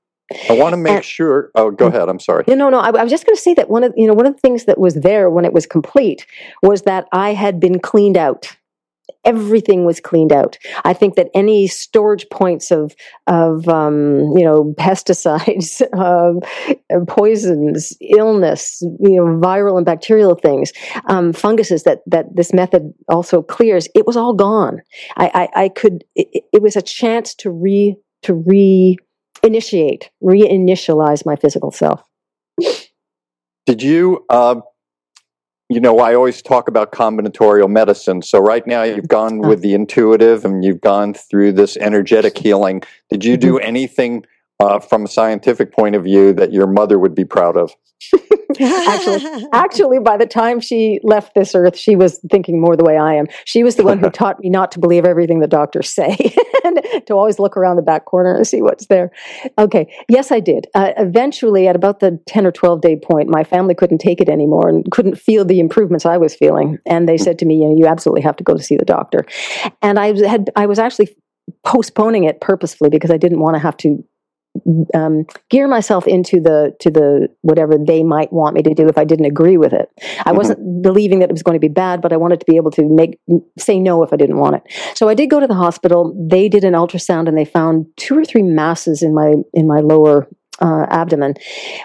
I 0.50 0.54
want 0.54 0.72
to 0.72 0.76
make 0.76 0.92
and, 0.92 1.04
no, 1.04 1.50
Oh, 1.54 1.70
go 1.70 1.86
ahead. 1.86 2.08
I'm 2.08 2.18
sorry. 2.18 2.44
No, 2.48 2.68
no. 2.68 2.80
I, 2.80 2.88
I 2.88 3.02
was 3.02 3.12
just 3.12 3.26
going 3.26 3.36
to 3.36 3.40
say 3.42 3.54
that 3.54 3.70
one 3.70 3.84
of 3.84 3.92
you 3.96 4.06
know 4.06 4.14
one 4.14 4.26
of 4.26 4.34
the 4.34 4.40
things 4.40 4.64
that 4.64 4.78
was 4.78 4.94
there 4.94 5.30
when 5.30 5.44
it 5.44 5.52
was 5.52 5.66
complete 5.66 6.26
was 6.62 6.82
that 6.82 7.06
I 7.12 7.32
had 7.32 7.60
been 7.60 7.78
cleaned 7.78 8.16
out. 8.16 8.56
Everything 9.24 9.84
was 9.84 10.00
cleaned 10.00 10.32
out. 10.32 10.56
I 10.84 10.92
think 10.92 11.16
that 11.16 11.28
any 11.34 11.66
storage 11.66 12.26
points 12.30 12.70
of 12.70 12.94
of 13.26 13.68
um, 13.68 14.36
you 14.36 14.44
know 14.44 14.74
pesticides, 14.78 15.82
uh, 15.92 17.04
poisons, 17.06 17.96
illness, 18.00 18.80
you 18.82 19.16
know 19.16 19.24
viral 19.24 19.76
and 19.76 19.84
bacterial 19.84 20.34
things, 20.34 20.72
um, 21.06 21.32
funguses 21.32 21.82
that 21.82 22.00
that 22.06 22.34
this 22.34 22.52
method 22.52 22.92
also 23.08 23.42
clears. 23.42 23.88
It 23.94 24.06
was 24.06 24.16
all 24.16 24.32
gone. 24.32 24.80
I, 25.16 25.48
I, 25.54 25.64
I 25.64 25.68
could. 25.68 26.04
It, 26.14 26.44
it 26.52 26.62
was 26.62 26.76
a 26.76 26.82
chance 26.82 27.34
to 27.36 27.50
re 27.50 27.96
to 28.22 28.34
re 28.34 28.96
initiate, 29.42 30.10
reinitialize 30.22 31.26
my 31.26 31.36
physical 31.36 31.70
self. 31.70 32.02
Did 33.66 33.82
you? 33.82 34.24
Uh, 34.30 34.60
you 35.68 35.80
know, 35.80 35.98
I 35.98 36.14
always 36.14 36.42
talk 36.42 36.68
about 36.68 36.92
combinatorial 36.92 37.68
medicine. 37.68 38.22
So 38.22 38.38
right 38.38 38.64
now 38.66 38.84
you've 38.84 39.08
gone 39.08 39.38
with 39.38 39.62
the 39.62 39.74
intuitive 39.74 40.44
and 40.44 40.64
you've 40.64 40.80
gone 40.80 41.12
through 41.14 41.52
this 41.52 41.76
energetic 41.78 42.38
healing. 42.38 42.82
Did 43.10 43.24
you 43.24 43.36
do 43.36 43.54
Mm-hmm. 43.54 43.66
anything 43.68 44.26
uh, 44.60 44.78
from 44.80 45.04
a 45.04 45.08
scientific 45.08 45.72
point 45.72 45.94
of 45.94 46.04
view 46.04 46.32
that 46.32 46.52
your 46.52 46.66
mother 46.66 46.98
would 46.98 47.14
be 47.14 47.24
proud 47.24 47.56
of? 47.56 47.72
Actually- 48.60 49.46
Actually, 49.52 49.98
by 49.98 50.16
the 50.16 50.26
time 50.26 50.60
she 50.60 51.00
left 51.02 51.34
this 51.34 51.54
earth, 51.54 51.76
she 51.76 51.96
was 51.96 52.20
thinking 52.30 52.60
more 52.60 52.76
the 52.76 52.84
way 52.84 52.96
I 52.96 53.14
am. 53.14 53.26
She 53.44 53.62
was 53.62 53.76
the 53.76 53.84
one 53.84 53.98
who 53.98 54.10
taught 54.10 54.40
me 54.40 54.48
not 54.48 54.72
to 54.72 54.78
believe 54.78 55.04
everything 55.04 55.40
the 55.40 55.46
doctors 55.46 55.88
say 55.88 56.16
and 56.64 56.80
to 57.06 57.14
always 57.14 57.38
look 57.38 57.56
around 57.56 57.76
the 57.76 57.82
back 57.82 58.04
corner 58.06 58.34
and 58.34 58.46
see 58.46 58.62
what's 58.62 58.86
there. 58.86 59.10
Okay, 59.58 59.92
yes, 60.08 60.32
I 60.32 60.40
did. 60.40 60.66
Uh, 60.74 60.92
eventually, 60.96 61.68
at 61.68 61.76
about 61.76 62.00
the 62.00 62.18
10 62.26 62.46
or 62.46 62.52
12 62.52 62.80
day 62.80 62.96
point, 62.96 63.28
my 63.28 63.44
family 63.44 63.74
couldn't 63.74 63.98
take 63.98 64.20
it 64.20 64.28
anymore 64.28 64.68
and 64.68 64.90
couldn't 64.90 65.16
feel 65.16 65.44
the 65.44 65.60
improvements 65.60 66.06
I 66.06 66.16
was 66.16 66.34
feeling. 66.34 66.78
And 66.86 67.08
they 67.08 67.18
said 67.18 67.38
to 67.40 67.46
me, 67.46 67.56
you, 67.56 67.68
know, 67.68 67.76
you 67.76 67.86
absolutely 67.86 68.22
have 68.22 68.36
to 68.36 68.44
go 68.44 68.54
to 68.54 68.62
see 68.62 68.76
the 68.76 68.84
doctor. 68.84 69.26
And 69.82 69.98
I 69.98 70.16
had, 70.26 70.50
I 70.56 70.66
was 70.66 70.78
actually 70.78 71.14
postponing 71.64 72.24
it 72.24 72.40
purposefully 72.40 72.90
because 72.90 73.10
I 73.10 73.16
didn't 73.16 73.40
want 73.40 73.54
to 73.54 73.60
have 73.60 73.76
to 73.78 74.04
um, 74.94 75.24
gear 75.50 75.68
myself 75.68 76.06
into 76.06 76.40
the 76.40 76.74
to 76.80 76.90
the 76.90 77.28
whatever 77.42 77.76
they 77.78 78.02
might 78.02 78.32
want 78.32 78.54
me 78.54 78.62
to 78.62 78.74
do 78.74 78.88
if 78.88 78.98
I 78.98 79.04
didn't 79.04 79.26
agree 79.26 79.56
with 79.56 79.72
it. 79.72 79.90
I 80.24 80.32
Mhm. 80.32 80.36
wasn't 80.36 80.82
believing 80.82 81.18
that 81.20 81.30
it 81.30 81.32
was 81.32 81.42
going 81.42 81.56
to 81.56 81.60
be 81.60 81.68
bad, 81.68 82.00
but 82.00 82.12
I 82.12 82.16
wanted 82.16 82.40
to 82.40 82.46
be 82.46 82.56
able 82.56 82.70
to 82.72 82.82
make 82.88 83.18
say 83.58 83.78
no 83.78 84.02
if 84.02 84.12
I 84.12 84.16
didn't 84.16 84.38
want 84.38 84.56
it. 84.56 84.62
So 84.94 85.08
I 85.08 85.14
did 85.14 85.30
go 85.30 85.40
to 85.40 85.46
the 85.46 85.54
hospital. 85.54 86.14
They 86.18 86.48
did 86.48 86.64
an 86.64 86.74
ultrasound 86.74 87.28
and 87.28 87.36
they 87.36 87.44
found 87.44 87.86
two 87.96 88.16
or 88.18 88.24
three 88.24 88.42
masses 88.42 89.02
in 89.02 89.14
my 89.14 89.36
in 89.54 89.66
my 89.66 89.80
lower 89.80 90.28
uh, 90.60 90.86
abdomen, 90.88 91.34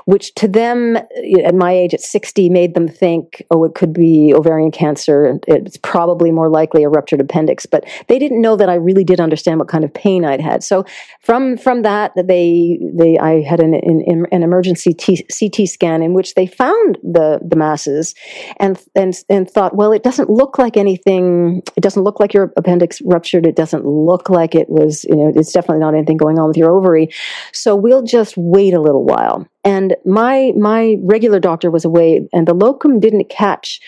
which 0.06 0.34
to 0.36 0.48
them 0.48 0.96
at 0.96 1.56
my 1.56 1.72
age 1.72 1.94
at 1.94 2.02
60 2.02 2.50
made 2.50 2.74
them 2.74 2.88
think, 2.88 3.44
oh, 3.52 3.64
it 3.66 3.76
could 3.76 3.94
be 3.94 4.34
ovarian 4.34 4.72
cancer. 4.72 5.40
It's 5.48 5.78
probably 5.78 6.32
more 6.32 6.50
likely 6.50 6.84
a 6.84 6.90
ruptured 6.90 7.22
appendix, 7.22 7.66
but 7.66 7.86
they 8.08 8.18
didn't 8.18 8.42
know 8.42 8.56
that 8.56 8.70
I 8.70 8.76
really 8.76 9.04
did 9.04 9.20
understand 9.20 9.60
what 9.60 9.68
kind 9.68 9.84
of 9.84 9.94
pain 9.94 10.24
I'd 10.24 10.42
had. 10.42 10.64
So 10.64 10.86
from 11.20 11.58
from 11.58 11.82
that, 11.82 12.14
they 12.16 12.80
they 12.94 13.18
I 13.18 13.42
had 13.42 13.60
an 13.60 13.74
an, 13.74 14.26
an 14.32 14.44
emergency 14.44 14.94
T, 14.94 15.26
CT 15.40 15.68
scan 15.68 16.02
in 16.02 16.14
which 16.14 16.36
they 16.36 16.48
found 16.48 16.98
the 17.04 17.40
the 17.46 17.56
masses, 17.56 18.16
and 18.58 18.82
and 18.96 19.14
and 19.30 19.50
thought, 19.50 19.76
well, 19.76 19.92
it 19.92 20.04
doesn't 20.04 20.30
look 20.30 20.58
like 20.58 20.78
anything. 20.78 21.62
It 21.76 21.82
doesn't 21.82 22.04
look 22.04 22.20
like 22.20 22.34
your 22.34 22.54
appendix 22.58 23.02
ruptured. 23.02 23.46
It 23.46 23.56
doesn't 23.56 23.86
look 23.86 24.30
like 24.30 24.56
it 24.56 24.70
was. 24.70 25.04
You 25.04 25.16
know, 25.16 25.32
it's 25.36 25.52
definitely 25.52 25.80
not 25.80 25.94
anything 25.94 26.18
going 26.18 26.40
on 26.40 26.48
with 26.48 26.58
your 26.58 26.72
ovary. 26.72 27.10
So 27.52 27.76
we'll 27.76 28.04
just 28.04 28.38
wait 28.38 28.61
a 28.70 28.82
little 28.82 29.04
while. 29.04 29.48
And 29.64 29.96
my 30.06 30.52
my 30.58 30.96
regular 31.02 31.40
doctor 31.40 31.72
was 31.72 31.86
away, 31.86 32.28
and 32.34 32.48
the 32.48 32.54
locum 32.54 33.00
didn't 33.00 33.30
catch 33.30 33.80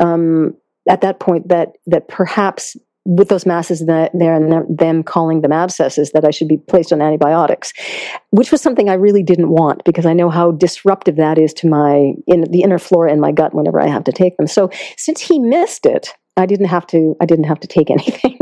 um, 0.00 0.54
at 0.88 1.00
that 1.02 1.20
point 1.20 1.48
that 1.48 1.72
that 1.86 2.08
perhaps 2.08 2.76
with 3.04 3.28
those 3.28 3.46
masses 3.46 3.84
there 3.84 4.10
and 4.14 4.78
them- 4.78 5.02
calling 5.02 5.40
them 5.40 5.52
abscesses 5.52 6.12
that 6.12 6.24
I 6.24 6.30
should 6.30 6.46
be 6.46 6.56
placed 6.56 6.92
on 6.92 7.02
antibiotics, 7.02 7.72
which 8.30 8.52
was 8.52 8.62
something 8.62 8.88
I 8.88 8.94
really 8.94 9.24
didn't 9.24 9.48
want 9.48 9.84
because 9.84 10.06
I 10.06 10.12
know 10.12 10.30
how 10.30 10.52
disruptive 10.52 11.16
that 11.16 11.36
is 11.38 11.52
to 11.54 11.68
my 11.68 12.12
in 12.28 12.42
the 12.42 12.62
inner 12.62 12.78
flora 12.78 13.12
in 13.12 13.20
my 13.20 13.32
gut 13.32 13.54
whenever 13.54 13.80
I 13.80 13.88
have 13.88 14.04
to 14.04 14.12
take 14.12 14.36
them. 14.36 14.46
So 14.46 14.70
since 14.96 15.20
he 15.20 15.40
missed 15.40 15.84
it, 15.84 16.10
I 16.36 16.46
didn't 16.46 16.66
have 16.66 16.86
to 16.88 17.16
I 17.20 17.26
didn't 17.26 17.46
have 17.46 17.60
to 17.60 17.66
take 17.66 17.90
anything 17.90 18.38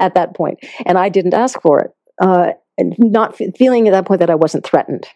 at 0.00 0.14
that 0.14 0.34
point, 0.34 0.58
and 0.86 0.98
I 0.98 1.08
didn't 1.08 1.34
ask 1.34 1.60
for 1.60 1.80
it. 1.80 1.92
Uh, 2.20 2.52
not 2.98 3.36
fe- 3.36 3.52
feeling 3.56 3.88
at 3.88 3.92
that 3.92 4.06
point 4.06 4.20
that 4.20 4.30
I 4.30 4.34
wasn't 4.34 4.64
threatened, 4.64 5.06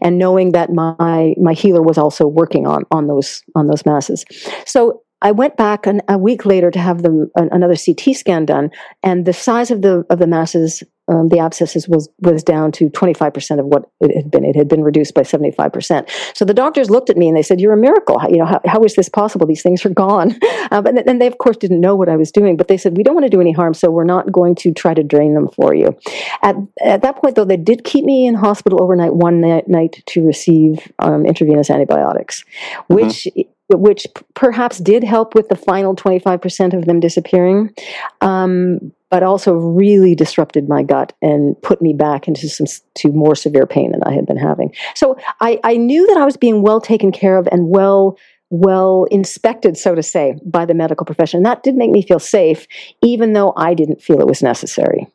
and 0.00 0.18
knowing 0.18 0.52
that 0.52 0.72
my 0.72 1.34
my 1.40 1.52
healer 1.52 1.82
was 1.82 1.98
also 1.98 2.26
working 2.26 2.66
on 2.66 2.84
on 2.90 3.06
those 3.06 3.42
on 3.54 3.66
those 3.66 3.84
masses. 3.84 4.24
So 4.66 5.02
I 5.20 5.32
went 5.32 5.56
back 5.56 5.86
an, 5.86 6.00
a 6.08 6.16
week 6.16 6.46
later 6.46 6.70
to 6.70 6.78
have 6.78 7.02
them 7.02 7.30
an, 7.34 7.48
another 7.52 7.74
CT 7.76 8.16
scan 8.16 8.44
done, 8.44 8.70
and 9.02 9.24
the 9.24 9.32
size 9.32 9.70
of 9.70 9.82
the 9.82 10.04
of 10.10 10.18
the 10.18 10.26
masses, 10.26 10.82
um, 11.08 11.28
the 11.28 11.38
abscesses 11.38 11.88
was 11.88 12.08
was 12.20 12.42
down 12.42 12.72
to 12.72 12.90
twenty 12.90 13.14
five 13.14 13.34
percent 13.34 13.60
of 13.60 13.66
what 13.66 13.90
it 14.00 14.14
had 14.14 14.30
been. 14.30 14.44
It 14.44 14.56
had 14.56 14.68
been 14.68 14.82
reduced 14.82 15.14
by 15.14 15.22
seventy 15.22 15.50
five 15.50 15.72
percent. 15.72 16.10
So 16.34 16.44
the 16.44 16.54
doctors 16.54 16.90
looked 16.90 17.10
at 17.10 17.16
me 17.16 17.28
and 17.28 17.36
they 17.36 17.42
said, 17.42 17.60
"You're 17.60 17.72
a 17.72 17.78
miracle. 17.78 18.18
How, 18.18 18.28
you 18.28 18.36
know 18.36 18.46
how, 18.46 18.60
how 18.64 18.82
is 18.84 18.94
this 18.94 19.08
possible? 19.08 19.46
These 19.46 19.62
things 19.62 19.84
are 19.84 19.90
gone." 19.90 20.38
Um, 20.70 20.84
and, 20.84 20.98
and 20.98 21.18
they 21.18 21.26
of 21.26 21.38
course 21.38 21.56
didn't 21.56 21.80
know 21.80 21.96
what 21.96 22.10
I 22.10 22.16
was 22.16 22.30
doing, 22.30 22.58
but 22.58 22.68
they 22.68 22.76
said, 22.76 22.94
"We 22.96 23.02
don't 23.02 23.14
want 23.14 23.24
to 23.24 23.30
do 23.30 23.40
any 23.40 23.52
harm, 23.52 23.72
so 23.72 23.90
we're 23.90 24.04
not 24.04 24.30
going 24.30 24.54
to 24.56 24.72
try 24.72 24.92
to 24.92 25.02
drain 25.02 25.32
them 25.34 25.48
for 25.48 25.74
you." 25.74 25.96
At 26.42 26.56
at 26.84 27.00
that 27.00 27.16
point, 27.16 27.36
though, 27.36 27.46
they 27.46 27.56
did 27.56 27.84
keep 27.84 28.04
me 28.04 28.26
in 28.26 28.34
hospital 28.34 28.82
overnight 28.82 29.14
one 29.14 29.40
night, 29.40 29.66
night 29.66 30.02
to 30.08 30.26
receive 30.26 30.92
um, 30.98 31.24
intravenous 31.24 31.70
antibiotics, 31.70 32.44
which 32.88 33.26
which 33.70 34.06
perhaps 34.34 34.78
did 34.78 35.04
help 35.04 35.34
with 35.34 35.48
the 35.48 35.56
final 35.56 35.94
25% 35.94 36.72
of 36.72 36.86
them 36.86 37.00
disappearing, 37.00 37.74
um, 38.20 38.92
but 39.10 39.22
also 39.22 39.54
really 39.54 40.14
disrupted 40.14 40.68
my 40.68 40.82
gut 40.82 41.12
and 41.22 41.60
put 41.62 41.80
me 41.80 41.92
back 41.92 42.28
into 42.28 42.48
some 42.48 42.66
to 42.94 43.08
more 43.12 43.34
severe 43.34 43.66
pain 43.66 43.92
than 43.92 44.02
I 44.04 44.12
had 44.12 44.26
been 44.26 44.36
having. 44.36 44.74
So 44.94 45.16
I, 45.40 45.58
I 45.64 45.76
knew 45.76 46.06
that 46.08 46.16
I 46.16 46.24
was 46.24 46.36
being 46.36 46.62
well 46.62 46.80
taken 46.80 47.12
care 47.12 47.36
of 47.36 47.48
and 47.50 47.68
well 47.68 48.18
well 48.50 49.04
inspected, 49.10 49.76
so 49.76 49.94
to 49.94 50.02
say, 50.02 50.34
by 50.44 50.64
the 50.64 50.74
medical 50.74 51.04
profession. 51.04 51.42
That 51.42 51.62
did 51.62 51.74
make 51.74 51.90
me 51.90 52.02
feel 52.02 52.18
safe, 52.18 52.66
even 53.02 53.34
though 53.34 53.52
I 53.56 53.74
didn't 53.74 54.00
feel 54.00 54.20
it 54.20 54.26
was 54.26 54.42
necessary. 54.42 55.06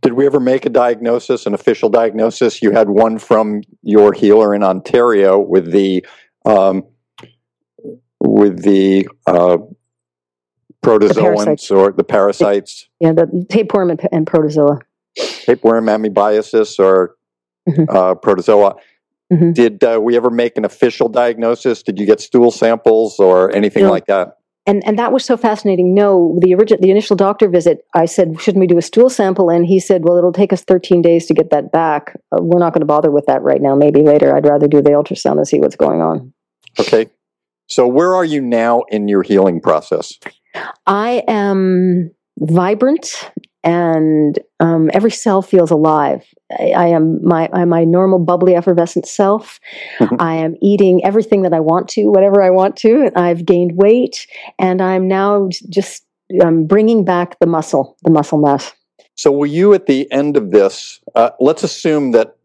Did 0.00 0.14
we 0.14 0.26
ever 0.26 0.40
make 0.40 0.66
a 0.66 0.70
diagnosis, 0.70 1.46
an 1.46 1.54
official 1.54 1.88
diagnosis? 1.88 2.62
You 2.62 2.72
had 2.72 2.88
one 2.88 3.18
from 3.18 3.62
your 3.82 4.12
healer 4.12 4.54
in 4.54 4.62
Ontario 4.62 5.38
with 5.38 5.70
the 5.70 6.04
um, 6.44 6.84
with 8.20 8.62
the 8.62 9.08
uh, 9.26 9.58
protozoans 10.86 11.14
parasites. 11.20 11.70
or 11.70 11.92
the 11.92 12.04
parasites, 12.04 12.88
Yeah, 13.00 13.12
the 13.12 13.46
tapeworm 13.48 13.90
and, 13.90 14.00
and 14.12 14.26
protozoa. 14.26 14.80
tapeworm, 15.44 15.86
amoebiasis, 15.86 16.78
or 16.78 17.16
Mhm. 17.68 17.86
uh, 17.94 18.14
protozoa. 18.14 18.76
Mhm. 19.32 19.54
Did 19.54 19.82
uh, 19.82 19.98
we 20.00 20.16
ever 20.16 20.30
make 20.30 20.56
an 20.56 20.64
official 20.64 21.08
diagnosis? 21.08 21.82
Did 21.82 21.98
you 21.98 22.06
get 22.06 22.20
stool 22.20 22.50
samples 22.52 23.18
or 23.18 23.54
anything 23.54 23.84
No. 23.84 23.90
like 23.90 24.06
that? 24.06 24.36
and 24.68 24.82
and 24.84 24.98
that 24.98 25.12
was 25.12 25.24
so 25.24 25.36
fascinating. 25.36 25.94
No, 25.94 26.36
the 26.42 26.52
original, 26.54 26.80
the 26.82 26.90
initial 26.90 27.14
doctor 27.14 27.48
visit, 27.48 27.84
I 27.94 28.04
said, 28.06 28.40
shouldn't 28.40 28.58
we 28.60 28.66
do 28.66 28.78
a 28.78 28.82
stool 28.82 29.08
sample? 29.08 29.48
And 29.48 29.64
he 29.64 29.78
said, 29.78 30.02
well, 30.04 30.18
it'll 30.18 30.32
take 30.32 30.52
us 30.52 30.62
13 30.64 31.02
days 31.02 31.26
to 31.26 31.34
get 31.34 31.50
that 31.50 31.70
back. 31.70 32.18
Uh, 32.32 32.38
we're 32.42 32.58
not 32.58 32.72
going 32.72 32.80
to 32.80 32.86
bother 32.86 33.12
with 33.12 33.26
that 33.26 33.42
right 33.42 33.62
now. 33.62 33.76
Maybe 33.76 34.02
later. 34.02 34.34
I'd 34.34 34.44
rather 34.44 34.66
do 34.66 34.82
the 34.82 34.90
ultrasound 34.90 35.36
and 35.36 35.46
see 35.46 35.60
what's 35.60 35.76
going 35.76 36.00
on. 36.02 36.32
Okay. 36.80 37.06
So 37.68 37.86
where 37.86 38.14
are 38.16 38.24
you 38.24 38.40
now 38.40 38.82
in 38.90 39.06
your 39.06 39.22
healing 39.22 39.60
process? 39.60 40.14
I 40.86 41.22
am 41.28 42.10
vibrant, 42.38 43.30
and 43.64 44.38
um, 44.60 44.90
every 44.92 45.10
cell 45.10 45.42
feels 45.42 45.70
alive. 45.70 46.24
I, 46.50 46.70
I 46.70 46.86
am 46.88 47.24
my 47.24 47.48
I'm 47.52 47.70
my 47.70 47.84
normal 47.84 48.18
bubbly 48.18 48.54
effervescent 48.54 49.06
self. 49.06 49.58
I 50.18 50.34
am 50.34 50.56
eating 50.62 51.04
everything 51.04 51.42
that 51.42 51.52
I 51.52 51.60
want 51.60 51.88
to, 51.90 52.06
whatever 52.06 52.42
I 52.42 52.50
want 52.50 52.76
to. 52.78 53.10
I've 53.16 53.44
gained 53.44 53.72
weight, 53.76 54.26
and 54.58 54.80
I'm 54.80 55.08
now 55.08 55.48
just 55.68 56.04
um, 56.42 56.66
bringing 56.66 57.04
back 57.04 57.38
the 57.40 57.46
muscle, 57.46 57.96
the 58.02 58.10
muscle 58.10 58.38
mass. 58.38 58.72
So, 59.14 59.32
will 59.32 59.46
you 59.46 59.72
at 59.72 59.86
the 59.86 60.10
end 60.12 60.36
of 60.36 60.50
this, 60.50 61.00
uh, 61.14 61.30
let's 61.40 61.62
assume 61.62 62.12
that 62.12 62.36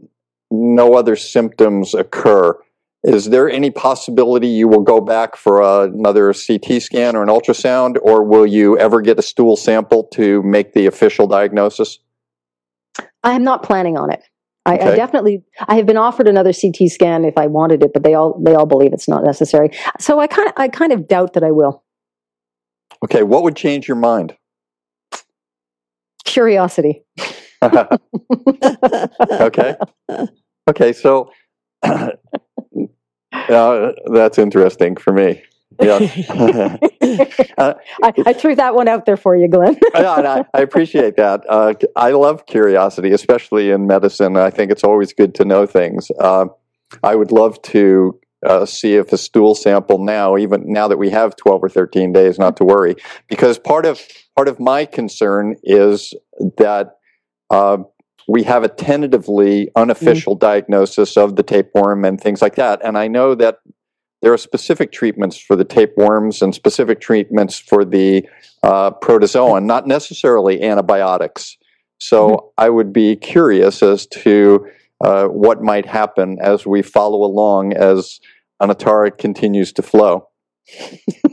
no 0.51 0.93
other 0.93 1.15
symptoms 1.15 1.93
occur. 1.93 2.57
Is 3.03 3.29
there 3.29 3.49
any 3.49 3.71
possibility 3.71 4.47
you 4.47 4.67
will 4.67 4.83
go 4.83 5.01
back 5.01 5.35
for 5.35 5.83
another 5.83 6.33
CT 6.33 6.81
scan 6.81 7.15
or 7.15 7.23
an 7.23 7.29
ultrasound, 7.29 7.97
or 8.01 8.23
will 8.23 8.45
you 8.45 8.77
ever 8.77 9.01
get 9.01 9.17
a 9.17 9.23
stool 9.23 9.55
sample 9.55 10.03
to 10.13 10.43
make 10.43 10.73
the 10.73 10.85
official 10.85 11.25
diagnosis? 11.25 11.97
I 13.23 13.33
am 13.33 13.43
not 13.43 13.63
planning 13.63 13.97
on 13.97 14.11
it. 14.11 14.23
I, 14.63 14.73
I 14.73 14.95
definitely 14.95 15.43
I 15.67 15.75
have 15.75 15.87
been 15.87 15.97
offered 15.97 16.27
another 16.27 16.53
CT 16.53 16.91
scan 16.91 17.25
if 17.25 17.35
I 17.35 17.47
wanted 17.47 17.81
it, 17.81 17.93
but 17.93 18.03
they 18.03 18.13
all 18.13 18.39
they 18.39 18.53
all 18.53 18.67
believe 18.67 18.93
it's 18.93 19.07
not 19.07 19.23
necessary. 19.23 19.71
So 19.99 20.19
I 20.19 20.27
kind 20.27 20.49
of 20.49 20.53
I 20.57 20.67
kind 20.67 20.91
of 20.91 21.07
doubt 21.07 21.33
that 21.33 21.43
I 21.43 21.49
will. 21.49 21.83
Okay, 23.03 23.23
what 23.23 23.41
would 23.41 23.55
change 23.55 23.87
your 23.87 23.97
mind? 23.97 24.37
Curiosity. 26.23 27.03
okay. 27.63 27.87
Okay, 30.69 30.93
so 30.93 31.31
uh, 33.31 33.91
that's 34.11 34.37
interesting 34.37 34.95
for 34.95 35.13
me. 35.13 35.43
Yeah. 35.81 36.77
Uh, 37.57 37.73
I, 38.01 38.13
I 38.25 38.33
threw 38.33 38.55
that 38.55 38.73
one 38.73 38.87
out 38.87 39.05
there 39.05 39.17
for 39.17 39.35
you, 39.35 39.47
Glenn. 39.47 39.77
and 39.93 40.27
I, 40.27 40.45
I 40.53 40.61
appreciate 40.61 41.17
that. 41.17 41.43
Uh, 41.47 41.73
I 41.95 42.11
love 42.11 42.45
curiosity, 42.45 43.11
especially 43.11 43.69
in 43.69 43.85
medicine. 43.85 44.37
I 44.37 44.49
think 44.49 44.71
it's 44.71 44.83
always 44.83 45.13
good 45.13 45.35
to 45.35 45.45
know 45.45 45.65
things. 45.67 46.09
Uh, 46.19 46.45
I 47.03 47.15
would 47.15 47.31
love 47.31 47.61
to 47.63 48.19
uh, 48.45 48.65
see 48.65 48.95
if 48.95 49.13
a 49.13 49.17
stool 49.17 49.53
sample 49.53 50.03
now, 50.03 50.37
even 50.37 50.63
now 50.71 50.87
that 50.87 50.97
we 50.97 51.09
have 51.09 51.35
12 51.35 51.63
or 51.63 51.69
13 51.69 52.13
days, 52.13 52.39
not 52.39 52.57
to 52.57 52.63
worry, 52.63 52.95
because 53.27 53.59
part 53.59 53.85
of 53.85 54.01
part 54.35 54.47
of 54.47 54.59
my 54.59 54.85
concern 54.85 55.55
is 55.63 56.13
that 56.57 56.95
uh, 57.49 57.77
we 58.27 58.43
have 58.43 58.63
a 58.63 58.69
tentatively 58.69 59.69
unofficial 59.75 60.35
diagnosis 60.35 61.17
of 61.17 61.35
the 61.35 61.43
tapeworm 61.43 62.05
and 62.05 62.19
things 62.19 62.41
like 62.41 62.55
that, 62.55 62.81
and 62.83 62.97
I 62.97 63.07
know 63.07 63.35
that 63.35 63.59
there 64.21 64.31
are 64.31 64.37
specific 64.37 64.91
treatments 64.91 65.35
for 65.37 65.55
the 65.55 65.63
tapeworms 65.65 66.41
and 66.41 66.53
specific 66.53 67.01
treatments 67.01 67.57
for 67.57 67.83
the 67.83 68.27
uh, 68.61 68.91
protozoan, 68.91 69.65
not 69.65 69.87
necessarily 69.87 70.61
antibiotics. 70.61 71.57
So 71.97 72.29
Mhm. 72.29 72.43
I 72.57 72.69
would 72.69 72.93
be 72.93 73.15
curious 73.15 73.81
as 73.81 74.05
to 74.07 74.67
uh, 75.03 75.25
what 75.25 75.63
might 75.63 75.87
happen 75.87 76.37
as 76.39 76.65
we 76.67 76.83
follow 76.83 77.23
along 77.23 77.73
as 77.73 78.19
Anatara 78.61 79.17
continues 79.17 79.73
to 79.73 79.81
flow. 79.81 80.27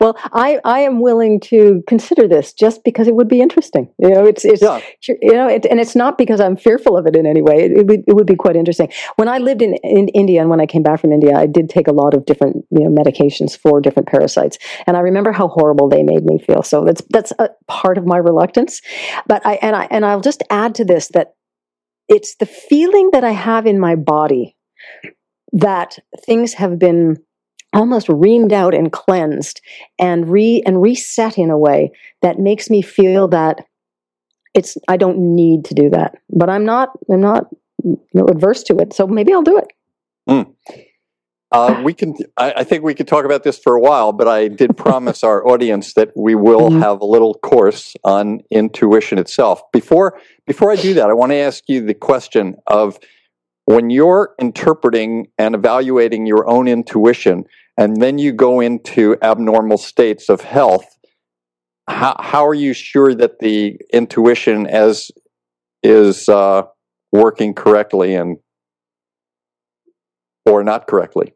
well, 0.00 0.16
I, 0.32 0.60
I 0.64 0.80
am 0.80 1.00
willing 1.00 1.40
to 1.40 1.82
consider 1.88 2.28
this 2.28 2.52
just 2.52 2.84
because 2.84 3.08
it 3.08 3.14
would 3.14 3.28
be 3.28 3.40
interesting. 3.40 3.92
You 3.98 4.10
know, 4.10 4.24
it's 4.24 4.44
it's 4.44 4.62
Yeah. 4.62 4.80
you 5.08 5.32
know, 5.32 5.48
it, 5.48 5.66
and 5.66 5.80
it's 5.80 5.96
not 5.96 6.18
because 6.18 6.40
I'm 6.40 6.56
fearful 6.56 6.96
of 6.96 7.06
it 7.06 7.16
in 7.16 7.26
any 7.26 7.42
way. 7.42 7.64
It, 7.64 7.72
it, 7.72 7.86
would, 7.86 8.04
it 8.06 8.14
would 8.14 8.26
be 8.26 8.36
quite 8.36 8.56
interesting. 8.56 8.92
When 9.16 9.28
I 9.28 9.38
lived 9.38 9.62
in, 9.62 9.74
in 9.82 10.08
India 10.08 10.40
and 10.40 10.50
when 10.50 10.60
I 10.60 10.66
came 10.66 10.82
back 10.82 11.00
from 11.00 11.12
India, 11.12 11.34
I 11.36 11.46
did 11.46 11.68
take 11.68 11.88
a 11.88 11.92
lot 11.92 12.14
of 12.14 12.24
different 12.26 12.64
you 12.70 12.88
know 12.88 12.90
medications 12.90 13.56
for 13.58 13.80
different 13.80 14.08
parasites, 14.08 14.58
and 14.86 14.96
I 14.96 15.00
remember 15.00 15.32
how 15.32 15.48
horrible 15.48 15.88
they 15.88 16.02
made 16.02 16.24
me 16.24 16.38
feel. 16.38 16.62
So 16.62 16.84
that's 16.84 17.02
that's 17.10 17.32
a 17.38 17.50
part 17.68 17.98
of 17.98 18.06
my 18.06 18.16
reluctance. 18.16 18.80
But 19.26 19.44
I 19.46 19.54
and 19.62 19.76
I 19.76 19.88
and 19.90 20.04
I'll 20.04 20.20
just 20.20 20.42
add 20.50 20.74
to 20.76 20.84
this 20.84 21.08
that 21.08 21.34
it's 22.08 22.36
the 22.36 22.46
feeling 22.46 23.10
that 23.12 23.24
I 23.24 23.32
have 23.32 23.66
in 23.66 23.80
my 23.80 23.96
body 23.96 24.56
that 25.52 25.98
things 26.24 26.54
have 26.54 26.78
been 26.78 27.16
almost 27.76 28.08
reamed 28.08 28.52
out 28.52 28.74
and 28.74 28.90
cleansed 28.90 29.60
and 29.98 30.28
re 30.28 30.62
and 30.66 30.82
reset 30.82 31.38
in 31.38 31.50
a 31.50 31.58
way 31.58 31.92
that 32.22 32.38
makes 32.38 32.70
me 32.70 32.82
feel 32.82 33.28
that 33.28 33.64
it's 34.54 34.76
I 34.88 34.96
don't 34.96 35.18
need 35.36 35.64
to 35.66 35.74
do 35.74 35.90
that. 35.90 36.16
But 36.30 36.48
I'm 36.50 36.64
not 36.64 36.90
I'm 37.10 37.20
not 37.20 37.46
you 37.84 38.00
know, 38.14 38.26
adverse 38.26 38.62
to 38.64 38.76
it. 38.78 38.92
So 38.92 39.06
maybe 39.06 39.32
I'll 39.32 39.42
do 39.42 39.58
it. 39.58 39.68
Uh, 41.52 41.80
we 41.84 41.94
can. 41.94 42.14
I, 42.36 42.52
I 42.56 42.64
think 42.64 42.82
we 42.82 42.92
could 42.94 43.06
talk 43.06 43.24
about 43.24 43.44
this 43.44 43.56
for 43.58 43.74
a 43.76 43.80
while, 43.80 44.12
but 44.12 44.26
I 44.26 44.48
did 44.48 44.76
promise 44.84 45.22
our 45.22 45.46
audience 45.46 45.94
that 45.94 46.10
we 46.16 46.34
will 46.34 46.70
Mhm. 46.70 46.80
have 46.80 47.00
a 47.00 47.06
little 47.06 47.34
course 47.34 47.94
on 48.02 48.40
intuition 48.50 49.18
itself. 49.18 49.62
Before 49.72 50.18
before 50.46 50.72
I 50.72 50.76
do 50.76 50.94
that, 50.94 51.08
I 51.08 51.12
want 51.14 51.30
to 51.30 51.36
ask 51.36 51.62
you 51.68 51.86
the 51.86 51.94
question 51.94 52.56
of 52.66 52.98
when 53.66 53.90
you're 53.90 54.34
interpreting 54.40 55.28
and 55.38 55.54
evaluating 55.54 56.26
your 56.26 56.48
own 56.48 56.66
intuition, 56.66 57.44
and 57.76 58.00
then 58.00 58.18
you 58.18 58.32
go 58.32 58.60
into 58.60 59.16
abnormal 59.22 59.78
states 59.78 60.28
of 60.28 60.40
health. 60.40 60.86
How 61.88 62.16
how 62.18 62.46
are 62.46 62.54
you 62.54 62.72
sure 62.72 63.14
that 63.14 63.38
the 63.38 63.80
intuition 63.92 64.66
as 64.66 65.10
is 65.82 66.28
uh, 66.28 66.62
working 67.12 67.54
correctly 67.54 68.14
and 68.14 68.38
or 70.44 70.64
not 70.64 70.86
correctly? 70.86 71.34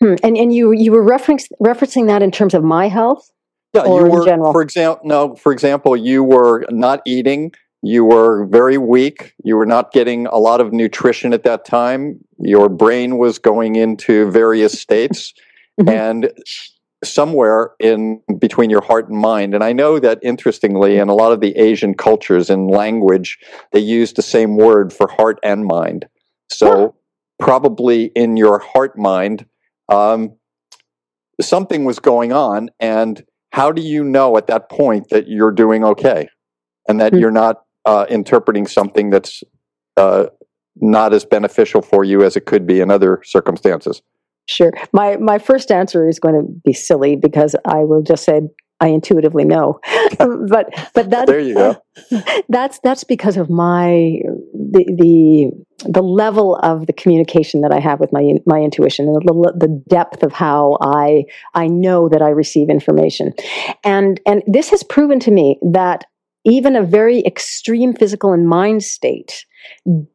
Hmm. 0.00 0.14
And 0.22 0.36
and 0.36 0.52
you 0.52 0.72
you 0.72 0.92
were 0.92 1.04
referencing 1.04 1.48
referencing 1.62 2.08
that 2.08 2.22
in 2.22 2.30
terms 2.30 2.54
of 2.54 2.62
my 2.62 2.88
health. 2.88 3.30
Yeah, 3.72 3.82
or 3.82 4.00
you 4.00 4.06
in 4.06 4.12
were, 4.12 4.24
general? 4.24 4.52
for 4.52 4.62
example, 4.62 5.00
no, 5.04 5.34
for 5.34 5.52
example, 5.52 5.96
you 5.96 6.22
were 6.22 6.64
not 6.70 7.00
eating. 7.06 7.52
You 7.84 8.04
were 8.06 8.46
very 8.46 8.78
weak. 8.78 9.34
You 9.44 9.56
were 9.56 9.66
not 9.66 9.92
getting 9.92 10.26
a 10.26 10.38
lot 10.38 10.62
of 10.62 10.72
nutrition 10.72 11.34
at 11.34 11.44
that 11.44 11.66
time. 11.66 12.18
Your 12.38 12.70
brain 12.70 13.18
was 13.18 13.38
going 13.38 13.76
into 13.76 14.30
various 14.30 14.80
states, 14.80 15.34
Mhm. 15.78 15.88
and 15.90 16.32
somewhere 17.04 17.72
in 17.78 18.22
between 18.38 18.70
your 18.70 18.80
heart 18.80 19.10
and 19.10 19.18
mind. 19.18 19.54
And 19.54 19.62
I 19.62 19.74
know 19.74 19.98
that 19.98 20.18
interestingly, 20.22 20.96
in 20.96 21.10
a 21.10 21.14
lot 21.14 21.32
of 21.32 21.40
the 21.40 21.54
Asian 21.58 21.92
cultures 21.94 22.48
in 22.48 22.68
language, 22.68 23.38
they 23.72 23.80
use 23.80 24.14
the 24.14 24.22
same 24.22 24.56
word 24.56 24.90
for 24.90 25.06
heart 25.08 25.38
and 25.42 25.66
mind. 25.66 26.06
So 26.50 26.66
Huh. 26.70 26.90
probably 27.38 28.04
in 28.14 28.38
your 28.38 28.60
heart 28.60 28.96
mind, 28.96 29.44
um, 29.90 30.32
something 31.38 31.84
was 31.84 31.98
going 31.98 32.32
on, 32.32 32.70
and 32.80 33.22
how 33.50 33.72
do 33.72 33.82
you 33.82 34.02
know 34.04 34.38
at 34.38 34.46
that 34.46 34.70
point 34.70 35.10
that 35.10 35.28
you're 35.28 35.50
doing 35.52 35.84
okay 35.84 36.28
and 36.88 36.98
that 37.00 37.12
Hmm. 37.12 37.18
you're 37.18 37.30
not 37.30 37.60
uh, 37.86 38.06
interpreting 38.08 38.66
something 38.66 39.10
that's 39.10 39.42
uh, 39.96 40.26
not 40.76 41.12
as 41.12 41.24
beneficial 41.24 41.82
for 41.82 42.04
you 42.04 42.22
as 42.22 42.36
it 42.36 42.46
could 42.46 42.66
be 42.66 42.80
in 42.80 42.90
other 42.90 43.20
circumstances? 43.24 44.02
Sure. 44.46 44.72
My 44.92 45.16
my 45.16 45.38
first 45.38 45.70
answer 45.70 46.06
is 46.06 46.18
going 46.18 46.34
to 46.34 46.46
be 46.64 46.74
silly 46.74 47.16
because 47.16 47.56
I 47.64 47.78
will 47.78 48.02
just 48.02 48.24
say 48.24 48.42
I 48.80 48.88
intuitively 48.88 49.44
know. 49.44 49.80
but 50.18 50.66
but 50.94 51.10
that 51.10 51.26
There 51.26 51.40
you 51.40 51.54
go. 51.54 51.76
that's 52.48 52.78
that's 52.80 53.04
because 53.04 53.36
of 53.36 53.48
my 53.48 54.18
the 54.52 54.84
the 54.98 55.90
the 55.90 56.02
level 56.02 56.56
of 56.56 56.86
the 56.86 56.92
communication 56.92 57.62
that 57.62 57.72
I 57.72 57.80
have 57.80 58.00
with 58.00 58.12
my 58.12 58.34
my 58.46 58.60
intuition 58.60 59.06
and 59.06 59.16
the, 59.16 59.54
the 59.56 59.82
depth 59.88 60.22
of 60.22 60.32
how 60.32 60.76
I 60.82 61.24
I 61.54 61.68
know 61.68 62.08
that 62.08 62.20
I 62.20 62.30
receive 62.30 62.68
information, 62.68 63.32
and 63.84 64.20
and 64.26 64.42
this 64.46 64.70
has 64.70 64.82
proven 64.82 65.20
to 65.20 65.30
me 65.30 65.58
that 65.62 66.04
even 66.44 66.76
a 66.76 66.82
very 66.82 67.24
extreme 67.24 67.94
physical 67.94 68.32
and 68.32 68.48
mind 68.48 68.82
state 68.82 69.46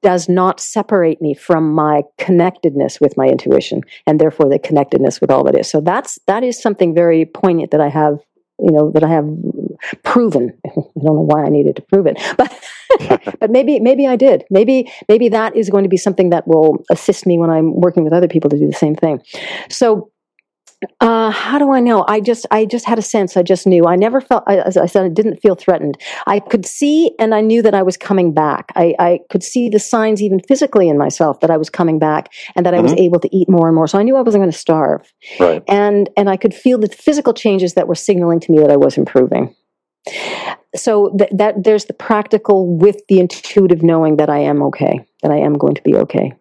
does 0.01 0.29
not 0.29 0.59
separate 0.59 1.21
me 1.21 1.33
from 1.33 1.73
my 1.73 2.03
connectedness 2.17 3.01
with 3.01 3.17
my 3.17 3.25
intuition 3.25 3.81
and 4.05 4.19
therefore 4.19 4.47
the 4.47 4.59
connectedness 4.59 5.19
with 5.19 5.31
all 5.31 5.43
that 5.43 5.57
is. 5.57 5.69
So 5.69 5.81
that's 5.81 6.19
that 6.27 6.43
is 6.43 6.61
something 6.61 6.93
very 6.93 7.25
poignant 7.25 7.71
that 7.71 7.81
i 7.81 7.89
have 7.89 8.19
you 8.59 8.71
know 8.71 8.91
that 8.91 9.03
i 9.03 9.09
have 9.09 9.27
proven. 10.03 10.53
I 10.65 10.69
don't 10.75 11.15
know 11.15 11.27
why 11.27 11.43
i 11.45 11.49
needed 11.49 11.75
to 11.77 11.81
prove 11.83 12.05
it 12.05 12.19
but 12.37 12.53
but 13.39 13.49
maybe 13.49 13.79
maybe 13.79 14.05
i 14.07 14.15
did. 14.15 14.43
Maybe 14.49 14.91
maybe 15.07 15.29
that 15.29 15.55
is 15.55 15.69
going 15.69 15.83
to 15.83 15.89
be 15.89 15.97
something 15.97 16.29
that 16.29 16.47
will 16.47 16.83
assist 16.91 17.25
me 17.25 17.37
when 17.37 17.49
i'm 17.49 17.73
working 17.73 18.03
with 18.03 18.13
other 18.13 18.27
people 18.27 18.49
to 18.51 18.57
do 18.57 18.67
the 18.67 18.73
same 18.73 18.95
thing. 18.95 19.21
So 19.69 20.11
uh, 21.01 21.29
how 21.31 21.59
do 21.59 21.71
I 21.71 21.79
know? 21.81 22.05
I 22.07 22.21
just, 22.21 22.45
I 22.51 22.65
just 22.65 22.85
had 22.85 22.97
a 22.97 23.01
sense. 23.01 23.35
I 23.35 23.43
just 23.43 23.67
knew. 23.67 23.85
I 23.85 23.95
never 23.95 24.21
felt, 24.21 24.43
I- 24.47 24.59
as 24.59 24.77
I 24.77 24.85
said, 24.85 25.03
I 25.05 25.09
didn't 25.09 25.37
feel 25.41 25.55
threatened. 25.55 25.97
I 26.25 26.39
could 26.39 26.65
see, 26.65 27.11
and 27.19 27.35
I 27.35 27.41
knew 27.41 27.61
that 27.61 27.73
I 27.73 27.83
was 27.83 27.97
coming 27.97 28.33
back. 28.33 28.71
I, 28.75 28.95
I 28.97 29.19
could 29.29 29.43
see 29.43 29.67
the 29.69 29.79
signs, 29.79 30.21
even 30.21 30.39
physically, 30.47 30.87
in 30.87 30.97
myself 30.97 31.41
that 31.41 31.51
I 31.51 31.57
was 31.57 31.69
coming 31.69 31.99
back, 31.99 32.31
and 32.55 32.65
that 32.65 32.73
I 32.73 32.79
was 32.79 32.93
able 32.93 33.19
to 33.19 33.35
eat 33.35 33.49
more 33.49 33.67
and 33.67 33.75
more. 33.75 33.87
So 33.87 33.99
I 33.99 34.03
knew 34.03 34.15
I 34.15 34.21
wasn't 34.21 34.41
going 34.41 34.51
to 34.51 34.57
starve, 34.57 35.11
Right. 35.39 35.63
and 35.67 36.09
and 36.15 36.29
I 36.29 36.37
could 36.37 36.53
feel 36.53 36.77
the 36.77 36.87
physical 36.87 37.33
changes 37.33 37.73
that 37.73 37.87
were 37.87 37.95
signaling 37.95 38.39
to 38.41 38.51
me 38.51 38.59
that 38.59 38.71
I 38.71 38.77
was 38.77 38.97
improving. 38.97 39.55
So 40.75 41.13
that, 41.17 41.29
that 41.37 41.63
there's 41.63 41.85
the 41.85 41.93
practical 41.93 42.77
with 42.77 43.01
the 43.09 43.19
intuitive 43.19 43.83
knowing 43.83 44.17
that 44.17 44.29
I 44.29 44.39
am 44.39 44.61
okay, 44.63 44.99
that 45.23 45.31
I 45.31 45.37
am 45.37 45.53
going 45.57 45.75
to 45.75 45.81
be 45.83 45.95
okay. 45.95 46.33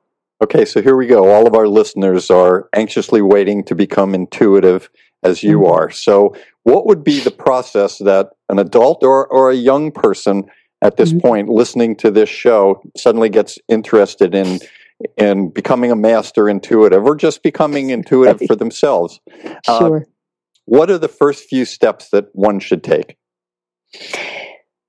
Okay, 0.43 0.65
so 0.65 0.81
here 0.81 0.97
we 0.97 1.07
go. 1.07 1.31
All 1.33 1.47
of 1.47 1.55
our 1.55 1.67
listeners 1.67 2.31
are 2.31 2.69
anxiously 2.75 3.21
waiting 3.23 3.65
to 3.65 3.75
become 3.75 4.15
intuitive 4.15 4.89
as 5.25 5.43
you 5.43 5.61
Mhm. 5.61 5.71
are. 5.71 5.91
So, 5.91 6.35
what 6.63 6.87
would 6.87 7.03
be 7.03 7.19
the 7.21 7.31
process 7.33 7.99
that 7.99 8.31
an 8.49 8.59
adult 8.59 9.03
or, 9.03 9.27
or 9.27 9.51
a 9.51 9.55
young 9.57 9.91
person 9.91 10.45
at 10.81 10.97
this 10.97 11.13
Mhm. 11.13 11.21
point 11.21 11.49
listening 11.49 11.97
to 11.97 12.11
this 12.11 12.29
show 12.29 12.81
suddenly 12.97 13.29
gets 13.29 13.59
interested 13.69 14.35
in 14.35 14.59
in 15.17 15.49
becoming 15.51 15.93
a 15.93 15.97
master 15.97 16.49
intuitive 16.49 17.05
or 17.05 17.15
just 17.15 17.45
becoming 17.45 17.91
intuitive 17.91 18.41
for 18.49 18.57
themselves? 18.57 19.21
Uh, 19.69 19.79
Sure. 19.79 20.07
What 20.65 20.91
are 20.91 20.99
the 20.99 21.07
first 21.09 21.45
few 21.49 21.65
steps 21.65 22.11
that 22.11 22.27
one 22.33 22.59
should 22.61 22.83
take? 22.83 23.17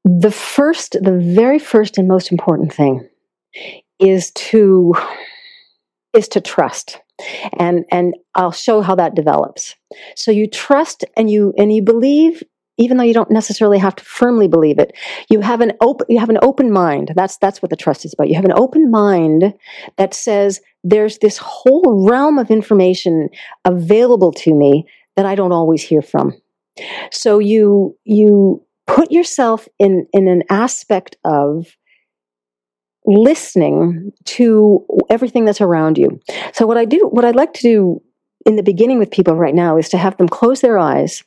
the 0.04 0.32
first 0.32 0.94
the 1.02 1.18
very 1.18 1.60
first 1.60 1.98
and 1.98 2.08
most 2.08 2.32
important 2.32 2.74
thing 2.74 3.08
is 4.00 4.32
to 4.32 4.94
is 6.20 6.28
to 6.30 6.42
trust. 6.42 7.00
And 7.58 7.86
and 7.92 8.16
i'll 8.36 8.52
show 8.52 8.82
how 8.82 8.96
that 8.96 9.16
develops. 9.16 9.76
So 10.16 10.32
you 10.32 10.48
trust 10.48 11.04
and 11.18 11.30
you 11.30 11.54
and 11.58 11.74
you 11.74 11.82
believe 11.82 12.44
even 12.78 12.96
though 12.96 13.04
you 13.04 13.14
don't 13.14 13.30
necessarily 13.32 13.78
have 13.78 13.96
to 13.98 14.06
firmly 14.06 14.48
believe 14.48 14.80
it 14.80 14.94
you 15.30 15.42
have 15.42 15.60
an 15.60 15.74
open 15.82 16.08
you 16.10 16.20
have 16.20 16.30
an 16.30 16.40
open 16.42 16.72
mind. 16.72 17.12
That's 17.16 17.38
that's 17.38 17.62
what 17.62 17.72
the 17.72 17.76
trust 17.76 18.06
is 18.06 18.14
about. 18.14 18.30
You 18.30 18.36
have 18.36 18.46
an 18.46 18.54
open 18.66 18.90
mind 18.90 19.54
that 19.98 20.14
says 20.14 20.62
there's 20.84 21.18
this 21.18 21.38
whole 21.38 22.08
realm 22.10 22.38
of 22.40 22.50
information 22.50 23.30
available 23.66 24.32
to 24.32 24.54
me 24.54 24.86
that 25.18 25.26
i 25.26 25.36
don't 25.36 25.52
always 25.52 25.84
hear 25.84 26.02
from. 26.02 26.34
So 27.12 27.40
you 27.40 27.98
you 28.06 28.64
put 28.88 29.12
yourself 29.12 29.68
in 29.78 30.08
in 30.14 30.28
an 30.28 30.44
aspect 30.50 31.18
of 31.26 31.76
listening 33.10 34.12
to 34.26 34.86
everything 35.10 35.46
that's 35.46 35.62
around 35.62 35.98
you 35.98 36.20
so 36.54 36.68
what 36.68 36.78
i 36.78 36.86
do 36.86 37.08
what 37.12 37.26
i'd 37.26 37.36
like 37.36 37.54
to 37.54 37.62
do 37.62 38.02
in 38.46 38.56
the 38.56 38.64
beginning 38.64 39.00
with 39.00 39.12
people 39.12 39.36
right 39.36 39.54
now 39.54 39.78
is 39.78 39.90
to 39.90 39.98
have 39.98 40.16
them 40.18 40.30
close 40.30 40.62
their 40.62 40.80
eyes 40.80 41.24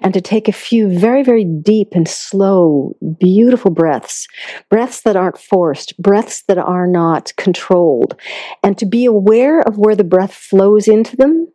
and 0.00 0.12
to 0.12 0.20
take 0.20 0.48
a 0.48 0.52
few 0.52 0.88
very, 0.98 1.22
very 1.22 1.44
deep 1.44 1.88
and 1.92 2.08
slow, 2.08 2.94
beautiful 3.20 3.70
breaths, 3.70 4.26
breaths 4.68 5.02
that 5.02 5.16
aren't 5.16 5.38
forced, 5.38 5.96
breaths 5.98 6.42
that 6.48 6.58
are 6.58 6.86
not 6.86 7.32
controlled, 7.36 8.18
and 8.62 8.76
to 8.78 8.86
be 8.86 9.04
aware 9.04 9.60
of 9.60 9.78
where 9.78 9.94
the 9.94 10.04
breath 10.04 10.34
flows 10.34 10.88
into 10.88 11.16
them 11.16 11.46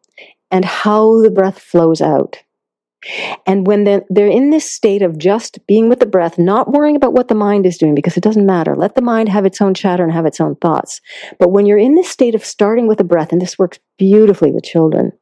and 0.50 0.66
how 0.66 1.22
the 1.22 1.32
breath 1.32 1.60
flows 1.60 2.02
out. 2.02 2.38
And 3.48 3.66
when 3.66 3.84
they're, 3.84 4.04
in 4.16 4.52
this 4.52 4.70
state 4.70 5.02
of 5.02 5.18
just 5.18 5.66
being 5.68 5.90
with 5.90 6.00
the 6.00 6.06
breath, 6.06 6.38
not 6.38 6.72
worrying 6.72 6.96
about 6.96 7.14
what 7.14 7.30
the 7.30 7.36
mind 7.36 7.66
is 7.66 7.78
doing, 7.78 7.96
because 7.96 8.16
it 8.16 8.24
doesn't 8.24 8.46
matter. 8.46 8.76
Let 8.76 8.96
the 8.96 9.02
mind 9.02 9.30
have 9.30 9.46
its 9.46 9.60
own 9.60 9.74
chatter 9.74 10.04
and 10.04 10.14
have 10.14 10.28
its 10.28 10.40
own 10.40 10.56
thoughts. 10.58 11.02
But 11.40 11.52
when 11.52 11.66
you're 11.66 11.80
in 11.80 11.96
this 11.96 12.10
state 12.10 12.36
of 12.36 12.46
starting 12.46 12.88
with 12.88 13.00
the 13.00 13.04
breath, 13.04 13.32
and 13.32 13.42
this 13.42 13.58
works 13.58 13.80
beautifully 13.98 14.52
with 14.52 14.64
children, 14.64 15.14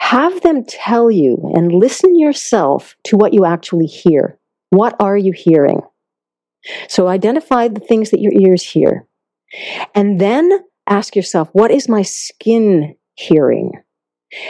have 0.00 0.42
them 0.42 0.64
tell 0.64 1.10
you 1.10 1.38
and 1.54 1.72
listen 1.72 2.18
yourself 2.18 2.96
to 3.04 3.16
what 3.16 3.32
you 3.32 3.44
actually 3.44 3.86
hear. 3.86 4.38
What 4.70 4.96
are 5.00 5.16
you 5.16 5.32
hearing? 5.32 5.82
So 6.88 7.06
identify 7.06 7.68
the 7.68 7.80
things 7.80 8.10
that 8.10 8.20
your 8.20 8.32
ears 8.32 8.62
hear. 8.62 9.06
And 9.94 10.20
then 10.20 10.64
ask 10.88 11.14
yourself, 11.14 11.48
what 11.52 11.70
is 11.70 11.88
my 11.88 12.02
skin 12.02 12.96
hearing? 13.14 13.72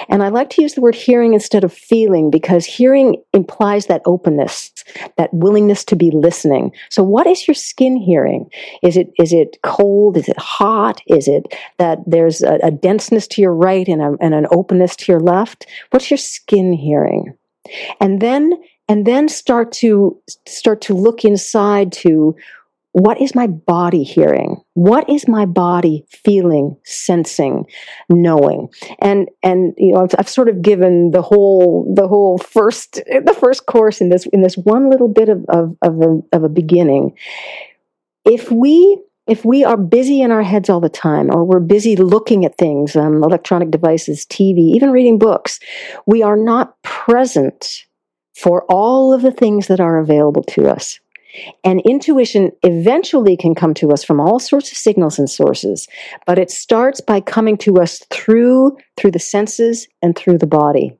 And 0.08 0.22
I 0.22 0.28
like 0.28 0.50
to 0.50 0.62
use 0.62 0.74
the 0.74 0.80
word 0.80 0.94
hearing 0.94 1.34
instead 1.34 1.64
of 1.64 1.72
feeling 1.72 2.30
because 2.30 2.64
hearing 2.64 3.22
implies 3.32 3.86
that 3.86 4.02
openness, 4.04 4.72
that 5.16 5.32
willingness 5.32 5.84
to 5.86 5.96
be 5.96 6.10
listening. 6.10 6.72
So 6.90 7.02
what 7.02 7.26
is 7.26 7.46
your 7.46 7.54
skin 7.54 7.96
hearing? 7.96 8.50
Is 8.82 8.96
it, 8.96 9.12
is 9.18 9.32
it 9.32 9.58
cold? 9.62 10.16
Is 10.16 10.28
it 10.28 10.38
hot? 10.38 11.00
Is 11.06 11.28
it 11.28 11.54
that 11.78 11.98
there's 12.06 12.42
a, 12.42 12.58
a 12.62 12.70
denseness 12.70 13.26
to 13.28 13.42
your 13.42 13.54
right 13.54 13.86
and, 13.88 14.02
a, 14.02 14.16
and 14.20 14.34
an 14.34 14.46
openness 14.50 14.96
to 14.96 15.12
your 15.12 15.20
left? 15.20 15.66
What's 15.90 16.10
your 16.10 16.18
skin 16.18 16.72
hearing? 16.72 17.36
And 18.00 18.20
then, 18.20 18.52
and 18.88 19.06
then 19.06 19.28
start 19.28 19.72
to, 19.72 20.20
start 20.46 20.80
to 20.82 20.94
look 20.94 21.24
inside 21.24 21.92
to 21.92 22.36
what 22.96 23.20
is 23.20 23.34
my 23.34 23.46
body 23.46 24.02
hearing? 24.02 24.56
What 24.72 25.10
is 25.10 25.28
my 25.28 25.44
body 25.44 26.06
feeling 26.08 26.78
sensing 26.84 27.66
knowing? 28.08 28.68
And 29.02 29.28
and 29.42 29.74
you 29.76 29.92
know 29.92 30.04
I've, 30.04 30.14
I've, 30.18 30.28
sort 30.30 30.48
of 30.48 30.62
given 30.62 31.10
the 31.10 31.20
whole 31.20 31.92
the 31.94 32.08
whole 32.08 32.38
first 32.38 32.94
the 32.94 33.36
first 33.38 33.66
course 33.66 34.00
in 34.00 34.08
this 34.08 34.24
in 34.32 34.40
this 34.40 34.56
one 34.56 34.88
little 34.88 35.08
bit 35.08 35.28
of 35.28 35.44
of, 35.50 35.76
of, 35.82 36.00
a, 36.00 36.20
of 36.32 36.44
a 36.44 36.48
beginning. 36.48 37.14
If 38.24 38.50
we 38.50 38.98
if 39.26 39.44
we 39.44 39.62
are 39.62 39.76
busy 39.76 40.22
in 40.22 40.30
our 40.30 40.42
heads 40.42 40.70
all 40.70 40.80
the 40.80 40.88
time 40.88 41.28
or 41.30 41.44
we're 41.44 41.60
busy 41.60 41.96
looking 41.96 42.46
at 42.46 42.56
things 42.56 42.96
um, 42.96 43.22
electronic 43.22 43.70
devices 43.70 44.24
tv 44.24 44.58
even 44.74 44.90
reading 44.90 45.18
books 45.18 45.58
we 46.06 46.22
are 46.22 46.36
not 46.36 46.80
present 46.82 47.84
for 48.36 48.64
all 48.70 49.12
of 49.12 49.22
the 49.22 49.32
things 49.32 49.66
that 49.66 49.80
are 49.80 49.98
available 49.98 50.44
to 50.44 50.68
us 50.68 51.00
and 51.64 51.80
intuition 51.88 52.52
eventually 52.62 53.36
can 53.36 53.54
come 53.54 53.74
to 53.74 53.90
us 53.90 54.04
from 54.04 54.20
all 54.20 54.38
sorts 54.38 54.70
of 54.70 54.78
signals 54.78 55.18
and 55.18 55.28
sources, 55.28 55.86
but 56.26 56.38
it 56.38 56.50
starts 56.50 57.00
by 57.00 57.20
coming 57.20 57.56
to 57.58 57.76
us 57.76 58.02
through 58.10 58.76
through 58.96 59.10
the 59.10 59.18
senses 59.18 59.88
and 60.02 60.16
through 60.16 60.38
the 60.38 60.46
body. 60.46 60.98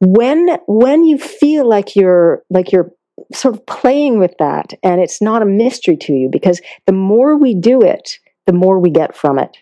When 0.00 0.58
when 0.66 1.04
you 1.04 1.18
feel 1.18 1.68
like 1.68 1.96
you're 1.96 2.42
like 2.50 2.72
you're 2.72 2.90
sort 3.32 3.54
of 3.54 3.66
playing 3.66 4.18
with 4.18 4.34
that 4.38 4.74
and 4.82 5.00
it's 5.00 5.22
not 5.22 5.42
a 5.42 5.46
mystery 5.46 5.96
to 5.96 6.12
you 6.12 6.28
because 6.30 6.60
the 6.86 6.92
more 6.92 7.36
we 7.36 7.54
do 7.54 7.80
it, 7.80 8.18
the 8.46 8.52
more 8.52 8.78
we 8.78 8.90
get 8.90 9.16
from 9.16 9.38
it. 9.38 9.56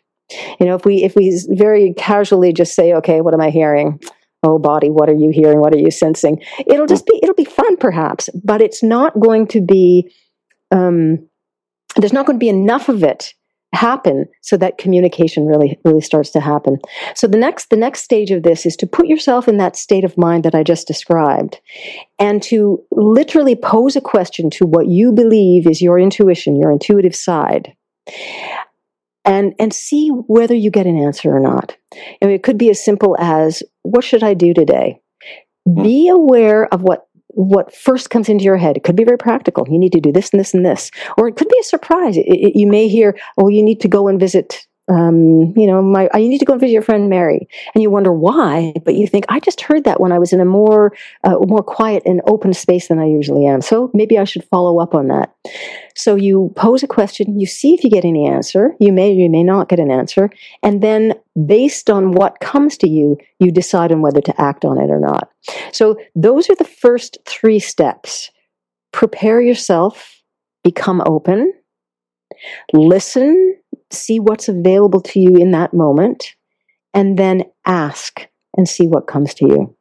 You 0.59 0.67
know, 0.67 0.75
if 0.75 0.85
we 0.85 1.05
if 1.05 1.15
we 1.15 1.39
very 1.51 1.93
casually 1.95 2.53
just 2.53 2.75
say, 2.75 2.95
okay, 2.95 3.21
what 3.21 3.35
am 3.35 3.41
I 3.41 3.51
hearing? 3.51 4.01
Oh 4.43 4.59
body 4.59 4.91
what 4.91 5.09
are 5.09 5.15
you 5.15 5.31
hearing? 5.31 5.61
What 5.61 5.75
are 5.75 5.79
you 5.79 5.91
sensing? 5.91 6.43
It'll 6.67 6.87
just 6.87 7.07
be 7.07 7.19
it'll 7.23 7.35
be 7.35 7.45
fun 7.45 7.77
perhaps 7.77 8.29
but 8.45 8.61
it's 8.61 8.83
not 8.83 9.19
going 9.19 9.47
to 9.49 9.61
be 9.61 10.13
um, 10.71 11.29
there's 11.97 12.13
not 12.13 12.27
going 12.27 12.39
to 12.39 12.43
be 12.43 12.49
enough 12.49 12.89
of 12.89 13.03
it 13.03 13.35
happen 13.75 14.27
so 14.43 14.57
that 14.57 14.77
communication 14.77 15.47
really 15.47 15.79
really 15.85 16.01
starts 16.01 16.31
to 16.31 16.41
happen. 16.41 16.79
So 17.15 17.27
the 17.27 17.39
next 17.39 17.71
the 17.71 17.77
next 17.77 18.03
stage 18.03 18.31
of 18.31 18.43
this 18.43 18.67
is 18.67 18.77
to 18.77 18.87
put 18.87 19.07
yourself 19.07 19.49
in 19.49 19.57
that 19.59 19.77
state 19.77 20.05
of 20.05 20.19
mind 20.19 20.45
that 20.45 20.55
i 20.55 20.63
just 20.63 20.87
described 20.87 21.61
and 22.19 22.43
to 22.43 22.83
literally 22.91 23.57
pose 23.57 23.97
a 23.97 24.01
question 24.01 24.51
to 24.51 24.67
what 24.67 24.89
you 24.89 25.13
believe 25.13 25.67
is 25.67 25.81
your 25.81 25.99
intuition 25.99 26.57
your 26.57 26.71
intuitive 26.71 27.15
side 27.15 27.75
and 29.25 29.55
and 29.59 29.73
see 29.73 30.09
whether 30.09 30.55
you 30.55 30.71
get 30.71 30.87
an 30.87 30.99
answer 30.99 31.35
or 31.35 31.41
not. 31.41 31.77
I 31.95 32.27
mean, 32.27 32.35
it 32.35 32.43
could 32.43 32.59
be 32.59 32.71
as 32.71 32.85
simple 32.85 33.17
as, 33.19 33.63
"What 33.83 34.05
should 34.05 34.23
I 34.23 34.35
do 34.35 34.55
today?" 34.55 35.01
Mm-hmm. 35.69 35.83
Be 35.83 36.09
aware 36.09 36.73
of 36.73 36.83
what 36.83 37.07
what 37.29 37.75
first 37.75 38.11
comes 38.11 38.29
into 38.29 38.45
your 38.45 38.59
head. 38.59 38.77
It 38.77 38.85
could 38.85 38.97
be 38.97 39.05
very 39.05 39.19
practical. 39.19 39.67
You 39.69 39.79
need 39.79 39.93
to 39.93 40.01
do 40.01 40.13
this 40.13 40.31
and 40.31 40.41
this 40.41 40.55
and 40.55 40.67
this, 40.67 40.91
or 41.17 41.29
it 41.29 41.37
could 41.37 41.49
be 41.49 41.59
a 41.61 41.65
surprise. 41.65 42.17
It, 42.17 42.27
it, 42.27 42.57
you 42.57 42.67
may 42.67 42.89
hear, 42.89 43.19
"Oh, 43.39 43.49
you 43.49 43.63
need 43.63 43.81
to 43.81 43.89
go 43.89 44.09
and 44.09 44.21
visit 44.21 44.67
um, 44.89 45.55
you 45.57 45.67
know, 45.67 45.81
my, 45.81 46.09
you 46.15 46.29
need 46.29 46.39
to 46.39 46.45
go 46.45 46.53
and 46.53 46.61
visit 46.61 46.73
your 46.73 46.83
friend 46.83 47.09
Mary. 47.09 47.49
And 47.75 47.83
you 47.83 47.91
wonder 47.91 48.13
why, 48.13 48.75
but 48.85 48.95
you 48.95 49.07
think, 49.07 49.25
I 49.29 49.41
just 49.41 49.61
heard 49.61 49.85
that 49.85 50.01
when 50.01 50.13
I 50.13 50.19
was 50.19 50.33
in 50.33 50.41
a 50.41 50.45
more, 50.45 50.93
uh, 51.25 51.37
more 51.47 51.63
quiet 51.63 52.03
and 52.05 52.21
open 52.27 52.53
space 52.53 52.89
than 52.89 52.99
I 52.99 53.07
usually 53.07 53.47
am. 53.47 53.61
So 53.63 53.91
maybe 53.95 54.19
I 54.19 54.25
should 54.25 54.45
follow 54.45 54.81
up 54.81 54.95
on 54.95 55.09
that. 55.09 55.35
So 55.95 56.15
you 56.15 56.53
pose 56.57 56.83
a 56.83 56.87
question, 56.87 57.39
you 57.39 57.47
see 57.47 57.75
if 57.75 57.85
you 57.85 57.91
get 57.91 58.05
any 58.05 58.27
answer. 58.27 58.75
You 58.81 58.93
may, 58.93 59.13
you 59.13 59.29
may 59.31 59.43
not 59.43 59.69
get 59.69 59.79
an 59.79 59.91
answer. 59.91 60.31
And 60.63 60.83
then 60.83 61.15
based 61.47 61.91
on 61.91 62.13
what 62.13 62.41
comes 62.41 62.77
to 62.79 62.89
you, 62.89 63.19
you 63.39 63.51
decide 63.51 63.93
on 63.93 64.03
whether 64.03 64.21
to 64.21 64.41
act 64.41 64.65
on 64.65 64.79
it 64.79 64.91
or 64.91 65.01
not. 65.01 65.31
So 65.73 65.99
those 66.15 66.49
are 66.51 66.57
the 66.57 66.65
first 66.65 67.19
three 67.27 67.59
steps. 67.59 68.31
Prepare 68.93 69.41
yourself, 69.41 70.23
become 70.63 71.03
open, 71.07 71.53
listen 72.73 73.57
see 73.93 74.21
what's 74.21 74.49
available 74.49 75.01
to 75.01 75.21
you 75.21 75.37
in 75.37 75.51
that 75.53 75.75
moment, 75.75 76.35
and 76.95 77.19
then 77.19 77.45
ask 77.67 78.29
and 78.57 78.69
see 78.69 78.87
what 78.87 79.07
comes 79.07 79.35
to 79.35 79.47
you. 79.47 79.77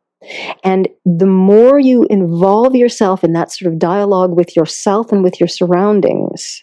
And 0.63 0.87
the 1.05 1.25
more 1.25 1.79
you 1.79 2.05
involve 2.09 2.75
yourself 2.75 3.23
in 3.23 3.33
that 3.33 3.51
sort 3.51 3.71
of 3.71 3.79
dialogue 3.79 4.35
with 4.35 4.55
yourself 4.55 5.11
and 5.11 5.23
with 5.23 5.39
your 5.39 5.47
surroundings, 5.47 6.61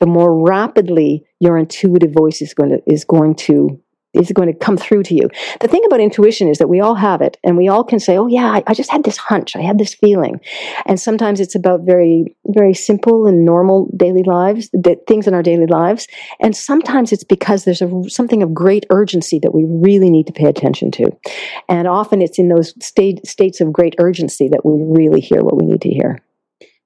the 0.00 0.06
more 0.06 0.42
rapidly 0.42 1.24
your 1.40 1.58
intuitive 1.58 2.12
voice 2.12 2.40
is 2.40 2.54
going 2.54 2.70
to, 2.70 2.82
is 2.86 3.04
going 3.04 3.34
to 3.34 3.80
is 4.14 4.32
going 4.32 4.50
to 4.52 4.58
come 4.58 4.76
through 4.76 5.02
to 5.04 5.14
you. 5.14 5.28
The 5.60 5.68
thing 5.68 5.82
about 5.86 6.00
intuition 6.00 6.48
is 6.48 6.58
that 6.58 6.68
we 6.68 6.80
all 6.80 6.94
have 6.94 7.20
it 7.20 7.36
and 7.44 7.56
we 7.56 7.68
all 7.68 7.84
can 7.84 8.00
say, 8.00 8.16
Oh 8.16 8.26
yeah, 8.26 8.46
I, 8.46 8.62
I, 8.66 8.74
just 8.74 8.90
had 8.90 9.04
this 9.04 9.16
hunch. 9.16 9.54
I 9.54 9.60
had 9.60 9.78
this 9.78 9.94
feeling. 9.94 10.40
And 10.86 10.98
sometimes 10.98 11.40
it's 11.40 11.54
about 11.54 11.82
very, 11.82 12.36
very 12.46 12.74
simple 12.74 13.26
and 13.26 13.44
normal 13.44 13.90
daily 13.96 14.22
lives, 14.22 14.70
things 15.06 15.26
in 15.26 15.34
our 15.34 15.42
daily 15.42 15.66
lives. 15.66 16.06
And 16.40 16.56
sometimes 16.56 17.12
it's 17.12 17.24
because 17.24 17.64
there's 17.64 17.82
a, 17.82 18.02
something 18.08 18.42
of 18.42 18.54
great 18.54 18.86
urgency 18.90 19.38
that 19.40 19.54
we 19.54 19.64
really 19.66 20.10
need 20.10 20.26
to 20.26 20.32
pay 20.32 20.46
attention 20.46 20.90
to. 20.92 21.10
And 21.68 21.86
often 21.86 22.22
it's 22.22 22.38
in 22.38 22.48
those 22.48 22.74
state, 22.84 23.26
states 23.26 23.60
of 23.60 23.72
great 23.72 23.94
urgency 23.98 24.48
that 24.48 24.64
we 24.64 24.82
really 24.82 25.20
hear 25.20 25.42
what 25.42 25.56
we 25.56 25.66
need 25.66 25.82
to 25.82 25.90
hear. 25.90 26.22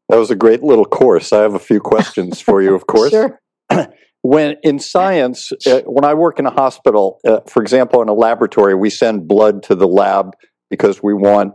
That 0.08 0.18
was 0.18 0.30
a 0.30 0.36
great 0.36 0.62
little 0.62 0.84
course. 0.84 1.32
I 1.32 1.42
have 1.42 1.54
a 1.54 1.60
few 1.60 1.80
questions 1.80 2.40
for 2.40 2.60
you, 2.60 2.74
of 2.74 2.86
course. 2.86 3.10
sure. 3.10 3.40
when 4.22 4.56
in 4.62 4.78
science, 4.78 5.52
uh, 5.66 5.82
when 5.84 6.04
I 6.04 6.14
work 6.14 6.38
in 6.38 6.46
a 6.46 6.50
hospital, 6.50 7.18
uh, 7.26 7.40
for 7.46 7.60
example, 7.60 8.00
in 8.02 8.08
a 8.08 8.14
laboratory, 8.14 8.74
we 8.74 8.88
send 8.88 9.28
blood 9.28 9.64
to 9.64 9.74
the 9.74 9.88
lab 9.88 10.32
because 10.70 11.02
we 11.02 11.12
want 11.12 11.54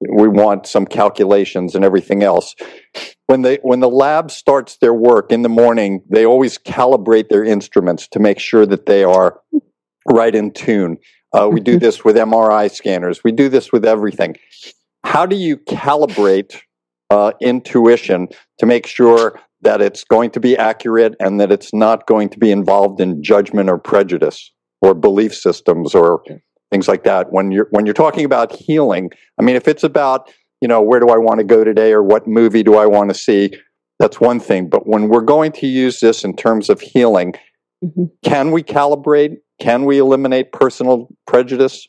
we 0.00 0.28
want 0.28 0.66
some 0.66 0.86
calculations 0.86 1.74
and 1.74 1.84
everything 1.84 2.22
else. 2.22 2.54
When 3.26 3.42
they 3.42 3.58
when 3.62 3.80
the 3.80 3.88
lab 3.88 4.30
starts 4.30 4.76
their 4.76 4.94
work 4.94 5.32
in 5.32 5.42
the 5.42 5.48
morning, 5.48 6.02
they 6.08 6.24
always 6.24 6.58
calibrate 6.58 7.28
their 7.28 7.44
instruments 7.44 8.06
to 8.08 8.20
make 8.20 8.38
sure 8.38 8.66
that 8.66 8.86
they 8.86 9.02
are 9.02 9.40
right 10.08 10.34
in 10.34 10.52
tune. 10.52 10.98
Uh, 11.32 11.48
we 11.50 11.60
do 11.60 11.78
this 11.78 12.04
with 12.04 12.16
MRI 12.16 12.70
scanners. 12.70 13.24
We 13.24 13.32
do 13.32 13.48
this 13.48 13.72
with 13.72 13.84
everything. 13.84 14.36
How 15.04 15.26
do 15.26 15.34
you 15.34 15.56
calibrate 15.56 16.60
uh, 17.10 17.32
intuition 17.40 18.28
to 18.58 18.66
make 18.66 18.86
sure 18.86 19.40
that 19.66 19.82
it's 19.82 20.04
going 20.04 20.30
to 20.30 20.40
be 20.40 20.56
accurate 20.56 21.16
and 21.18 21.40
that 21.40 21.50
it's 21.50 21.74
not 21.74 22.06
going 22.06 22.28
to 22.28 22.38
be 22.38 22.52
involved 22.52 23.00
in 23.00 23.20
judgment 23.20 23.68
or 23.68 23.78
prejudice 23.78 24.52
or 24.80 24.94
belief 24.94 25.34
systems 25.34 25.92
or 25.92 26.22
things 26.70 26.86
like 26.86 27.02
that. 27.02 27.32
When 27.32 27.50
you're 27.50 27.66
when 27.70 27.84
you're 27.84 27.92
talking 27.92 28.24
about 28.24 28.52
healing 28.52 29.10
i 29.38 29.42
mean 29.42 29.56
if 29.56 29.66
it's 29.66 29.84
about 29.84 30.32
you 30.60 30.68
know 30.68 30.80
where 30.80 31.00
do 31.00 31.08
i 31.08 31.18
want 31.18 31.38
to 31.38 31.44
go 31.44 31.64
today 31.64 31.92
or 31.92 32.02
what 32.02 32.26
movie 32.26 32.62
do 32.62 32.76
i 32.76 32.86
want 32.86 33.10
to 33.10 33.14
see 33.14 33.50
that's 33.98 34.20
one 34.20 34.40
thing. 34.40 34.68
But 34.68 34.86
when 34.86 35.08
we're 35.08 35.22
going 35.22 35.52
to 35.52 35.66
use 35.66 36.00
this 36.00 36.22
in 36.22 36.36
terms 36.36 36.68
of 36.68 36.80
healing 36.80 37.34
mm-hmm. 37.84 38.04
can 38.22 38.50
we 38.50 38.62
calibrate? 38.62 39.38
Can 39.60 39.84
we 39.84 39.98
eliminate 39.98 40.52
personal 40.52 41.08
prejudice? 41.26 41.88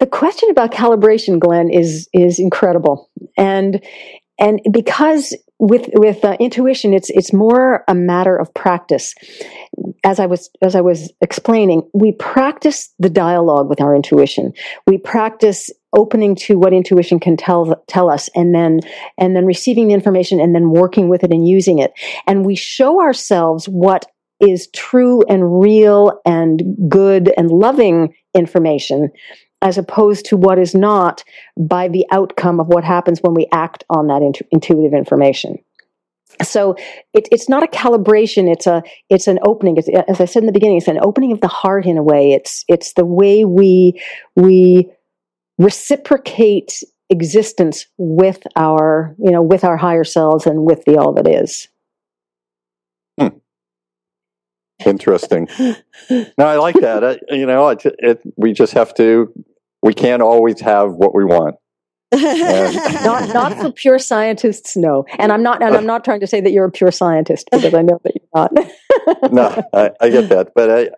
The 0.00 0.06
question 0.10 0.50
about 0.50 0.72
calibration 0.72 1.38
glenn 1.38 1.70
is 1.70 2.08
is 2.12 2.38
incredible. 2.38 3.10
And 3.38 3.80
and 4.38 4.60
because 4.70 5.36
with 5.58 5.88
with 5.94 6.24
uh, 6.24 6.36
intuition 6.40 6.92
it's 6.92 7.10
it's 7.10 7.32
more 7.32 7.84
a 7.88 7.94
matter 7.94 8.36
of 8.36 8.52
practice. 8.54 9.14
As 10.02 10.18
i 10.18 10.26
was 10.26 10.50
as 10.60 10.74
i 10.74 10.80
was 10.80 11.12
explaining 11.20 11.88
we 11.94 12.12
practice 12.12 12.92
the 12.98 13.10
dialogue 13.10 13.68
with 13.68 13.80
our 13.80 13.94
intuition. 13.94 14.52
We 14.86 14.98
practice 14.98 15.70
opening 15.94 16.34
to 16.34 16.58
what 16.58 16.72
intuition 16.72 17.20
can 17.20 17.36
tell 17.36 17.82
tell 17.86 18.10
us 18.10 18.28
and 18.34 18.54
then 18.54 18.80
and 19.16 19.36
then 19.36 19.46
receiving 19.46 19.88
the 19.88 19.94
information 19.94 20.40
and 20.40 20.54
then 20.54 20.70
working 20.70 21.08
with 21.08 21.22
it 21.22 21.30
and 21.30 21.46
using 21.46 21.78
it. 21.78 21.92
And 22.26 22.44
we 22.44 22.56
show 22.56 23.00
ourselves 23.00 23.66
what 23.66 24.06
is 24.40 24.68
true 24.74 25.22
and 25.28 25.60
real 25.60 26.20
and 26.26 26.62
good 26.88 27.32
and 27.36 27.50
loving 27.50 28.14
information 28.34 29.10
as 29.64 29.78
opposed 29.78 30.26
to 30.26 30.36
what 30.36 30.58
is 30.58 30.74
not 30.74 31.24
by 31.56 31.88
the 31.88 32.06
outcome 32.12 32.60
of 32.60 32.68
what 32.68 32.84
happens 32.84 33.18
when 33.20 33.34
we 33.34 33.48
act 33.50 33.82
on 33.88 34.06
that 34.06 34.22
intu- 34.22 34.44
intuitive 34.52 34.92
information 34.92 35.58
so 36.42 36.76
it, 37.12 37.28
it's 37.32 37.48
not 37.48 37.62
a 37.62 37.66
calibration 37.66 38.50
it's 38.50 38.66
a 38.66 38.82
it's 39.08 39.26
an 39.26 39.38
opening 39.44 39.76
it's, 39.76 39.88
as 40.08 40.20
i 40.20 40.24
said 40.24 40.42
in 40.42 40.46
the 40.46 40.52
beginning 40.52 40.76
it's 40.76 40.88
an 40.88 40.98
opening 41.02 41.32
of 41.32 41.40
the 41.40 41.48
heart 41.48 41.86
in 41.86 41.96
a 41.96 42.02
way 42.02 42.32
it's 42.32 42.64
it's 42.68 42.92
the 42.92 43.04
way 43.04 43.44
we 43.44 44.00
we 44.36 44.90
reciprocate 45.58 46.72
existence 47.10 47.86
with 47.96 48.42
our 48.56 49.14
you 49.18 49.30
know 49.30 49.42
with 49.42 49.64
our 49.64 49.76
higher 49.76 50.04
selves 50.04 50.46
and 50.46 50.64
with 50.64 50.84
the 50.84 50.96
all 50.96 51.12
that 51.12 51.28
is 51.28 51.68
hmm. 53.18 53.28
Interesting. 54.84 55.48
No, 56.10 56.46
I 56.46 56.56
like 56.56 56.74
that. 56.80 57.04
I, 57.04 57.18
you 57.34 57.46
know, 57.46 57.68
it, 57.68 57.82
it, 57.84 58.20
we 58.36 58.52
just 58.52 58.74
have 58.74 58.92
to. 58.94 59.32
We 59.84 59.92
can't 59.92 60.22
always 60.22 60.62
have 60.62 60.92
what 60.92 61.14
we 61.14 61.26
want. 61.26 61.56
not 62.14 63.34
not 63.34 63.58
for 63.58 63.70
pure 63.70 63.98
scientists, 63.98 64.76
no. 64.76 65.04
And 65.18 65.30
I'm 65.30 65.42
not 65.42 65.62
and 65.62 65.76
I'm 65.76 65.84
not 65.84 66.04
trying 66.04 66.20
to 66.20 66.26
say 66.26 66.40
that 66.40 66.52
you're 66.52 66.64
a 66.64 66.70
pure 66.70 66.90
scientist 66.90 67.48
because 67.52 67.74
I 67.74 67.82
know 67.82 68.00
that 68.02 68.14
you're 68.14 68.28
not. 68.34 69.32
no, 69.32 69.62
I, 69.74 69.90
I, 70.00 70.08
get 70.08 70.30
that, 70.30 70.52
but 70.54 70.70
I, 70.70 70.90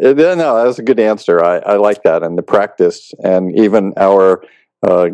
no, 0.00 0.14
that 0.14 0.66
was 0.66 0.80
a 0.80 0.82
good 0.82 0.98
answer. 0.98 1.44
I, 1.44 1.58
I 1.58 1.76
like 1.76 2.02
that, 2.02 2.24
and 2.24 2.36
the 2.36 2.42
practice, 2.42 3.12
and 3.22 3.56
even 3.56 3.92
our 3.96 4.42
uh, 4.84 5.10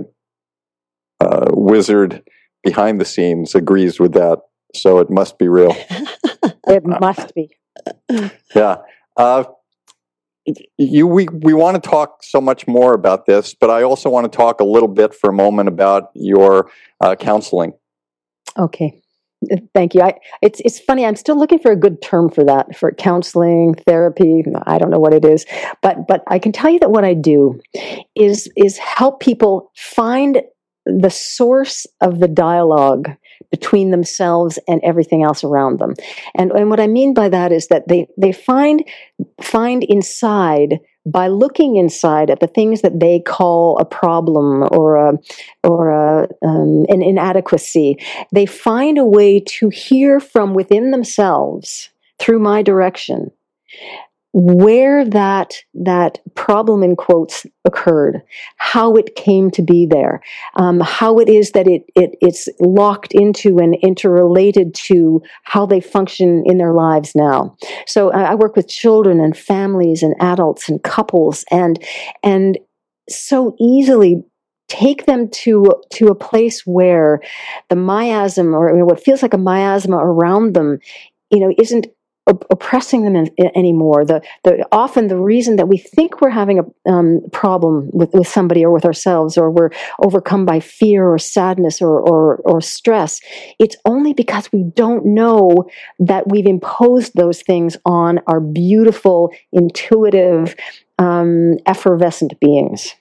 uh, 1.20 1.46
wizard 1.50 2.22
behind 2.62 3.02
the 3.02 3.04
scenes 3.04 3.54
agrees 3.54 4.00
with 4.00 4.14
that. 4.14 4.38
So 4.74 4.98
it 4.98 5.10
must 5.10 5.38
be 5.38 5.48
real. 5.48 5.76
it 6.68 6.86
must 6.86 7.34
be. 7.34 7.50
yeah. 8.54 8.76
Uh, 9.14 9.44
you 10.78 11.06
we 11.06 11.26
we 11.28 11.52
want 11.54 11.82
to 11.82 11.88
talk 11.88 12.22
so 12.22 12.40
much 12.40 12.66
more 12.66 12.94
about 12.94 13.26
this, 13.26 13.54
but 13.54 13.70
I 13.70 13.82
also 13.82 14.10
want 14.10 14.30
to 14.30 14.36
talk 14.36 14.60
a 14.60 14.64
little 14.64 14.88
bit 14.88 15.14
for 15.14 15.30
a 15.30 15.32
moment 15.32 15.68
about 15.68 16.10
your 16.14 16.70
uh, 17.00 17.14
counseling. 17.16 17.72
Okay, 18.58 19.00
thank 19.74 19.94
you. 19.94 20.02
I, 20.02 20.14
it's 20.42 20.60
it's 20.64 20.78
funny. 20.78 21.04
I'm 21.04 21.16
still 21.16 21.38
looking 21.38 21.58
for 21.58 21.72
a 21.72 21.76
good 21.76 22.02
term 22.02 22.30
for 22.30 22.44
that 22.44 22.76
for 22.76 22.92
counseling, 22.92 23.74
therapy. 23.86 24.44
I 24.66 24.78
don't 24.78 24.90
know 24.90 24.98
what 24.98 25.14
it 25.14 25.24
is, 25.24 25.46
but 25.82 26.06
but 26.06 26.22
I 26.28 26.38
can 26.38 26.52
tell 26.52 26.70
you 26.70 26.78
that 26.80 26.90
what 26.90 27.04
I 27.04 27.14
do 27.14 27.60
is 28.14 28.48
is 28.56 28.78
help 28.78 29.20
people 29.20 29.70
find 29.76 30.42
the 30.86 31.10
source 31.10 31.86
of 32.00 32.20
the 32.20 32.28
dialogue 32.28 33.10
between 33.50 33.90
themselves 33.90 34.58
and 34.68 34.80
everything 34.84 35.22
else 35.22 35.42
around 35.42 35.78
them. 35.78 35.94
And, 36.36 36.50
and 36.52 36.70
what 36.70 36.80
I 36.80 36.86
mean 36.86 37.14
by 37.14 37.28
that 37.28 37.52
is 37.52 37.68
that 37.68 37.88
they, 37.88 38.06
they 38.16 38.32
find, 38.32 38.84
find 39.40 39.84
inside 39.84 40.80
by 41.06 41.28
looking 41.28 41.76
inside 41.76 42.30
at 42.30 42.40
the 42.40 42.46
things 42.46 42.82
that 42.82 43.00
they 43.00 43.20
call 43.20 43.78
a 43.78 43.84
problem 43.84 44.68
or 44.70 44.96
a, 44.96 45.12
or 45.64 45.90
a, 45.90 46.28
um, 46.46 46.84
an 46.88 47.02
inadequacy, 47.02 47.96
they 48.32 48.46
find 48.46 48.98
a 48.98 49.04
way 49.04 49.40
to 49.40 49.70
hear 49.70 50.20
from 50.20 50.54
within 50.54 50.90
themselves 50.90 51.88
through 52.18 52.38
my 52.38 52.62
direction 52.62 53.30
where 54.32 55.04
that 55.04 55.54
that 55.74 56.18
problem 56.36 56.82
in 56.82 56.94
quotes 56.94 57.46
occurred, 57.64 58.22
how 58.56 58.94
it 58.94 59.16
came 59.16 59.50
to 59.50 59.62
be 59.62 59.86
there, 59.86 60.20
um, 60.54 60.80
how 60.80 61.18
it 61.18 61.28
is 61.28 61.50
that 61.52 61.66
it, 61.66 61.82
it 61.96 62.16
it's 62.20 62.48
locked 62.60 63.12
into 63.12 63.58
and 63.58 63.74
interrelated 63.82 64.74
to 64.74 65.20
how 65.42 65.66
they 65.66 65.80
function 65.80 66.44
in 66.46 66.58
their 66.58 66.72
lives 66.72 67.12
now. 67.14 67.56
So 67.86 68.12
I, 68.12 68.34
work 68.34 68.56
with 68.56 68.68
children 68.68 69.20
and 69.20 69.36
families 69.36 70.02
and 70.02 70.14
adults 70.20 70.68
and 70.68 70.82
couples 70.82 71.44
and 71.50 71.84
and 72.22 72.58
so 73.08 73.56
easily 73.58 74.22
take 74.68 75.06
them 75.06 75.28
to 75.28 75.66
to 75.90 76.06
a 76.08 76.14
place 76.14 76.62
where 76.64 77.20
the 77.68 77.74
miasm 77.74 78.54
or 78.54 78.84
what 78.86 79.02
feels 79.02 79.20
like 79.20 79.34
a 79.34 79.38
miasma 79.38 79.96
around 79.96 80.54
them 80.54 80.78
you 81.30 81.40
know 81.40 81.52
isn't 81.58 81.88
oppressing 82.26 83.02
them 83.02 83.16
in, 83.16 83.26
in, 83.36 83.50
anymore. 83.56 84.04
The, 84.04 84.22
the 84.44 84.66
often 84.72 85.08
the 85.08 85.16
reason 85.18 85.56
that 85.56 85.68
we 85.68 85.78
think 85.78 86.20
we're 86.20 86.30
having 86.30 86.60
a 86.60 86.90
um, 86.90 87.20
problem 87.32 87.90
with, 87.92 88.12
with 88.12 88.28
somebody 88.28 88.64
or 88.64 88.72
with 88.72 88.84
ourselves, 88.84 89.36
or 89.36 89.50
we're 89.50 89.70
overcome 90.02 90.44
by 90.44 90.60
fear 90.60 91.08
or 91.08 91.18
sadness 91.18 91.80
or, 91.82 92.00
or 92.00 92.36
or 92.44 92.60
stress, 92.60 93.20
it's 93.58 93.76
only 93.84 94.12
because 94.12 94.50
we 94.52 94.62
don't 94.62 95.04
know 95.04 95.68
that 95.98 96.28
we've 96.28 96.46
imposed 96.46 97.14
those 97.14 97.42
things 97.42 97.76
on 97.84 98.20
our 98.26 98.40
beautiful, 98.40 99.32
intuitive, 99.52 100.54
um, 100.98 101.56
effervescent 101.66 102.38
beings. 102.40 102.94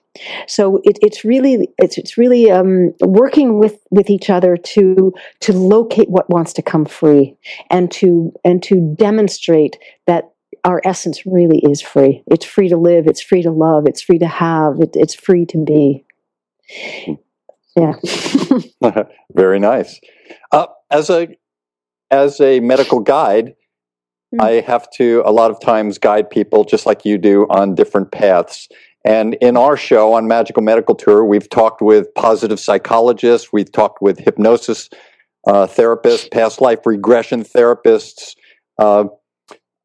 So 0.48 0.78
it, 0.84 0.98
it's 1.02 1.24
really 1.24 1.70
it's 1.78 1.98
it's 1.98 2.18
really 2.18 2.52
um, 2.52 2.94
working 3.02 3.60
with 3.60 3.80
with 3.92 4.10
each 4.10 4.30
other 4.30 4.58
to 4.58 5.14
to 5.42 5.54
locate 5.54 6.10
what 6.10 6.30
wants 6.30 6.54
to 6.54 6.62
come 6.62 6.86
free 6.86 7.38
and 7.70 7.92
to 7.92 8.34
and 8.44 8.62
to 8.64 8.96
demonstrate 8.98 9.78
that 10.08 10.32
our 10.64 10.82
essence 10.84 11.26
really 11.26 11.60
is 11.60 11.82
free. 11.82 12.24
It's 12.28 12.46
free 12.46 12.70
to 12.70 12.78
live. 12.78 13.08
It's 13.08 13.22
free 13.22 13.44
to 13.44 13.52
love. 13.52 13.86
It's 13.88 14.02
free 14.02 14.20
to 14.20 14.28
have. 14.28 14.80
It, 14.80 14.96
it's 14.96 15.16
free 15.16 15.46
to 15.48 15.64
be. 15.64 16.06
Yeah. 17.76 17.94
Very 19.34 19.60
nice. 19.60 20.00
Uh, 20.52 20.68
as 20.90 21.10
a 21.10 21.30
as 22.12 22.42
a 22.42 22.60
medical 22.60 23.00
guide, 23.00 23.56
mm. 24.34 24.42
I 24.42 24.62
have 24.62 24.90
to 24.92 25.22
a 25.26 25.32
lot 25.32 25.52
of 25.52 25.60
times 25.60 25.98
guide 25.98 26.30
people, 26.30 26.64
just 26.64 26.86
like 26.86 27.06
you 27.06 27.18
do, 27.18 27.46
on 27.50 27.76
different 27.76 28.12
paths. 28.12 28.68
And 29.06 29.36
in 29.36 29.56
our 29.56 29.78
show 29.78 30.14
on 30.14 30.28
Magical 30.28 30.62
Medical 30.62 30.96
Tour, 30.96 31.24
we've 31.24 31.50
talked 31.50 31.82
with 31.82 32.14
positive 32.16 32.60
psychologists, 32.60 33.54
we've 33.54 33.72
talked 33.72 34.02
with 34.02 34.20
hypnosis 34.20 34.90
uh, 35.48 35.68
therapists, 35.68 36.30
past 36.32 36.60
life 36.60 36.86
regression 36.86 37.44
therapists, 37.44 38.36
uh, 38.78 39.06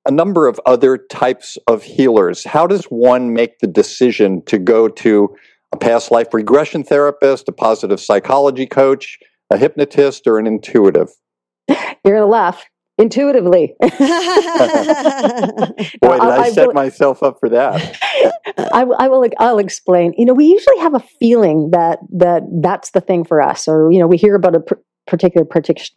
a 0.07 0.11
number 0.11 0.47
of 0.47 0.61
other 0.67 0.99
types 0.99 1.57
of 1.67 1.83
healers. 1.83 2.45
How 2.45 2.67
does 2.67 2.85
one 2.87 3.33
make 3.33 3.61
the 3.61 3.67
decision 3.67 4.43
to 4.47 4.59
go 4.59 4.89
to 4.89 5.35
a 5.73 5.77
past 5.77 6.11
life 6.11 6.35
regression 6.35 6.85
therapist, 6.85 7.49
a 7.49 7.53
positive 7.53 8.01
psychology 8.01 8.67
coach, 8.67 9.19
a 9.51 9.57
hypnotist, 9.57 10.27
or 10.27 10.39
an 10.39 10.47
intuitive? 10.47 11.09
You're 11.69 11.77
going 12.05 12.17
to 12.17 12.27
laugh 12.27 12.65
intuitively. 12.99 13.75
Boy, 13.81 13.89
did 13.91 14.01
I, 16.03 16.43
I 16.45 16.51
set 16.51 16.69
will, 16.69 16.75
myself 16.75 17.23
up 17.23 17.39
for 17.41 17.49
that. 17.51 17.99
I, 18.59 18.83
I, 18.83 19.09
will. 19.09 19.27
I'll 19.39 19.59
explain. 19.59 20.15
You 20.17 20.27
know, 20.27 20.35
we 20.35 20.47
usually 20.47 20.79
have 20.79 20.95
a 20.95 21.01
feeling 21.21 21.71
that 21.73 21.99
that 22.17 22.43
that's 22.63 22.91
the 22.91 23.01
thing 23.01 23.25
for 23.25 23.41
us, 23.41 23.69
or 23.69 23.91
you 23.91 23.99
know, 23.99 24.07
we 24.07 24.17
hear 24.17 24.35
about 24.35 24.55
a 24.55 24.61
particular 25.07 25.47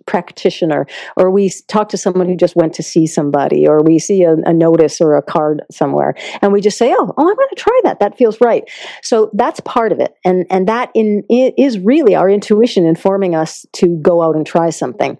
practitioner, 0.05 0.85
or 1.15 1.31
we 1.31 1.51
talk 1.67 1.89
to 1.89 1.97
someone 1.97 2.27
who 2.27 2.35
just 2.35 2.55
went 2.55 2.73
to 2.73 2.83
see 2.83 3.07
somebody, 3.07 3.67
or 3.67 3.81
we 3.83 3.99
see 3.99 4.23
a, 4.23 4.33
a 4.45 4.53
notice 4.53 4.99
or 4.99 5.15
a 5.15 5.21
card 5.21 5.61
somewhere, 5.71 6.15
and 6.41 6.51
we 6.51 6.61
just 6.61 6.77
say, 6.77 6.93
"Oh, 6.97 7.13
oh, 7.17 7.29
I'm 7.29 7.35
going 7.35 7.49
to 7.49 7.55
try 7.55 7.79
that. 7.83 7.99
That 7.99 8.17
feels 8.17 8.39
right." 8.41 8.69
So 9.01 9.31
that's 9.33 9.59
part 9.61 9.91
of 9.91 9.99
it, 9.99 10.15
and 10.25 10.45
and 10.49 10.67
that 10.67 10.91
in 10.93 11.23
is 11.29 11.79
really 11.79 12.15
our 12.15 12.29
intuition 12.29 12.85
informing 12.85 13.35
us 13.35 13.65
to 13.73 13.97
go 14.01 14.21
out 14.21 14.35
and 14.35 14.45
try 14.45 14.69
something. 14.69 15.17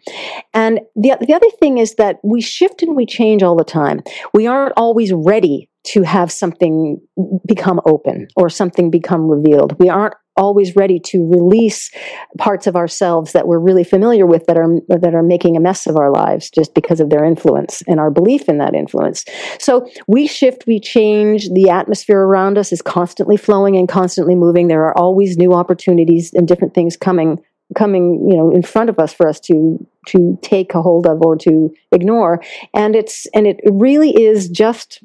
And 0.54 0.82
the 0.96 1.18
the 1.20 1.34
other 1.34 1.50
thing 1.60 1.78
is 1.78 1.96
that 1.96 2.18
we 2.24 2.42
shift 2.42 2.84
and 2.84 2.96
we 2.96 3.06
change 3.06 3.44
all 3.44 3.56
the 3.56 3.64
time. 3.64 4.02
We 4.34 4.48
aren't 4.48 4.74
always 4.78 5.14
ready 5.14 5.70
to 5.88 6.04
have 6.04 6.32
something 6.32 7.00
become 7.48 7.80
open 7.86 8.28
or 8.36 8.50
something 8.50 8.92
become 8.92 9.30
revealed. 9.30 9.78
We 9.80 9.90
aren't 9.90 10.16
always 10.36 10.76
ready 10.76 11.00
to 11.00 11.26
release 11.26 11.90
parts 12.38 12.68
of 12.68 12.76
ourselves 12.76 13.32
that 13.32 13.48
we're 13.48 13.60
really 13.60 13.84
familiar 13.84 14.26
with 14.26 14.46
that 14.46 14.58
are 14.58 14.68
that 14.88 15.16
are 15.16 15.24
making 15.24 15.58
a 15.58 15.60
mess 15.60 15.88
of 15.88 15.98
our 15.98 16.12
lives 16.12 16.50
just 16.50 16.74
because 16.76 17.00
of 17.00 17.10
their 17.10 17.26
influence 17.26 17.82
and 17.88 18.00
our 18.00 18.12
belief 18.12 18.48
in 18.48 18.58
that 18.60 18.76
influence. 18.76 19.26
So 19.60 19.90
we 20.08 20.28
shift, 20.28 20.66
we 20.68 20.80
change. 20.80 21.50
The 21.50 21.70
atmosphere 21.70 22.20
around 22.20 22.58
us 22.58 22.72
is 22.72 22.82
constantly 22.82 23.38
flowing 23.38 23.76
and 23.78 23.88
constantly 23.90 24.36
moving. 24.36 24.68
There 24.68 24.86
are 24.86 24.98
always 24.98 25.38
new 25.38 25.54
opportunities 25.54 26.34
and 26.34 26.48
different 26.48 26.74
things 26.74 26.98
coming 26.98 27.40
coming 27.76 28.26
you 28.30 28.38
know 28.38 28.50
in 28.50 28.62
front 28.62 28.90
of 28.90 28.98
us 29.00 29.14
for 29.14 29.28
us 29.28 29.40
to 29.42 29.78
to 30.08 30.38
take 30.42 30.74
a 30.74 30.82
hold 30.82 31.06
of 31.06 31.22
or 31.22 31.36
to 31.36 31.70
ignore 31.92 32.42
and 32.74 32.96
it's 32.96 33.28
and 33.34 33.46
it 33.46 33.60
really 33.66 34.12
is 34.12 34.48
just 34.48 35.04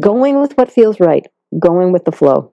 going 0.00 0.40
with 0.40 0.52
what 0.56 0.70
feels 0.70 1.00
right 1.00 1.26
going 1.58 1.92
with 1.92 2.04
the 2.04 2.12
flow 2.12 2.52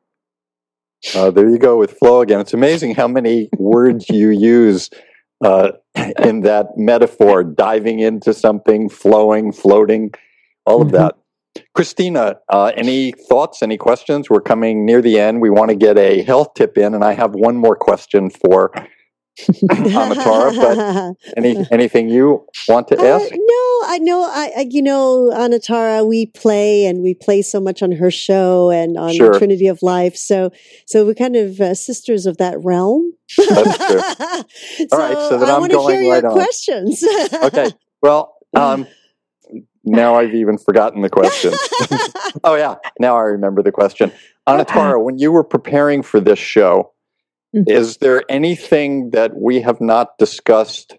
uh, 1.15 1.29
there 1.29 1.47
you 1.47 1.59
go 1.59 1.77
with 1.77 1.91
flow 1.91 2.21
again. 2.21 2.39
It's 2.39 2.55
amazing 2.55 2.95
how 2.95 3.07
many 3.07 3.49
words 3.57 4.09
you 4.09 4.29
use 4.29 4.89
uh, 5.45 5.73
in 6.23 6.41
that 6.41 6.69
metaphor, 6.75 7.43
diving 7.43 7.99
into 7.99 8.33
something, 8.33 8.89
flowing, 8.89 9.51
floating, 9.51 10.11
all 10.65 10.81
of 10.81 10.87
Mhm. 10.87 10.91
that. 10.93 11.15
Christina, 11.75 12.39
uh, 12.49 12.71
any 12.75 13.11
thoughts, 13.29 13.61
any 13.61 13.77
questions? 13.77 14.27
We're 14.29 14.41
coming 14.41 14.85
near 14.85 15.01
the 15.01 15.19
end. 15.19 15.39
We 15.39 15.51
want 15.51 15.69
to 15.69 15.75
get 15.75 15.99
a 15.99 16.23
health 16.23 16.55
tip 16.55 16.77
in, 16.79 16.95
and 16.95 17.03
I 17.03 17.13
have 17.13 17.35
one 17.35 17.57
more 17.57 17.75
question 17.75 18.31
for 18.31 18.71
Anatara, 19.37 20.55
but 20.55 21.15
any 21.37 21.65
anything 21.71 22.09
you 22.09 22.45
want 22.67 22.87
to 22.89 22.97
Uh, 22.99 23.03
ask? 23.17 23.31
no, 23.31 23.81
I 23.85 23.99
know. 24.01 24.23
I, 24.23 24.51
I, 24.57 24.67
you 24.69 24.81
know, 24.81 25.31
Anatara, 25.33 26.05
we 26.07 26.25
play 26.25 26.85
and 26.85 27.01
we 27.03 27.13
play 27.13 27.41
so 27.41 27.59
much 27.59 27.81
on 27.83 27.91
her 27.93 28.11
show 28.11 28.69
and 28.71 28.97
on 28.97 29.13
Sure. 29.13 29.37
Trinity 29.37 29.67
of 29.67 29.81
Life. 29.81 30.15
So, 30.15 30.51
so 30.85 31.05
we're 31.05 31.13
kind 31.13 31.35
of 31.35 31.59
uh, 31.61 31.73
sisters 31.75 32.25
of 32.25 32.37
that 32.37 32.57
realm. 32.63 33.13
That's 33.37 33.77
true. 33.77 34.87
so, 34.89 34.97
right, 34.97 35.13
so 35.29 35.37
then 35.37 35.49
I 35.49 35.59
to 35.67 35.73
going 35.73 36.01
hear 36.01 36.13
right 36.13 36.23
your 36.23 36.31
on. 36.31 36.37
questions. 36.37 37.03
Okay. 37.43 37.71
Well, 38.01 38.35
um, 38.55 38.87
now 39.83 40.15
I've 40.15 40.33
even 40.33 40.57
forgotten 40.57 41.01
the 41.01 41.09
question. 41.09 41.53
oh 42.43 42.55
yeah, 42.55 42.75
now 42.99 43.15
I 43.17 43.21
remember 43.23 43.61
the 43.61 43.71
question. 43.71 44.11
Anatara, 44.47 45.01
when 45.03 45.17
you 45.19 45.31
were 45.31 45.43
preparing 45.43 46.01
for 46.03 46.19
this 46.19 46.39
show. 46.39 46.91
Is 47.65 47.97
there 47.97 48.23
anything 48.29 49.11
that 49.11 49.35
we 49.35 49.61
have 49.61 49.81
not 49.81 50.17
discussed 50.17 50.97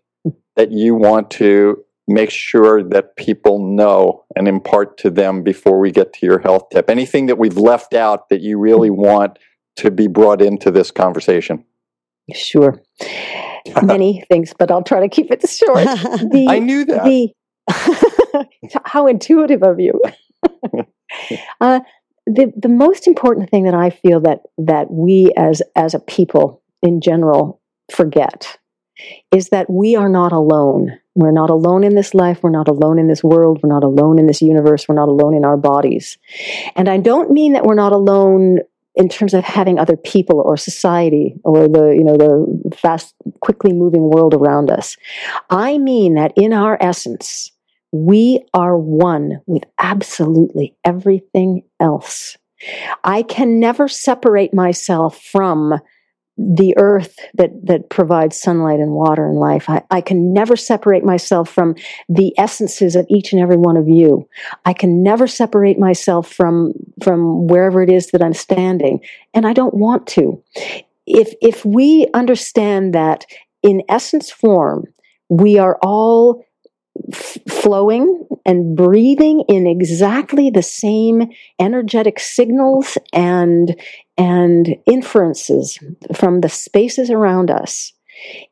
that 0.57 0.73
you 0.73 0.95
want 0.95 1.31
to 1.33 1.85
make 2.07 2.31
sure 2.31 2.83
that 2.83 3.17
people 3.17 3.59
know 3.59 4.25
and 4.35 4.49
impart 4.49 4.97
to 4.99 5.11
them 5.11 5.43
before 5.43 5.79
we 5.79 5.91
get 5.91 6.13
to 6.15 6.27
your 6.27 6.39
health 6.39 6.71
tip? 6.73 6.91
Anything 6.91 7.27
that 7.27 7.39
we've 7.39 7.59
left 7.59 7.95
out 7.95 8.29
that 8.31 8.41
you 8.41 8.59
really 8.59 8.91
want 8.91 9.39
to 9.77 9.91
be 9.91 10.07
brought 10.09 10.43
into 10.43 10.71
this 10.71 10.91
conversation? 10.91 11.65
Sure. 12.35 12.83
Many 13.83 14.25
things, 14.29 14.55
but 14.59 14.71
I'll 14.71 14.83
try 14.83 15.01
to 15.01 15.09
keep 15.09 15.31
it 15.31 15.49
short. 15.49 15.85
The, 16.31 16.47
I 16.49 16.59
knew 16.59 16.85
that. 16.87 17.05
the 17.05 17.33
how 18.85 19.07
intuitive 19.07 19.63
of 19.63 19.79
you. 19.79 20.01
uh, 21.61 21.81
the 22.29 22.53
the 22.57 22.69
most 22.69 23.07
important 23.07 23.51
thing 23.51 23.65
that 23.65 23.75
I 23.75 23.91
feel 23.91 24.21
that 24.21 24.43
that 24.59 24.91
we 24.91 25.33
as 25.37 25.63
as 25.75 25.95
a 25.95 26.01
people 26.01 26.63
in 26.83 27.01
general 27.01 27.61
forget 27.91 28.59
is 29.33 29.51
that 29.51 29.71
we 29.71 29.97
are 29.97 30.09
not 30.09 30.33
alone. 30.33 30.99
We're 31.15 31.33
not 31.33 31.51
alone 31.51 31.85
in 31.85 31.95
this 31.95 32.15
life. 32.15 32.43
We're 32.43 32.51
not 32.51 32.69
alone 32.69 32.99
in 32.99 33.09
this 33.09 33.25
world. 33.25 33.61
We're 33.63 33.73
not 33.73 33.85
alone 33.85 34.19
in 34.19 34.27
this 34.27 34.43
universe. 34.43 34.89
We're 34.89 34.95
not 34.95 35.09
alone 35.09 35.35
in 35.35 35.45
our 35.45 35.57
bodies. 35.57 36.19
And 36.77 36.89
I 36.89 36.99
don't 36.99 37.31
mean 37.31 37.53
that 37.53 37.65
we're 37.65 37.75
not 37.75 37.93
alone 37.93 38.59
in 38.95 39.09
terms 39.09 39.33
of 39.33 39.45
having 39.45 39.79
other 39.79 39.97
people 39.97 40.43
or 40.45 40.57
society 40.57 41.37
or 41.45 41.69
the 41.69 41.95
you 41.97 42.05
know 42.05 42.17
the 42.17 42.77
fast 42.77 43.15
quickly 43.41 43.73
moving 43.73 44.11
world 44.11 44.35
around 44.35 44.71
us. 44.71 44.97
I 45.49 45.79
mean 45.79 46.15
that 46.15 46.33
in 46.37 46.53
our 46.53 46.77
essence, 46.81 47.53
we 47.93 48.45
are 48.55 48.77
one 48.77 49.41
with 49.47 49.65
absolutely 49.79 50.77
everything 50.85 51.63
else. 51.81 52.37
I 53.05 53.23
can 53.23 53.61
never 53.61 53.89
separate 53.89 54.53
myself 54.53 55.23
from 55.23 55.81
the 56.37 56.73
earth 56.79 57.19
that, 57.35 57.51
that 57.65 57.91
provides 57.91 58.41
sunlight 58.41 58.79
and 58.79 58.93
water 58.93 59.27
and 59.27 59.39
life. 59.39 59.69
I, 59.69 59.83
I 59.91 60.01
can 60.01 60.33
never 60.33 60.57
separate 60.57 61.05
myself 61.05 61.51
from 61.51 61.75
the 62.09 62.33
essences 62.39 62.95
of 62.95 63.07
each 63.11 63.33
and 63.33 63.43
every 63.43 63.57
one 63.57 63.77
of 63.77 63.89
you. 63.89 64.29
I 64.65 64.73
can 64.73 65.03
never 65.03 65.27
separate 65.27 65.81
myself 65.81 66.33
from, 66.33 66.75
from 67.03 67.49
wherever 67.49 67.83
it 67.83 67.91
is 67.91 68.13
that 68.13 68.23
I'm 68.23 68.35
standing. 68.35 69.01
And 69.35 69.49
I 69.49 69.53
don't 69.53 69.75
want 69.75 70.07
to. 70.09 70.41
If, 71.07 71.35
if 71.41 71.65
we 71.65 72.07
understand 72.15 72.95
that 72.95 73.27
in 73.65 73.83
essence 73.89 74.31
form, 74.31 74.85
we 75.29 75.59
are 75.59 75.77
all 75.83 76.45
f- 77.13 77.39
flowing 77.49 78.27
and 78.45 78.77
breathing 78.77 79.45
in 79.49 79.67
exactly 79.67 80.51
the 80.51 80.63
same 80.63 81.31
energetic 81.59 82.19
signals 82.19 82.99
and 83.13 83.77
and 84.17 84.77
inferences 84.87 85.79
from 86.15 86.41
the 86.41 86.49
spaces 86.49 87.11
around 87.11 87.51
us. 87.51 87.93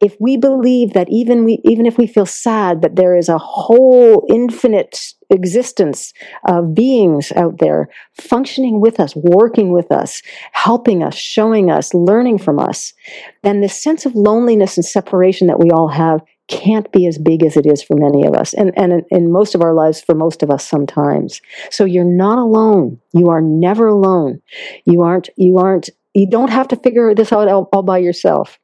If 0.01 0.17
we 0.21 0.37
believe 0.37 0.93
that 0.93 1.09
even 1.11 1.45
we 1.45 1.61
even 1.65 1.87
if 1.87 1.99
we 1.99 2.07
feel 2.07 2.27
sad 2.27 2.83
that 2.83 2.97
there 2.97 3.17
is 3.17 3.29
a 3.29 3.39
whole 3.39 4.25
infinite 4.29 5.13
existence 5.31 6.13
of 6.47 6.75
beings 6.75 7.33
out 7.35 7.59
there 7.59 7.89
functioning 8.15 8.81
with 8.81 9.01
us 9.01 9.17
working 9.17 9.73
with 9.73 9.91
us 9.91 10.23
helping 10.53 11.03
us 11.03 11.17
showing 11.17 11.69
us 11.69 11.93
learning 11.93 12.39
from 12.39 12.61
us 12.61 12.95
then 13.43 13.61
this 13.61 13.83
sense 13.83 14.07
of 14.07 14.15
loneliness 14.15 14.77
and 14.77 14.87
separation 14.87 15.49
that 15.49 15.59
we 15.59 15.71
all 15.73 15.89
have 15.89 16.21
can't 16.49 16.91
be 16.93 17.07
as 17.07 17.19
big 17.19 17.45
as 17.45 17.57
it 17.57 17.67
is 17.67 17.83
for 17.83 17.97
many 17.97 18.27
of 18.27 18.35
us 18.35 18.55
and, 18.55 18.73
and 18.79 19.05
in, 19.11 19.33
most 19.33 19.55
of 19.55 19.63
our 19.63 19.75
lives 19.75 20.01
for 20.01 20.15
most 20.15 20.43
of 20.43 20.51
us 20.51 20.67
sometimes. 20.67 21.41
So 21.71 21.85
you're 21.85 22.05
not 22.05 22.39
alone. 22.39 23.01
You 23.13 23.31
are 23.31 23.41
never 23.41 23.87
alone. 23.89 24.43
You 24.85 25.03
aren't 25.03 25.29
you 25.37 25.59
aren't 25.59 25.91
you 26.15 26.29
don't 26.29 26.51
have 26.51 26.69
to 26.69 26.77
figure 26.77 27.15
this 27.15 27.33
out 27.33 27.49
all, 27.49 27.69
all 27.73 27.83
by 27.83 27.99
yourself. 27.99 28.59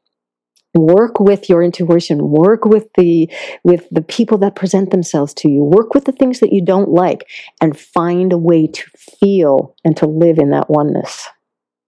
Work 0.74 1.20
with 1.20 1.50
your 1.50 1.62
intuition. 1.62 2.30
Work 2.30 2.64
with 2.64 2.88
the 2.96 3.30
with 3.62 3.88
the 3.90 4.00
people 4.00 4.38
that 4.38 4.54
present 4.54 4.90
themselves 4.90 5.34
to 5.34 5.50
you. 5.50 5.62
Work 5.62 5.92
with 5.92 6.04
the 6.04 6.12
things 6.12 6.40
that 6.40 6.52
you 6.52 6.64
don't 6.64 6.88
like 6.88 7.28
and 7.60 7.78
find 7.78 8.32
a 8.32 8.38
way 8.38 8.68
to 8.68 8.84
feel 8.96 9.74
and 9.84 9.96
to 9.98 10.06
live 10.06 10.38
in 10.38 10.50
that 10.50 10.70
oneness. 10.70 11.28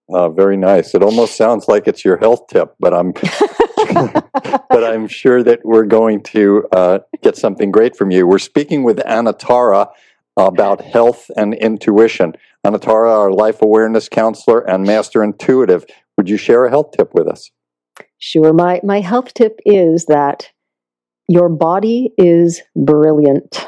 Uh, 0.07 0.29
very 0.29 0.55
nice. 0.55 0.93
It 0.93 1.01
almost 1.01 1.35
sounds 1.35 1.67
like 1.67 1.87
it's 1.87 2.05
your 2.05 2.17
health 2.17 2.45
tip, 2.47 2.75
but 2.79 2.93
I'm 2.93 3.13
but 3.77 4.83
I'm 4.83 5.07
sure 5.07 5.43
that 5.43 5.59
we're 5.63 5.85
going 5.85 6.21
to 6.23 6.67
uh, 6.71 6.99
get 7.21 7.37
something 7.37 7.71
great 7.71 7.95
from 7.95 8.11
you. 8.11 8.27
We're 8.27 8.39
speaking 8.39 8.83
with 8.83 8.97
Anatara 8.97 9.89
about 10.37 10.81
health 10.81 11.29
and 11.35 11.53
intuition. 11.53 12.33
Anatara, 12.65 13.09
our 13.09 13.31
life 13.31 13.61
awareness 13.61 14.09
counselor 14.09 14.59
and 14.69 14.83
master 14.83 15.23
intuitive. 15.23 15.85
Would 16.17 16.29
you 16.29 16.37
share 16.37 16.65
a 16.65 16.69
health 16.69 16.91
tip 16.97 17.13
with 17.13 17.27
us? 17.27 17.51
Sure. 18.17 18.53
My 18.53 18.81
my 18.83 19.01
health 19.01 19.33
tip 19.33 19.59
is 19.65 20.05
that 20.05 20.49
your 21.27 21.49
body 21.49 22.11
is 22.17 22.61
brilliant. 22.75 23.65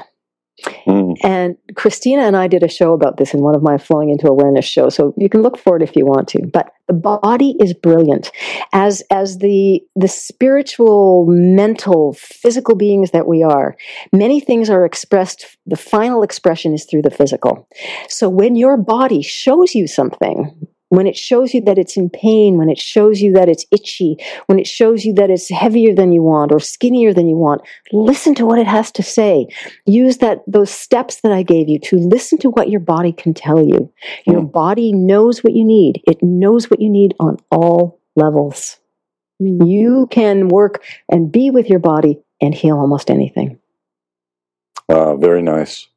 Mm, 0.87 1.15
And 1.23 1.57
Christina 1.75 2.23
and 2.23 2.35
I 2.35 2.47
did 2.47 2.63
a 2.63 2.67
show 2.67 2.93
about 2.93 3.17
this 3.17 3.33
in 3.33 3.41
one 3.41 3.55
of 3.55 3.61
my 3.61 3.77
Flowing 3.77 4.09
into 4.09 4.27
Awareness 4.27 4.65
shows, 4.65 4.95
so 4.95 5.13
you 5.17 5.29
can 5.29 5.41
look 5.41 5.57
for 5.57 5.75
it 5.75 5.83
if 5.83 5.95
you 5.95 6.05
want 6.05 6.27
to. 6.29 6.45
But 6.47 6.71
the 6.87 6.93
body 6.93 7.55
is 7.59 7.73
brilliant, 7.73 8.31
as 8.73 9.03
as 9.11 9.39
the 9.39 9.81
the 9.95 10.07
spiritual, 10.07 11.25
mental, 11.27 12.13
physical 12.13 12.75
beings 12.75 13.11
that 13.11 13.27
we 13.27 13.43
are. 13.43 13.75
Many 14.13 14.39
things 14.39 14.69
are 14.69 14.85
expressed. 14.85 15.57
The 15.65 15.75
final 15.75 16.23
expression 16.23 16.73
is 16.73 16.85
through 16.85 17.01
the 17.03 17.11
physical. 17.11 17.67
So 18.07 18.29
when 18.29 18.55
your 18.55 18.77
body 18.77 19.21
shows 19.21 19.75
you 19.75 19.87
something. 19.87 20.67
When 20.89 21.05
it 21.07 21.17
shows 21.17 21.53
you 21.53 21.61
that 21.61 21.77
it's 21.77 21.97
in 21.97 22.09
pain, 22.09 22.57
when 22.57 22.69
it 22.69 22.79
shows 22.79 23.19
you 23.21 23.33
that 23.33 23.49
it's 23.49 23.65
itchy, 23.71 24.17
when 24.45 24.57
it 24.57 24.67
shows 24.67 25.03
you 25.05 25.13
that 25.15 25.29
it's 25.29 25.49
heavier 25.49 25.93
than 25.93 26.11
you 26.11 26.23
want 26.23 26.51
or 26.51 26.59
skinnier 26.59 27.13
than 27.13 27.27
you 27.27 27.35
want, 27.35 27.61
listen 27.91 28.33
to 28.35 28.45
what 28.45 28.59
it 28.59 28.67
has 28.67 28.91
to 28.93 29.03
say 29.03 29.47
use 29.85 30.17
that 30.17 30.39
those 30.47 30.71
steps 30.71 31.21
that 31.21 31.31
I 31.31 31.43
gave 31.43 31.67
you 31.69 31.79
to 31.79 31.97
listen 31.97 32.37
to 32.39 32.49
what 32.49 32.69
your 32.69 32.79
body 32.79 33.11
can 33.11 33.33
tell 33.33 33.61
you. 33.65 33.91
Your 34.25 34.41
Mm. 34.41 34.51
body 34.51 34.93
knows 34.93 35.43
what 35.43 35.53
you 35.53 35.65
need. 35.65 36.01
It 36.07 36.21
knows 36.23 36.69
what 36.69 36.81
you 36.81 36.89
need 36.89 37.15
on 37.19 37.37
all 37.51 37.99
levels. 38.15 38.79
Mm. 39.41 39.67
You 39.67 40.07
can 40.09 40.47
work 40.47 40.83
and 41.11 41.31
be 41.31 41.51
with 41.51 41.69
your 41.69 41.79
body 41.79 42.19
and 42.41 42.53
heal 42.53 42.77
almost 42.77 43.09
anything. 43.11 43.59
uh, 44.89 45.15
very 45.17 45.41
nice. 45.41 45.87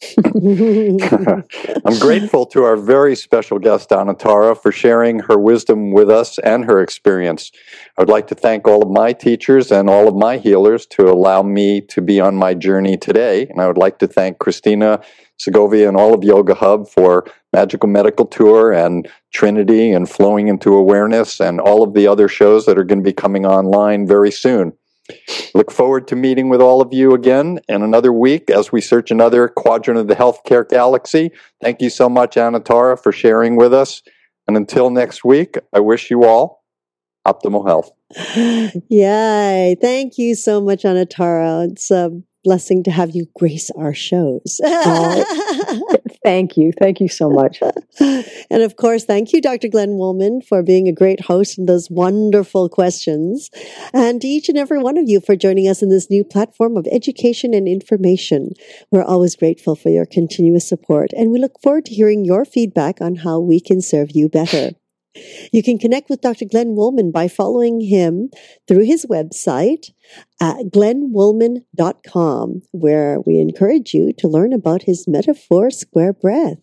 I'm 0.24 1.98
grateful 1.98 2.46
to 2.46 2.62
our 2.62 2.76
very 2.76 3.16
special 3.16 3.58
guest, 3.58 3.90
Anatara, 3.90 4.56
for 4.56 4.70
sharing 4.70 5.18
her 5.20 5.36
wisdom 5.36 5.90
with 5.90 6.08
us 6.08 6.38
and 6.38 6.64
her 6.66 6.80
experience. 6.80 7.50
I 7.96 8.02
would 8.02 8.08
like 8.08 8.28
to 8.28 8.36
thank 8.36 8.68
all 8.68 8.82
of 8.82 8.90
my 8.90 9.12
teachers 9.12 9.72
and 9.72 9.90
all 9.90 10.06
of 10.06 10.14
my 10.14 10.38
healers 10.38 10.86
to 10.86 11.10
allow 11.10 11.42
me 11.42 11.80
to 11.82 12.00
be 12.00 12.20
on 12.20 12.36
my 12.36 12.54
journey 12.54 12.96
today. 12.96 13.46
And 13.48 13.60
I 13.60 13.66
would 13.66 13.78
like 13.78 13.98
to 13.98 14.06
thank 14.06 14.38
Christina 14.38 15.00
Segovia 15.38 15.88
and 15.88 15.96
all 15.96 16.14
of 16.14 16.22
Yoga 16.22 16.54
Hub 16.54 16.88
for 16.88 17.24
Magical 17.52 17.88
Medical 17.88 18.26
Tour 18.26 18.72
and 18.72 19.08
Trinity 19.32 19.90
and 19.90 20.08
Flowing 20.08 20.46
into 20.46 20.76
Awareness 20.76 21.40
and 21.40 21.60
all 21.60 21.82
of 21.82 21.94
the 21.94 22.06
other 22.06 22.28
shows 22.28 22.66
that 22.66 22.78
are 22.78 22.84
going 22.84 22.98
to 23.00 23.04
be 23.04 23.12
coming 23.12 23.46
online 23.46 24.06
very 24.06 24.30
soon. 24.30 24.72
Look 25.54 25.70
forward 25.70 26.06
to 26.08 26.16
meeting 26.16 26.48
with 26.48 26.60
all 26.60 26.80
of 26.80 26.92
you 26.92 27.14
again 27.14 27.60
in 27.68 27.82
another 27.82 28.12
week 28.12 28.50
as 28.50 28.70
we 28.70 28.80
search 28.80 29.10
another 29.10 29.48
quadrant 29.48 29.98
of 29.98 30.08
the 30.08 30.16
healthcare 30.16 30.68
galaxy. 30.68 31.30
Thank 31.60 31.80
you 31.80 31.90
so 31.90 32.08
much, 32.08 32.36
Anatara, 32.36 33.00
for 33.02 33.12
sharing 33.12 33.56
with 33.56 33.72
us. 33.72 34.02
And 34.46 34.56
until 34.56 34.90
next 34.90 35.24
week, 35.24 35.56
I 35.72 35.80
wish 35.80 36.10
you 36.10 36.24
all 36.24 36.64
optimal 37.26 37.66
health. 37.66 37.90
Yay. 38.88 39.76
Thank 39.80 40.18
you 40.18 40.34
so 40.34 40.60
much, 40.60 40.82
Anatara. 40.82 41.70
It's 41.70 41.90
uh, 41.90 42.10
blessing 42.44 42.82
to 42.84 42.90
have 42.90 43.10
you 43.14 43.26
grace 43.36 43.70
our 43.76 43.94
shows. 43.94 44.60
Oh, 44.62 45.88
thank 46.24 46.56
you. 46.56 46.72
Thank 46.78 47.00
you 47.00 47.08
so 47.08 47.28
much. 47.30 47.60
and 48.00 48.62
of 48.62 48.76
course, 48.76 49.04
thank 49.04 49.32
you, 49.32 49.40
Dr. 49.40 49.68
Glenn 49.68 49.96
Woolman, 49.96 50.40
for 50.42 50.62
being 50.62 50.88
a 50.88 50.92
great 50.92 51.20
host 51.20 51.58
and 51.58 51.68
those 51.68 51.88
wonderful 51.90 52.68
questions. 52.68 53.50
And 53.92 54.20
to 54.20 54.26
each 54.26 54.48
and 54.48 54.58
every 54.58 54.78
one 54.78 54.96
of 54.96 55.08
you 55.08 55.20
for 55.20 55.36
joining 55.36 55.68
us 55.68 55.82
in 55.82 55.88
this 55.88 56.10
new 56.10 56.24
platform 56.24 56.76
of 56.76 56.86
education 56.90 57.54
and 57.54 57.68
information. 57.68 58.52
We're 58.90 59.04
always 59.04 59.36
grateful 59.36 59.74
for 59.76 59.88
your 59.90 60.06
continuous 60.06 60.68
support, 60.68 61.10
and 61.16 61.30
we 61.30 61.38
look 61.38 61.60
forward 61.62 61.86
to 61.86 61.94
hearing 61.94 62.24
your 62.24 62.44
feedback 62.44 63.00
on 63.00 63.16
how 63.16 63.40
we 63.40 63.60
can 63.60 63.80
serve 63.80 64.12
you 64.12 64.28
better. 64.28 64.70
You 65.52 65.62
can 65.62 65.78
connect 65.78 66.10
with 66.10 66.20
Dr. 66.20 66.44
Glenn 66.44 66.74
Woolman 66.74 67.10
by 67.10 67.28
following 67.28 67.80
him 67.80 68.30
through 68.66 68.84
his 68.84 69.06
website 69.06 69.90
at 70.40 70.66
glennwoolman.com, 70.66 72.62
where 72.72 73.20
we 73.20 73.38
encourage 73.38 73.94
you 73.94 74.12
to 74.14 74.28
learn 74.28 74.52
about 74.52 74.82
his 74.82 75.06
metaphor 75.08 75.70
square 75.70 76.12
breath. 76.12 76.58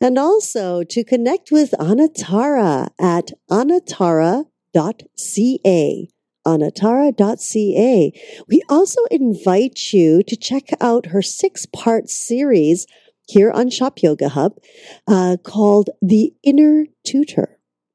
And 0.00 0.18
also 0.18 0.82
to 0.84 1.04
connect 1.04 1.52
with 1.52 1.70
Anatara 1.72 2.88
at 3.00 3.30
anatara.ca. 3.50 4.48
Anatara.ca. 6.46 8.12
We 8.48 8.62
also 8.68 9.00
invite 9.10 9.92
you 9.92 10.22
to 10.24 10.36
check 10.36 10.64
out 10.80 11.06
her 11.06 11.22
six 11.22 11.64
part 11.66 12.10
series 12.10 12.86
here 13.26 13.50
on 13.50 13.70
Shop 13.70 14.02
Yoga 14.02 14.28
Hub 14.28 14.58
uh, 15.06 15.36
called 15.42 15.90
The 16.02 16.34
Inner 16.42 16.86
Tutor 17.04 17.53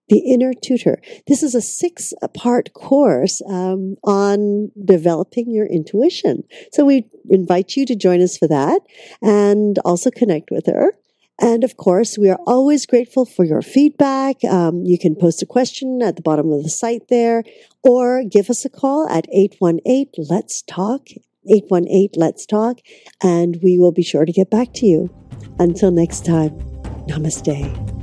the 0.10 0.20
Inner 0.20 0.54
Tutor. 0.54 1.00
This 1.28 1.44
is 1.44 1.56
a 1.56 1.62
six 1.62 2.14
part 2.34 2.74
course 2.74 3.42
um, 3.48 3.96
on 4.04 4.72
developing 4.84 5.52
your 5.52 5.66
intuition. 5.66 6.44
So 6.72 6.86
we 6.86 7.08
invite 7.30 7.76
you 7.76 7.86
to 7.86 7.96
join 7.96 8.22
us 8.22 8.38
for 8.38 8.48
that 8.48 8.82
and 9.22 9.78
also 9.86 10.10
connect 10.12 10.52
with 10.52 10.66
her. 10.66 10.94
And 11.42 11.64
of 11.64 11.78
course, 11.78 12.18
we 12.18 12.30
are 12.30 12.40
always 12.46 12.86
grateful 12.86 13.26
for 13.26 13.46
your 13.46 13.62
feedback. 13.62 14.44
Um, 14.44 14.84
you 14.84 15.00
can 15.00 15.16
post 15.16 15.42
a 15.42 15.46
question 15.46 16.02
at 16.02 16.18
the 16.18 16.22
bottom 16.22 16.52
of 16.52 16.64
the 16.64 16.70
site 16.70 17.08
there 17.08 17.44
or 17.82 18.24
give 18.24 18.50
us 18.50 18.66
a 18.66 18.70
call 18.70 19.08
at 19.10 19.26
818 19.32 20.26
Let's 20.30 20.62
Talk, 20.64 21.08
818 21.50 22.10
Let's 22.18 22.46
Talk, 22.46 22.80
and 23.24 23.58
we 23.64 23.78
will 23.78 23.94
be 23.94 24.04
sure 24.04 24.26
to 24.26 24.34
get 24.34 24.50
back 24.50 24.74
to 24.76 24.86
you. 24.86 25.10
Until 25.60 25.92
next 25.92 26.26
time, 26.26 26.52
namaste. 27.08 27.99